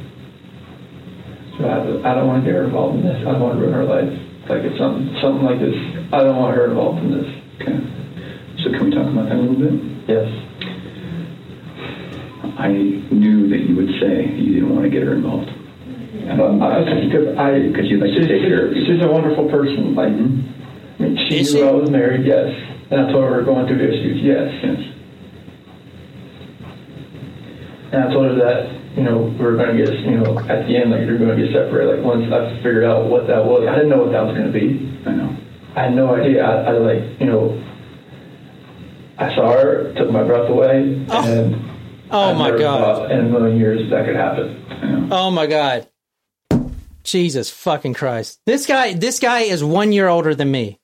So 1.57 1.65
I, 1.67 2.11
I 2.11 2.15
don't 2.15 2.27
want 2.27 2.43
to 2.43 2.49
get 2.49 2.57
her 2.57 2.65
involved 2.65 2.97
in 2.99 3.03
this. 3.05 3.17
I 3.21 3.31
don't 3.31 3.39
want 3.41 3.55
to 3.55 3.59
ruin 3.61 3.73
her 3.73 3.85
life. 3.85 4.19
Like 4.50 4.66
it's 4.66 4.78
something 4.82 5.14
something 5.22 5.45
like 5.45 5.60
this. 5.62 5.78
I 6.12 6.24
don't 6.26 6.38
want 6.38 6.58
her 6.58 6.66
involved 6.74 7.06
in 7.06 7.12
this. 7.14 7.30
Okay. 7.62 7.78
So 8.66 8.72
can 8.74 8.89
we 8.89 8.91
talk 8.91 9.06
about 9.06 9.30
that 9.30 9.38
a 9.38 9.41
little 9.45 9.62
bit? 9.62 9.78
Yes. 10.10 10.26
I 12.58 12.74
knew 13.14 13.47
that 13.47 13.60
you 13.70 13.76
would 13.78 13.93
say 14.02 14.26
you 14.36 14.54
didn't 14.60 14.74
want 14.74 14.84
to 14.84 14.89
get 14.89 15.04
her 15.04 15.14
involved. 15.14 15.47
But 16.36 16.60
I, 16.62 16.84
because 17.06 17.38
I, 17.38 17.60
Because 17.70 17.88
you'd 17.88 18.02
like 18.02 18.12
to 18.12 18.20
she's, 18.20 18.28
take 18.28 18.41
care 18.41 18.68
of 18.68 18.74
she's 18.74 19.02
a 19.02 19.08
wonderful 19.08 19.50
person. 19.50 19.95
Like, 19.95 20.10
I 20.10 20.18
mean, 20.18 21.18
she 21.30 21.39
Is 21.39 21.54
knew 21.54 21.62
she? 21.62 21.68
I 21.68 21.72
was 21.72 21.89
married, 21.89 22.26
yes. 22.26 22.50
And 22.91 23.02
I 23.02 23.12
told 23.12 23.24
her 23.26 23.32
we 23.32 23.38
we're 23.38 23.45
going 23.45 23.68
through 23.68 23.78
issues, 23.88 24.22
yes. 24.22 24.50
Yes. 24.66 24.82
And 27.93 28.04
I 28.04 28.14
told 28.14 28.26
her 28.28 28.36
that, 28.36 28.78
you 28.95 29.03
know, 29.03 29.17
we 29.17 29.43
were 29.43 29.55
going 29.55 29.77
to 29.77 29.85
get, 29.85 29.93
you 29.99 30.17
know, 30.17 30.39
at 30.39 30.67
the 30.67 30.75
end, 30.77 30.91
like, 30.91 31.01
we 31.01 31.07
are 31.07 31.17
going 31.17 31.37
to 31.37 31.43
get 31.43 31.53
separated. 31.53 31.97
Like, 31.97 32.05
once 32.05 32.31
I 32.31 32.55
figured 32.57 32.83
out 32.83 33.05
what 33.09 33.27
that 33.27 33.43
was, 33.45 33.67
I 33.67 33.75
didn't 33.75 33.89
know 33.89 34.03
what 34.03 34.11
that 34.11 34.23
was 34.25 34.35
going 34.35 34.51
to 34.51 34.53
be. 34.53 34.99
I 35.05 35.11
know. 35.13 35.37
I 35.75 35.83
had 35.83 35.95
no 35.95 36.15
idea. 36.15 36.43
I, 36.43 36.63
I 36.63 36.71
like, 36.71 37.19
you 37.19 37.27
know, 37.27 37.63
I 39.17 39.33
saw 39.35 39.51
her, 39.51 39.93
took 39.95 40.11
my 40.11 40.23
breath 40.23 40.49
away, 40.49 41.05
oh. 41.09 41.23
and 41.25 41.69
Oh 42.11 42.31
I 42.31 42.33
my 42.33 42.45
never 42.47 42.57
god. 42.57 42.79
thought 42.79 43.11
in 43.11 43.19
a 43.19 43.23
million 43.29 43.59
years 43.59 43.89
that 43.91 44.05
could 44.05 44.15
happen. 44.15 44.65
I 44.69 44.85
know. 44.87 45.07
Oh 45.11 45.31
my 45.31 45.45
god. 45.45 45.87
Jesus 47.03 47.49
fucking 47.49 47.93
Christ. 47.93 48.39
This 48.45 48.65
guy 48.65 48.93
this 48.93 49.19
guy 49.19 49.41
is 49.41 49.63
1 49.63 49.91
year 49.91 50.07
older 50.07 50.33
than 50.33 50.49
me. 50.49 50.79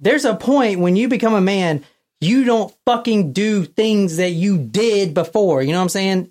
There's 0.00 0.24
a 0.24 0.34
point 0.34 0.80
when 0.80 0.96
you 0.96 1.08
become 1.08 1.34
a 1.34 1.40
man, 1.40 1.84
you 2.20 2.44
don't 2.44 2.74
fucking 2.86 3.32
do 3.32 3.64
things 3.64 4.16
that 4.16 4.30
you 4.30 4.58
did 4.58 5.12
before. 5.14 5.62
You 5.62 5.72
know 5.72 5.78
what 5.78 5.82
I'm 5.82 5.88
saying? 5.90 6.30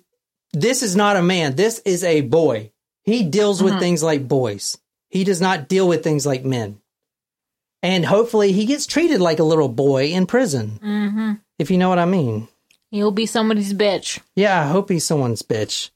This 0.52 0.82
is 0.82 0.94
not 0.94 1.16
a 1.16 1.22
man. 1.22 1.56
This 1.56 1.80
is 1.84 2.04
a 2.04 2.20
boy. 2.20 2.70
He 3.04 3.24
deals 3.24 3.62
with 3.62 3.78
things 3.78 4.02
like 4.02 4.28
boys. 4.28 4.78
He 5.08 5.24
does 5.24 5.40
not 5.40 5.68
deal 5.68 5.88
with 5.88 6.04
things 6.04 6.26
like 6.26 6.44
men. 6.44 6.78
And 7.82 8.06
hopefully 8.06 8.52
he 8.52 8.66
gets 8.66 8.86
treated 8.86 9.20
like 9.20 9.40
a 9.40 9.44
little 9.44 9.68
boy 9.68 10.08
in 10.08 10.26
prison. 10.26 10.78
Mm-hmm. 10.82 11.32
If 11.58 11.70
you 11.70 11.78
know 11.78 11.88
what 11.88 11.98
I 11.98 12.04
mean. 12.04 12.48
He'll 12.90 13.10
be 13.10 13.26
somebody's 13.26 13.74
bitch. 13.74 14.20
Yeah, 14.36 14.60
I 14.60 14.68
hope 14.68 14.88
he's 14.88 15.04
someone's 15.04 15.42
bitch. 15.42 15.90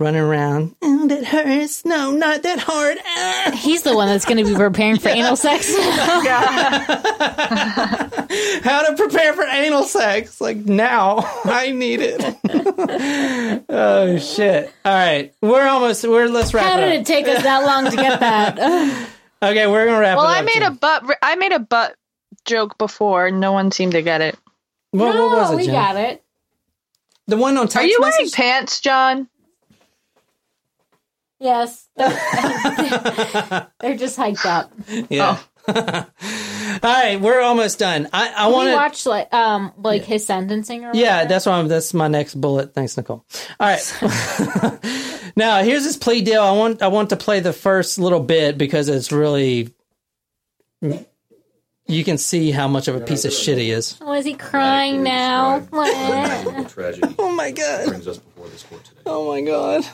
Running 0.00 0.22
around. 0.22 0.74
Oh, 0.82 1.06
that 1.06 1.24
hurts. 1.24 1.84
No, 1.84 2.10
not 2.10 2.42
that 2.42 2.58
hard. 2.58 2.98
Ah. 3.06 3.52
He's 3.54 3.82
the 3.82 3.94
one 3.94 4.08
that's 4.08 4.24
going 4.24 4.38
to 4.38 4.44
be 4.50 4.56
preparing 4.56 4.98
for 4.98 5.08
anal 5.10 5.36
sex. 5.36 5.68
How 8.62 8.86
to 8.86 8.94
prepare 8.96 9.32
for 9.34 9.44
anal 9.44 9.82
sex? 9.84 10.40
Like 10.40 10.58
now, 10.58 11.18
I 11.44 11.72
need 11.72 12.00
it. 12.02 13.64
oh 13.68 14.18
shit! 14.18 14.72
All 14.84 14.92
right, 14.94 15.34
we're 15.42 15.66
almost. 15.66 16.06
We're 16.06 16.28
let's 16.28 16.54
wrap 16.54 16.64
How 16.64 16.78
it 16.78 16.80
did 16.82 16.94
up. 16.94 17.00
it 17.00 17.06
take 17.06 17.26
us 17.28 17.42
that 17.42 17.64
long 17.64 17.90
to 17.90 17.96
get 17.96 18.20
that? 18.20 19.08
Okay, 19.42 19.66
we're 19.66 19.86
gonna 19.86 20.00
wrap 20.00 20.16
Well, 20.16 20.26
it 20.26 20.30
up. 20.30 20.36
I 20.38 20.42
made 20.42 20.62
a 20.62 20.70
butt. 20.70 21.18
I 21.22 21.36
made 21.36 21.52
a 21.52 21.58
butt 21.58 21.96
joke 22.44 22.78
before. 22.78 23.30
No 23.30 23.52
one 23.52 23.72
seemed 23.72 23.92
to 23.92 24.02
get 24.02 24.20
it. 24.20 24.38
What, 24.90 25.14
no, 25.14 25.26
what 25.26 25.38
was 25.38 25.50
it? 25.52 25.56
we 25.56 25.64
Jen? 25.66 25.74
got 25.74 25.96
it. 25.96 26.22
The 27.26 27.36
one 27.36 27.56
on 27.56 27.66
text 27.68 27.76
Are 27.78 27.86
you 27.86 27.98
wearing 28.00 28.30
pants, 28.30 28.80
John? 28.80 29.28
Yes. 31.40 31.88
They're 31.96 33.96
just 33.96 34.16
hiked 34.16 34.46
up. 34.46 34.72
Yeah. 35.10 35.38
Oh. 35.68 36.06
All 36.82 36.92
right, 36.92 37.20
we're 37.20 37.40
almost 37.40 37.78
done. 37.78 38.08
I, 38.12 38.32
I 38.36 38.46
want 38.48 38.68
to. 38.68 38.74
watch 38.74 39.06
like 39.06 39.32
um 39.32 39.72
like 39.78 40.04
his 40.04 40.26
sentencing 40.26 40.84
or 40.84 40.92
Yeah, 40.94 41.24
that's 41.24 41.46
why 41.46 41.52
I'm, 41.52 41.68
that's 41.68 41.94
my 41.94 42.08
next 42.08 42.34
bullet. 42.40 42.74
Thanks, 42.74 42.96
Nicole. 42.96 43.24
All 43.60 43.68
right. 43.68 45.30
now 45.36 45.62
here's 45.62 45.84
this 45.84 45.96
plea 45.96 46.22
deal. 46.22 46.42
I 46.42 46.52
want 46.52 46.82
I 46.82 46.88
want 46.88 47.10
to 47.10 47.16
play 47.16 47.40
the 47.40 47.52
first 47.52 47.98
little 47.98 48.20
bit 48.20 48.58
because 48.58 48.88
it's 48.88 49.12
really 49.12 49.74
you 51.86 52.04
can 52.04 52.18
see 52.18 52.50
how 52.50 52.66
much 52.68 52.88
of 52.88 52.96
a 52.96 53.00
piece 53.00 53.24
of 53.24 53.32
shit 53.32 53.58
he 53.58 53.70
is. 53.70 53.98
Oh, 54.00 54.12
is 54.12 54.24
he 54.24 54.34
crying 54.34 55.02
now? 55.02 55.60
tragedy 56.68 57.14
Oh 57.18 57.32
my 57.32 57.50
god. 57.50 57.88
brings 57.88 58.08
us 58.08 58.18
before 58.18 58.48
this 58.48 58.62
court 58.62 58.84
today. 58.84 59.00
Oh 59.06 59.30
my 59.30 59.40
god. 59.42 59.86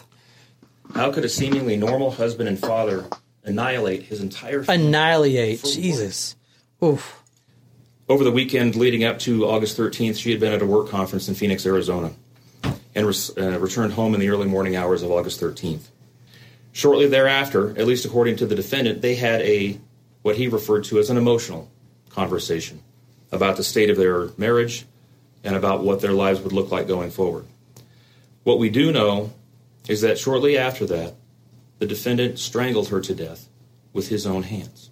How 0.95 1.13
could 1.13 1.25
a 1.25 1.29
seemingly 1.29 1.77
normal 1.77 2.11
husband 2.11 2.49
and 2.49 2.59
father 2.59 3.07
annihilate 3.45 4.03
his 4.03 4.21
entire 4.21 4.63
family? 4.63 4.87
Annihilate. 4.87 5.63
Jesus. 5.65 6.37
Oof. 6.83 7.23
Over 8.09 8.25
the 8.25 8.33
weekend 8.33 8.75
leading 8.75 9.05
up 9.05 9.19
to 9.21 9.47
August 9.47 9.79
13th, 9.79 10.17
she 10.17 10.31
had 10.31 10.41
been 10.41 10.53
at 10.53 10.63
a 10.63 10.67
work 10.67 10.89
conference 10.89 11.29
in 11.29 11.35
Phoenix, 11.35 11.65
Arizona, 11.65 12.13
and 12.95 13.07
res- 13.07 13.37
uh, 13.37 13.59
returned 13.61 13.93
home 13.93 14.15
in 14.15 14.21
the 14.21 14.31
early 14.31 14.47
morning 14.47 14.77
hours 14.77 15.03
of 15.03 15.11
August 15.11 15.41
13th. 15.41 15.89
Shortly 16.73 17.07
thereafter, 17.07 17.71
at 17.71 17.87
least 17.87 18.05
according 18.05 18.37
to 18.37 18.47
the 18.47 18.55
defendant, 18.55 19.03
they 19.03 19.15
had 19.15 19.43
a 19.43 19.79
what 20.23 20.37
he 20.37 20.49
referred 20.49 20.85
to 20.85 20.99
as 20.99 21.11
an 21.11 21.17
emotional 21.17 21.71
conversation 22.11 22.83
about 23.33 23.57
the 23.57 23.65
state 23.65 23.91
of 23.91 23.97
their 23.97 24.29
marriage 24.37 24.85
and 25.45 25.57
about 25.57 25.83
what 25.83 26.01
their 26.01 26.13
lives 26.13 26.41
would 26.41 26.53
look 26.53 26.71
like 26.71 26.87
going 26.87 27.11
forward. 27.11 27.47
What 28.43 28.59
we 28.59 28.71
do 28.71 28.93
know 28.93 29.33
is 29.89 30.01
that 30.03 30.19
shortly 30.19 30.59
after 30.59 30.87
that, 30.87 31.15
the 31.79 31.87
defendant 31.87 32.39
strangled 32.39 32.89
her 32.89 33.01
to 33.01 33.15
death 33.15 33.49
with 33.93 34.09
his 34.09 34.27
own 34.27 34.43
hands. 34.43 34.91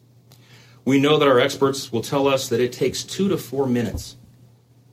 We 0.89 0.99
know 0.99 1.19
that 1.19 1.29
our 1.29 1.39
experts 1.39 1.93
will 1.93 2.01
tell 2.01 2.27
us 2.27 2.49
that 2.49 2.61
it 2.61 2.73
takes 2.73 3.05
two 3.05 3.29
to 3.29 3.37
four 3.37 3.67
minutes 3.67 4.17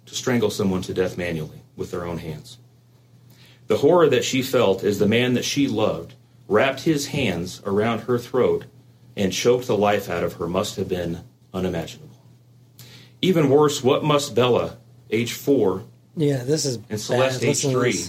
to 0.08 0.14
strangle 0.14 0.50
someone 0.50 0.82
to 0.82 0.94
death 0.94 1.18
manually 1.18 1.62
with 1.78 1.92
their 1.92 2.06
own 2.06 2.18
hands. 2.18 2.58
The 3.68 3.78
horror 3.78 4.10
that 4.10 4.26
she 4.26 4.42
felt 4.42 4.84
as 4.84 5.00
the 5.00 5.08
man 5.08 5.36
that 5.36 5.46
she 5.46 5.70
loved 5.70 6.16
wrapped 6.50 6.82
his 6.82 7.08
hands 7.08 7.62
around 7.66 8.00
her 8.00 8.20
throat 8.20 8.66
and 9.16 9.32
choked 9.32 9.68
the 9.68 9.78
life 9.78 10.10
out 10.10 10.26
of 10.26 10.34
her 10.34 10.48
must 10.48 10.76
have 10.76 10.90
been 10.90 11.24
unimaginable. 11.54 12.18
Even 13.22 13.50
worse, 13.50 13.82
what 13.82 14.04
must 14.04 14.36
Bella, 14.36 14.76
age 15.12 15.32
four, 15.32 15.86
Yeah, 16.18 16.44
this 16.44 16.66
is 16.66 16.78
and 16.90 17.00
Celeste, 17.00 17.40
bad. 17.40 17.48
age 17.48 17.64
Listen 17.64 17.72
three, 17.72 18.04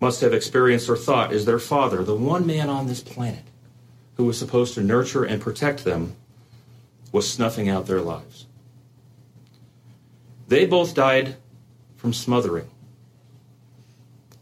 must 0.00 0.22
have 0.22 0.34
experienced 0.34 0.90
or 0.90 0.96
thought 0.96 1.32
as 1.32 1.44
their 1.44 1.60
father, 1.60 2.02
the 2.02 2.16
one 2.16 2.44
man 2.48 2.68
on 2.68 2.88
this 2.88 3.00
planet 3.00 3.44
who 4.16 4.24
was 4.24 4.36
supposed 4.36 4.74
to 4.74 4.82
nurture 4.82 5.22
and 5.22 5.40
protect 5.40 5.84
them, 5.84 6.16
was 7.12 7.30
snuffing 7.30 7.68
out 7.68 7.86
their 7.86 8.00
lives. 8.00 8.46
They 10.48 10.66
both 10.66 10.94
died 10.94 11.36
from 11.96 12.12
smothering. 12.12 12.70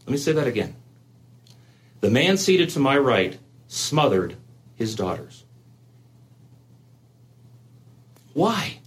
Let 0.05 0.11
me 0.11 0.17
say 0.17 0.31
that 0.31 0.47
again. 0.47 0.75
The 1.99 2.09
man 2.09 2.37
seated 2.37 2.69
to 2.71 2.79
my 2.79 2.97
right 2.97 3.37
smothered 3.67 4.37
his 4.75 4.95
daughters. 4.95 5.43
Why? 8.33 8.79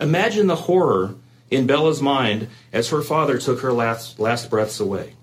Imagine 0.00 0.46
the 0.46 0.56
horror 0.56 1.16
in 1.50 1.66
Bella's 1.66 2.00
mind 2.00 2.48
as 2.72 2.90
her 2.90 3.02
father 3.02 3.38
took 3.38 3.60
her 3.60 3.72
last, 3.72 4.18
last 4.18 4.48
breaths 4.48 4.80
away. 4.80 5.14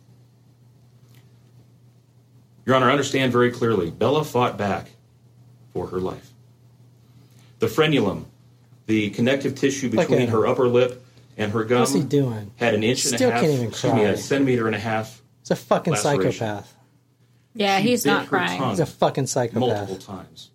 Your 2.65 2.75
Honor, 2.75 2.91
understand 2.91 3.31
very 3.31 3.51
clearly 3.51 3.89
Bella 3.89 4.23
fought 4.23 4.57
back 4.57 4.89
for 5.71 5.87
her 5.87 5.99
life. 5.99 6.34
The 7.59 7.67
frenulum, 7.67 8.25
the 8.85 9.09
connective 9.11 9.55
tissue 9.55 9.89
Like 9.89 10.07
between 10.09 10.27
a- 10.27 10.31
her 10.31 10.45
upper 10.47 10.67
lip 10.67 11.03
and 11.37 11.51
her 11.51 11.63
gum, 11.63 11.81
What's 11.81 11.93
he 11.93 12.01
doing? 12.03 12.51
had 12.57 12.73
an 12.73 12.83
inch 12.83 13.05
and 13.05 13.15
Still 13.15 13.29
a 13.29 13.33
half, 13.33 13.41
can't 13.41 13.53
even 13.53 13.67
excuse 13.69 13.93
me, 13.93 14.03
a 14.03 14.17
centimeter 14.17 14.67
and 14.67 14.75
a 14.75 14.79
half 14.79 15.21
He's 15.41 15.51
a 15.51 15.55
fucking 15.55 15.93
laceration. 15.93 16.31
psychopath. 16.33 16.75
Yeah, 17.53 17.79
She 17.79 17.89
he's 17.89 18.05
not 18.05 18.27
crying. 18.27 18.61
He's 18.69 18.79
a 18.79 18.85
fucking 18.85 19.27
psychopath. 19.27 19.59
multiple 19.59 19.97
times 19.97 20.49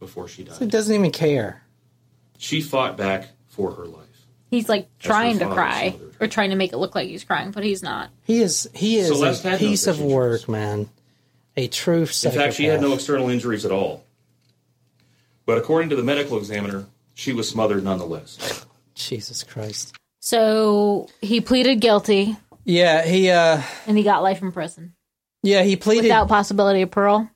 before 0.00 0.28
she 0.28 0.44
dies. 0.44 0.58
He 0.58 0.66
doesn't 0.66 0.94
even 0.94 1.10
care. 1.10 1.62
She 2.38 2.60
fought 2.62 2.96
back 2.96 3.28
for 3.48 3.72
her 3.72 3.84
life. 3.84 4.04
He's 4.50 4.68
like 4.68 4.88
trying 4.98 5.40
to 5.40 5.46
cry 5.48 5.96
or 6.20 6.26
trying 6.26 6.50
to 6.50 6.56
make 6.56 6.72
it 6.72 6.78
look 6.78 6.94
like 6.94 7.08
he's 7.08 7.24
crying, 7.24 7.50
but 7.50 7.64
he's 7.64 7.82
not. 7.82 8.08
He 8.24 8.40
is 8.40 8.68
he 8.74 8.96
is 8.96 9.08
Celeste 9.08 9.44
a 9.44 9.50
had 9.50 9.60
no 9.60 9.68
piece 9.68 9.86
of 9.86 10.00
work, 10.00 10.48
man. 10.48 10.88
A 11.56 11.66
true 11.68 12.00
In 12.02 12.06
fact, 12.06 12.54
she 12.54 12.64
had 12.64 12.80
no 12.80 12.94
external 12.94 13.28
injuries 13.28 13.64
at 13.66 13.72
all. 13.72 14.04
But 15.48 15.58
according 15.58 15.88
to 15.90 15.96
the 15.96 16.04
medical 16.04 16.38
examiner, 16.38 16.86
she 17.14 17.32
was 17.32 17.48
smothered 17.48 17.82
nonetheless. 17.82 18.66
Jesus 18.94 19.42
Christ. 19.42 19.96
So 20.20 21.08
he 21.20 21.40
pleaded 21.40 21.80
guilty 21.80 22.36
Yeah, 22.64 23.02
he 23.02 23.30
uh 23.30 23.62
and 23.86 23.96
he 23.96 24.04
got 24.04 24.22
life 24.22 24.42
in 24.42 24.52
prison 24.52 24.92
yeah, 25.42 25.62
he 25.62 25.76
pleaded 25.76 26.04
without 26.04 26.28
possibility 26.28 26.82
of 26.82 26.90
parole. 26.90 27.28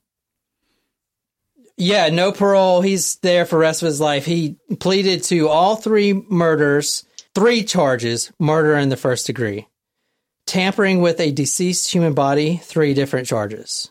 Yeah, 1.76 2.08
no 2.10 2.32
parole. 2.32 2.82
He's 2.82 3.16
there 3.16 3.46
for 3.46 3.56
the 3.56 3.60
rest 3.60 3.82
of 3.82 3.86
his 3.86 4.00
life. 4.00 4.26
He 4.26 4.56
pleaded 4.78 5.22
to 5.24 5.48
all 5.48 5.76
three 5.76 6.12
murders, 6.12 7.04
three 7.34 7.64
charges, 7.64 8.30
murder 8.38 8.76
in 8.76 8.88
the 8.88 8.96
first 8.96 9.26
degree. 9.26 9.68
Tampering 10.46 11.00
with 11.00 11.20
a 11.20 11.32
deceased 11.32 11.90
human 11.90 12.12
body, 12.12 12.58
three 12.58 12.92
different 12.92 13.26
charges. 13.26 13.90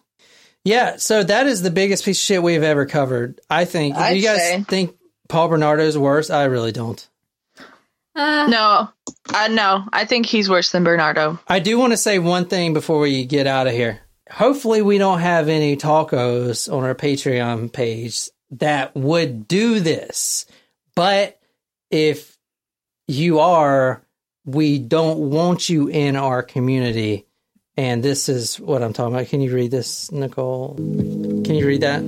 Yeah, 0.63 0.97
so 0.97 1.23
that 1.23 1.47
is 1.47 1.61
the 1.63 1.71
biggest 1.71 2.05
piece 2.05 2.19
of 2.19 2.23
shit 2.23 2.43
we've 2.43 2.63
ever 2.63 2.85
covered. 2.85 3.41
I 3.49 3.65
think. 3.65 3.95
Do 3.95 4.01
I'd 4.01 4.17
you 4.17 4.23
guys 4.23 4.37
say. 4.37 4.63
think 4.63 4.95
Paul 5.27 5.47
Bernardo 5.47 5.83
is 5.83 5.97
worse? 5.97 6.29
I 6.29 6.45
really 6.45 6.71
don't. 6.71 7.07
no, 8.15 8.89
uh, 9.33 9.47
no. 9.49 9.85
I 9.91 10.05
think 10.05 10.25
he's 10.25 10.49
worse 10.49 10.71
than 10.71 10.83
Bernardo. 10.83 11.39
I 11.47 11.59
do 11.59 11.77
want 11.79 11.93
to 11.93 11.97
say 11.97 12.19
one 12.19 12.45
thing 12.45 12.73
before 12.73 12.99
we 12.99 13.25
get 13.25 13.47
out 13.47 13.67
of 13.67 13.73
here. 13.73 14.01
Hopefully, 14.29 14.81
we 14.81 14.97
don't 14.97 15.19
have 15.19 15.49
any 15.49 15.77
tacos 15.77 16.71
on 16.71 16.83
our 16.83 16.95
Patreon 16.95 17.73
page 17.73 18.29
that 18.51 18.95
would 18.95 19.47
do 19.47 19.79
this. 19.79 20.45
But 20.95 21.39
if 21.89 22.37
you 23.07 23.39
are, 23.39 24.03
we 24.45 24.77
don't 24.79 25.31
want 25.31 25.69
you 25.69 25.87
in 25.87 26.15
our 26.15 26.43
community. 26.43 27.25
And 27.77 28.03
this 28.03 28.27
is 28.27 28.59
what 28.59 28.83
I'm 28.83 28.93
talking 28.93 29.15
about. 29.15 29.27
Can 29.27 29.41
you 29.41 29.53
read 29.53 29.71
this, 29.71 30.11
Nicole? 30.11 30.75
Can 30.75 31.55
you 31.55 31.65
read 31.65 31.81
that? 31.81 32.03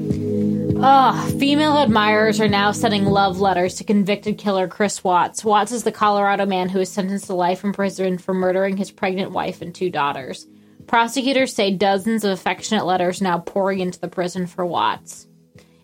Ugh, 0.86 1.39
female 1.39 1.78
admirers 1.78 2.41
are 2.41 2.49
now 2.49 2.74
sending 2.74 3.05
love 3.05 3.39
letters 3.39 3.76
to 3.76 3.86
convicted 3.86 4.38
killer 4.38 4.68
Chris 4.68 5.03
Watts. 5.03 5.45
Watts 5.45 5.72
is 5.72 5.84
the 5.84 5.91
Colorado 5.93 6.45
man 6.45 6.68
who 6.68 6.80
was 6.80 6.91
sentenced 6.91 7.28
to 7.28 7.34
life 7.34 7.64
in 7.64 7.72
prison 7.72 8.18
for 8.18 8.34
murdering 8.34 8.76
his 8.76 8.91
pregnant 8.91 9.32
wife 9.32 9.61
and 9.61 9.74
two 9.74 9.89
daughters. 9.89 10.45
Prosecutors 10.86 11.55
say 11.55 11.72
dozens 11.72 12.26
of 12.26 12.32
affectionate 12.32 12.86
letters 12.86 13.22
now 13.22 13.39
pouring 13.39 13.80
into 13.80 13.99
the 13.99 14.09
prison 14.09 14.47
for 14.47 14.66
Watts. 14.66 15.28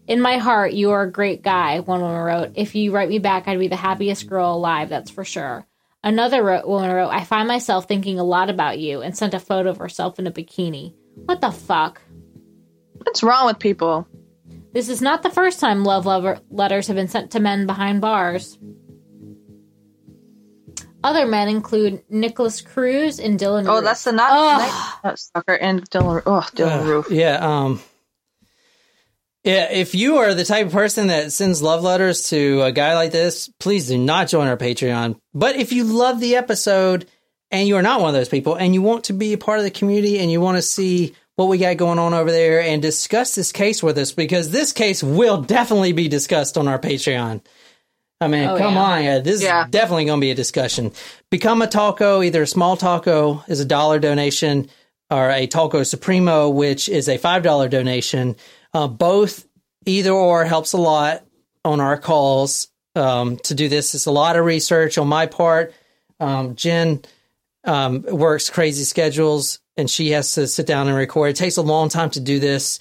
In 0.08 0.20
my 0.20 0.38
heart, 0.38 0.74
you 0.74 0.92
are 0.92 1.04
a 1.04 1.12
great 1.12 1.42
guy, 1.42 1.80
one 1.80 2.02
woman 2.02 2.22
wrote. 2.22 2.52
If 2.56 2.76
you 2.76 2.92
write 2.92 3.10
me 3.10 3.20
back, 3.20 3.48
I'd 3.48 3.60
be 3.60 3.70
the 3.70 3.78
happiest 3.78 4.28
girl 4.28 4.56
alive, 4.56 4.90
that's 4.90 5.12
for 5.12 5.24
sure. 5.24 5.66
Another 6.04 6.44
wrote, 6.44 6.68
woman 6.68 6.92
wrote, 6.92 7.10
I 7.10 7.24
find 7.26 7.48
myself 7.48 7.86
thinking 7.88 8.20
a 8.20 8.24
lot 8.24 8.50
about 8.50 8.80
you, 8.80 9.02
and 9.02 9.18
sent 9.18 9.34
a 9.34 9.40
photo 9.40 9.70
of 9.70 9.78
herself 9.78 10.18
in 10.20 10.28
a 10.28 10.32
bikini. 10.32 10.94
What 11.16 11.42
the 11.42 11.52
fuck? 11.52 12.02
What's 12.94 13.22
wrong 13.24 13.48
with 13.48 13.60
people? 13.60 14.08
This 14.72 14.88
is 14.88 15.02
not 15.02 15.24
the 15.24 15.30
first 15.30 15.60
time 15.60 15.84
love 15.84 16.06
lover 16.06 16.40
letters 16.50 16.88
have 16.88 16.96
been 16.96 17.08
sent 17.08 17.32
to 17.32 17.40
men 17.40 17.66
behind 17.66 18.02
bars. 18.02 18.58
Other 21.04 21.26
men 21.26 21.48
include 21.48 22.04
Nikolas 22.10 22.62
Cruz 22.62 23.20
and 23.20 23.40
Dylann. 23.40 23.66
Oh, 23.68 23.76
Roof. 23.76 23.84
that's 23.86 24.04
the 24.04 24.12
not, 24.12 24.30
Ugh. 24.32 25.00
not 25.04 25.20
sucker 25.20 25.54
and 25.54 25.90
Dylann. 25.90 26.22
Oh, 26.26 26.48
Dylann 26.56 26.82
Uh, 26.82 26.86
Roof. 26.86 27.08
Yeah. 27.10 27.38
Um. 27.42 27.82
Yeah. 29.44 29.72
If 29.72 29.96
you 29.96 30.18
are 30.18 30.34
the 30.34 30.44
type 30.44 30.68
of 30.68 30.74
person 30.74 31.08
that 31.08 31.32
sends 31.32 31.62
love 31.62 31.82
letters 31.84 32.30
to 32.30 32.62
a 32.64 32.72
guy 32.72 32.96
like 32.96 33.12
this, 33.12 33.50
please 33.60 33.88
do 33.88 33.98
not 33.98 34.28
join 34.28 34.48
our 34.48 34.58
Patreon. 34.58 35.18
But 35.34 35.56
if 35.56 35.72
you 35.72 35.86
love 35.86 36.20
the 36.20 36.36
episode 36.36 37.08
and 37.52 37.68
you 37.68 37.78
are 37.78 37.82
not 37.82 38.02
one 38.02 38.10
of 38.10 38.16
those 38.16 38.30
people 38.30 38.56
and 38.56 38.74
you 38.74 38.82
want 38.82 39.06
to 39.06 39.14
be 39.14 39.34
a 39.34 39.38
part 39.38 39.60
of 39.60 39.64
the 39.64 39.72
community 39.72 40.20
and 40.20 40.30
you 40.32 40.42
want 40.42 40.58
to 40.58 40.62
see 40.62 41.16
what 41.36 41.48
we 41.48 41.58
got 41.58 41.78
going 41.78 42.00
on 42.00 42.14
over 42.14 42.30
there 42.32 42.62
and 42.62 42.82
discuss 42.82 43.34
this 43.34 43.54
case 43.54 43.82
with 43.82 43.98
us, 43.98 44.12
because 44.12 44.50
this 44.52 44.74
case 44.74 45.02
will 45.02 45.42
definitely 45.42 45.94
be 45.94 46.10
discussed 46.10 46.58
on 46.58 46.68
our 46.68 46.78
Patreon. 46.78 47.42
I 48.20 48.28
mean, 48.28 48.50
Oh, 48.50 48.58
come 48.58 48.74
yeah. 48.74 48.82
on. 48.82 49.04
yeah, 49.06 49.20
This 49.20 49.36
is 49.42 49.48
definitely 49.70 50.04
going 50.04 50.20
to 50.20 50.26
be 50.26 50.32
a 50.32 50.36
discussion. 50.36 50.92
Become 51.30 51.62
a 51.62 51.68
taco. 51.68 52.22
Either 52.22 52.42
a 52.42 52.48
small 52.48 52.76
taco 52.76 53.42
is 53.48 53.62
a 53.62 53.66
dollar 53.66 54.00
donation 54.00 54.68
or 55.10 55.30
a 55.32 55.48
taco 55.48 55.84
supremo, 55.84 56.50
which 56.50 56.90
is 56.90 57.08
a 57.08 57.18
$5 57.18 57.70
donation. 57.70 58.36
Uh, 58.74 58.88
both, 58.88 59.48
either 59.86 60.12
or 60.12 60.46
helps 60.46 60.74
a 60.74 60.78
lot 60.78 61.24
on 61.66 61.80
our 61.80 61.98
calls 61.98 62.68
um, 62.96 63.38
to 63.38 63.56
do 63.56 63.70
this. 63.70 63.96
It's 63.96 64.06
a 64.06 64.12
lot 64.12 64.36
of 64.36 64.46
research 64.46 64.98
on 64.98 65.08
my 65.08 65.26
part. 65.26 65.74
Um, 66.20 66.56
Jen 66.56 67.02
um, 67.64 68.04
works 68.04 68.50
crazy 68.50 68.84
schedules 68.84 69.60
and 69.78 69.90
she 69.90 70.12
has 70.12 70.34
to 70.34 70.48
sit 70.48 70.68
down 70.68 70.88
and 70.88 70.98
record. 70.98 71.32
It 71.32 71.36
takes 71.38 71.58
a 71.58 71.62
long 71.62 71.90
time 71.90 72.10
to 72.12 72.20
do 72.20 72.40
this 72.40 72.80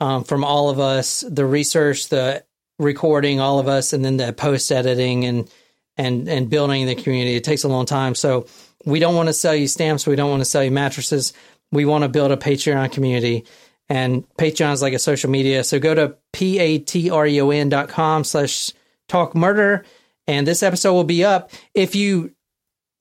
um, 0.00 0.24
from 0.24 0.44
all 0.44 0.68
of 0.70 0.80
us 0.80 1.20
the 1.20 1.46
research, 1.46 2.08
the 2.08 2.44
recording, 2.78 3.40
all 3.40 3.58
of 3.58 3.68
us, 3.68 3.92
and 3.92 4.04
then 4.04 4.16
the 4.16 4.32
post 4.32 4.72
editing 4.72 5.24
and 5.24 5.50
and 5.96 6.28
and 6.28 6.50
building 6.50 6.86
the 6.86 6.94
community. 6.94 7.36
It 7.36 7.44
takes 7.44 7.64
a 7.64 7.68
long 7.68 7.86
time. 7.86 8.14
So 8.14 8.46
we 8.84 8.98
don't 8.98 9.14
want 9.14 9.28
to 9.28 9.32
sell 9.32 9.54
you 9.54 9.68
stamps. 9.68 10.06
We 10.06 10.16
don't 10.16 10.30
want 10.30 10.40
to 10.40 10.46
sell 10.46 10.64
you 10.64 10.70
mattresses. 10.70 11.32
We 11.70 11.84
want 11.84 12.02
to 12.02 12.08
build 12.08 12.32
a 12.32 12.36
Patreon 12.36 12.90
community. 12.92 13.44
And 13.90 14.24
Patreon 14.36 14.72
is 14.72 14.82
like 14.82 14.94
a 14.94 15.00
social 15.00 15.28
media. 15.30 15.64
So 15.64 15.80
go 15.80 15.94
to 15.94 16.16
p-a-t-r-e-o-n 16.32 17.68
dot 17.68 17.88
com 17.88 18.22
slash 18.24 18.72
talk 19.08 19.34
murder. 19.34 19.84
And 20.28 20.46
this 20.46 20.62
episode 20.62 20.94
will 20.94 21.04
be 21.04 21.24
up. 21.24 21.50
If 21.74 21.96
you 21.96 22.32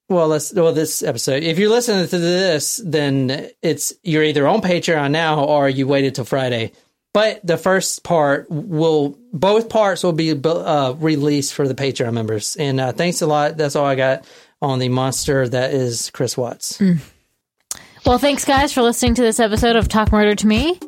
well, 0.09 0.27
let's 0.27 0.51
well 0.51 0.73
this 0.73 1.03
episode. 1.03 1.43
If 1.43 1.59
you're 1.59 1.69
listening 1.69 2.07
to 2.07 2.17
this, 2.17 2.81
then 2.83 3.51
it's 3.61 3.93
you're 4.01 4.23
either 4.23 4.47
on 4.47 4.61
Patreon 4.61 5.11
now 5.11 5.43
or 5.43 5.69
you 5.69 5.87
waited 5.87 6.15
till 6.15 6.25
Friday. 6.25 6.71
But 7.13 7.45
the 7.45 7.57
first 7.57 8.03
part 8.03 8.47
will 8.49 9.15
both 9.31 9.69
parts 9.69 10.03
will 10.03 10.13
be 10.13 10.31
uh, 10.31 10.93
released 10.97 11.53
for 11.53 11.67
the 11.67 11.75
Patreon 11.75 12.13
members. 12.13 12.55
And 12.55 12.79
uh, 12.79 12.91
thanks 12.93 13.21
a 13.21 13.27
lot. 13.27 13.57
That's 13.57 13.75
all 13.75 13.85
I 13.85 13.95
got 13.95 14.25
on 14.61 14.79
the 14.79 14.89
monster 14.89 15.47
that 15.47 15.73
is 15.73 16.09
Chris 16.09 16.35
Watts. 16.35 16.81
Well, 18.05 18.17
thanks 18.17 18.45
guys 18.45 18.71
for 18.71 18.81
listening 18.81 19.15
to 19.15 19.21
this 19.21 19.39
episode 19.39 19.75
of 19.75 19.87
Talk 19.87 20.11
Murder 20.11 20.33
to 20.35 20.47
Me. 20.47 20.79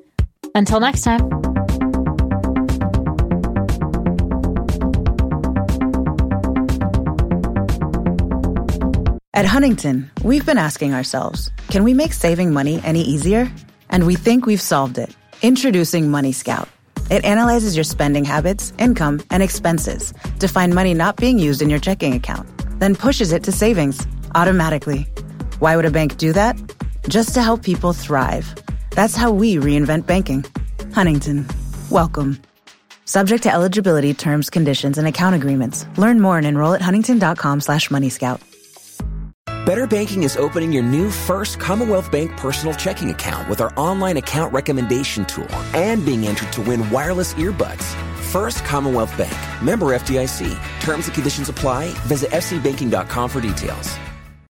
Until 0.55 0.79
next 0.79 1.01
time. 1.01 1.21
At 9.33 9.45
Huntington, 9.45 10.09
we've 10.23 10.45
been 10.45 10.57
asking 10.57 10.93
ourselves 10.93 11.51
can 11.69 11.83
we 11.83 11.93
make 11.93 12.13
saving 12.13 12.53
money 12.53 12.81
any 12.83 13.01
easier? 13.01 13.51
And 13.89 14.07
we 14.07 14.15
think 14.15 14.45
we've 14.45 14.61
solved 14.61 14.97
it. 14.97 15.15
Introducing 15.41 16.09
Money 16.09 16.31
Scout. 16.31 16.69
It 17.09 17.25
analyzes 17.25 17.75
your 17.75 17.83
spending 17.83 18.23
habits, 18.23 18.71
income, 18.77 19.21
and 19.29 19.43
expenses 19.43 20.13
to 20.39 20.47
find 20.47 20.73
money 20.73 20.93
not 20.93 21.17
being 21.17 21.39
used 21.39 21.61
in 21.61 21.69
your 21.69 21.79
checking 21.79 22.13
account, 22.13 22.47
then 22.79 22.95
pushes 22.95 23.33
it 23.33 23.43
to 23.43 23.51
savings 23.51 24.07
automatically. 24.33 25.03
Why 25.59 25.75
would 25.75 25.85
a 25.85 25.91
bank 25.91 26.17
do 26.17 26.31
that? 26.33 26.57
Just 27.07 27.33
to 27.33 27.41
help 27.41 27.63
people 27.63 27.93
thrive. 27.93 28.53
That's 28.91 29.15
how 29.15 29.31
we 29.31 29.55
reinvent 29.55 30.05
banking. 30.05 30.45
Huntington, 30.93 31.47
welcome. 31.89 32.41
Subject 33.05 33.43
to 33.43 33.51
eligibility, 33.51 34.13
terms, 34.13 34.49
conditions, 34.49 34.97
and 34.97 35.07
account 35.07 35.35
agreements. 35.35 35.85
Learn 35.97 36.21
more 36.21 36.37
and 36.37 36.47
enroll 36.47 36.73
at 36.73 36.81
huntington.com 36.81 37.61
slash 37.61 37.89
moneyscout. 37.89 38.41
Better 39.65 39.85
Banking 39.85 40.23
is 40.23 40.37
opening 40.37 40.71
your 40.71 40.81
new 40.81 41.11
first 41.11 41.59
Commonwealth 41.59 42.11
Bank 42.11 42.31
personal 42.35 42.73
checking 42.73 43.11
account 43.11 43.47
with 43.47 43.61
our 43.61 43.71
online 43.77 44.17
account 44.17 44.51
recommendation 44.53 45.23
tool 45.25 45.51
and 45.75 46.03
being 46.03 46.25
entered 46.25 46.51
to 46.53 46.61
win 46.61 46.89
wireless 46.89 47.35
earbuds. 47.35 47.83
First 48.31 48.63
Commonwealth 48.65 49.15
Bank. 49.17 49.33
Member 49.63 49.87
FDIC. 49.87 50.57
Terms 50.81 51.05
and 51.05 51.13
conditions 51.13 51.49
apply. 51.49 51.89
Visit 52.07 52.31
fcbanking.com 52.31 53.29
for 53.29 53.39
details. 53.41 53.97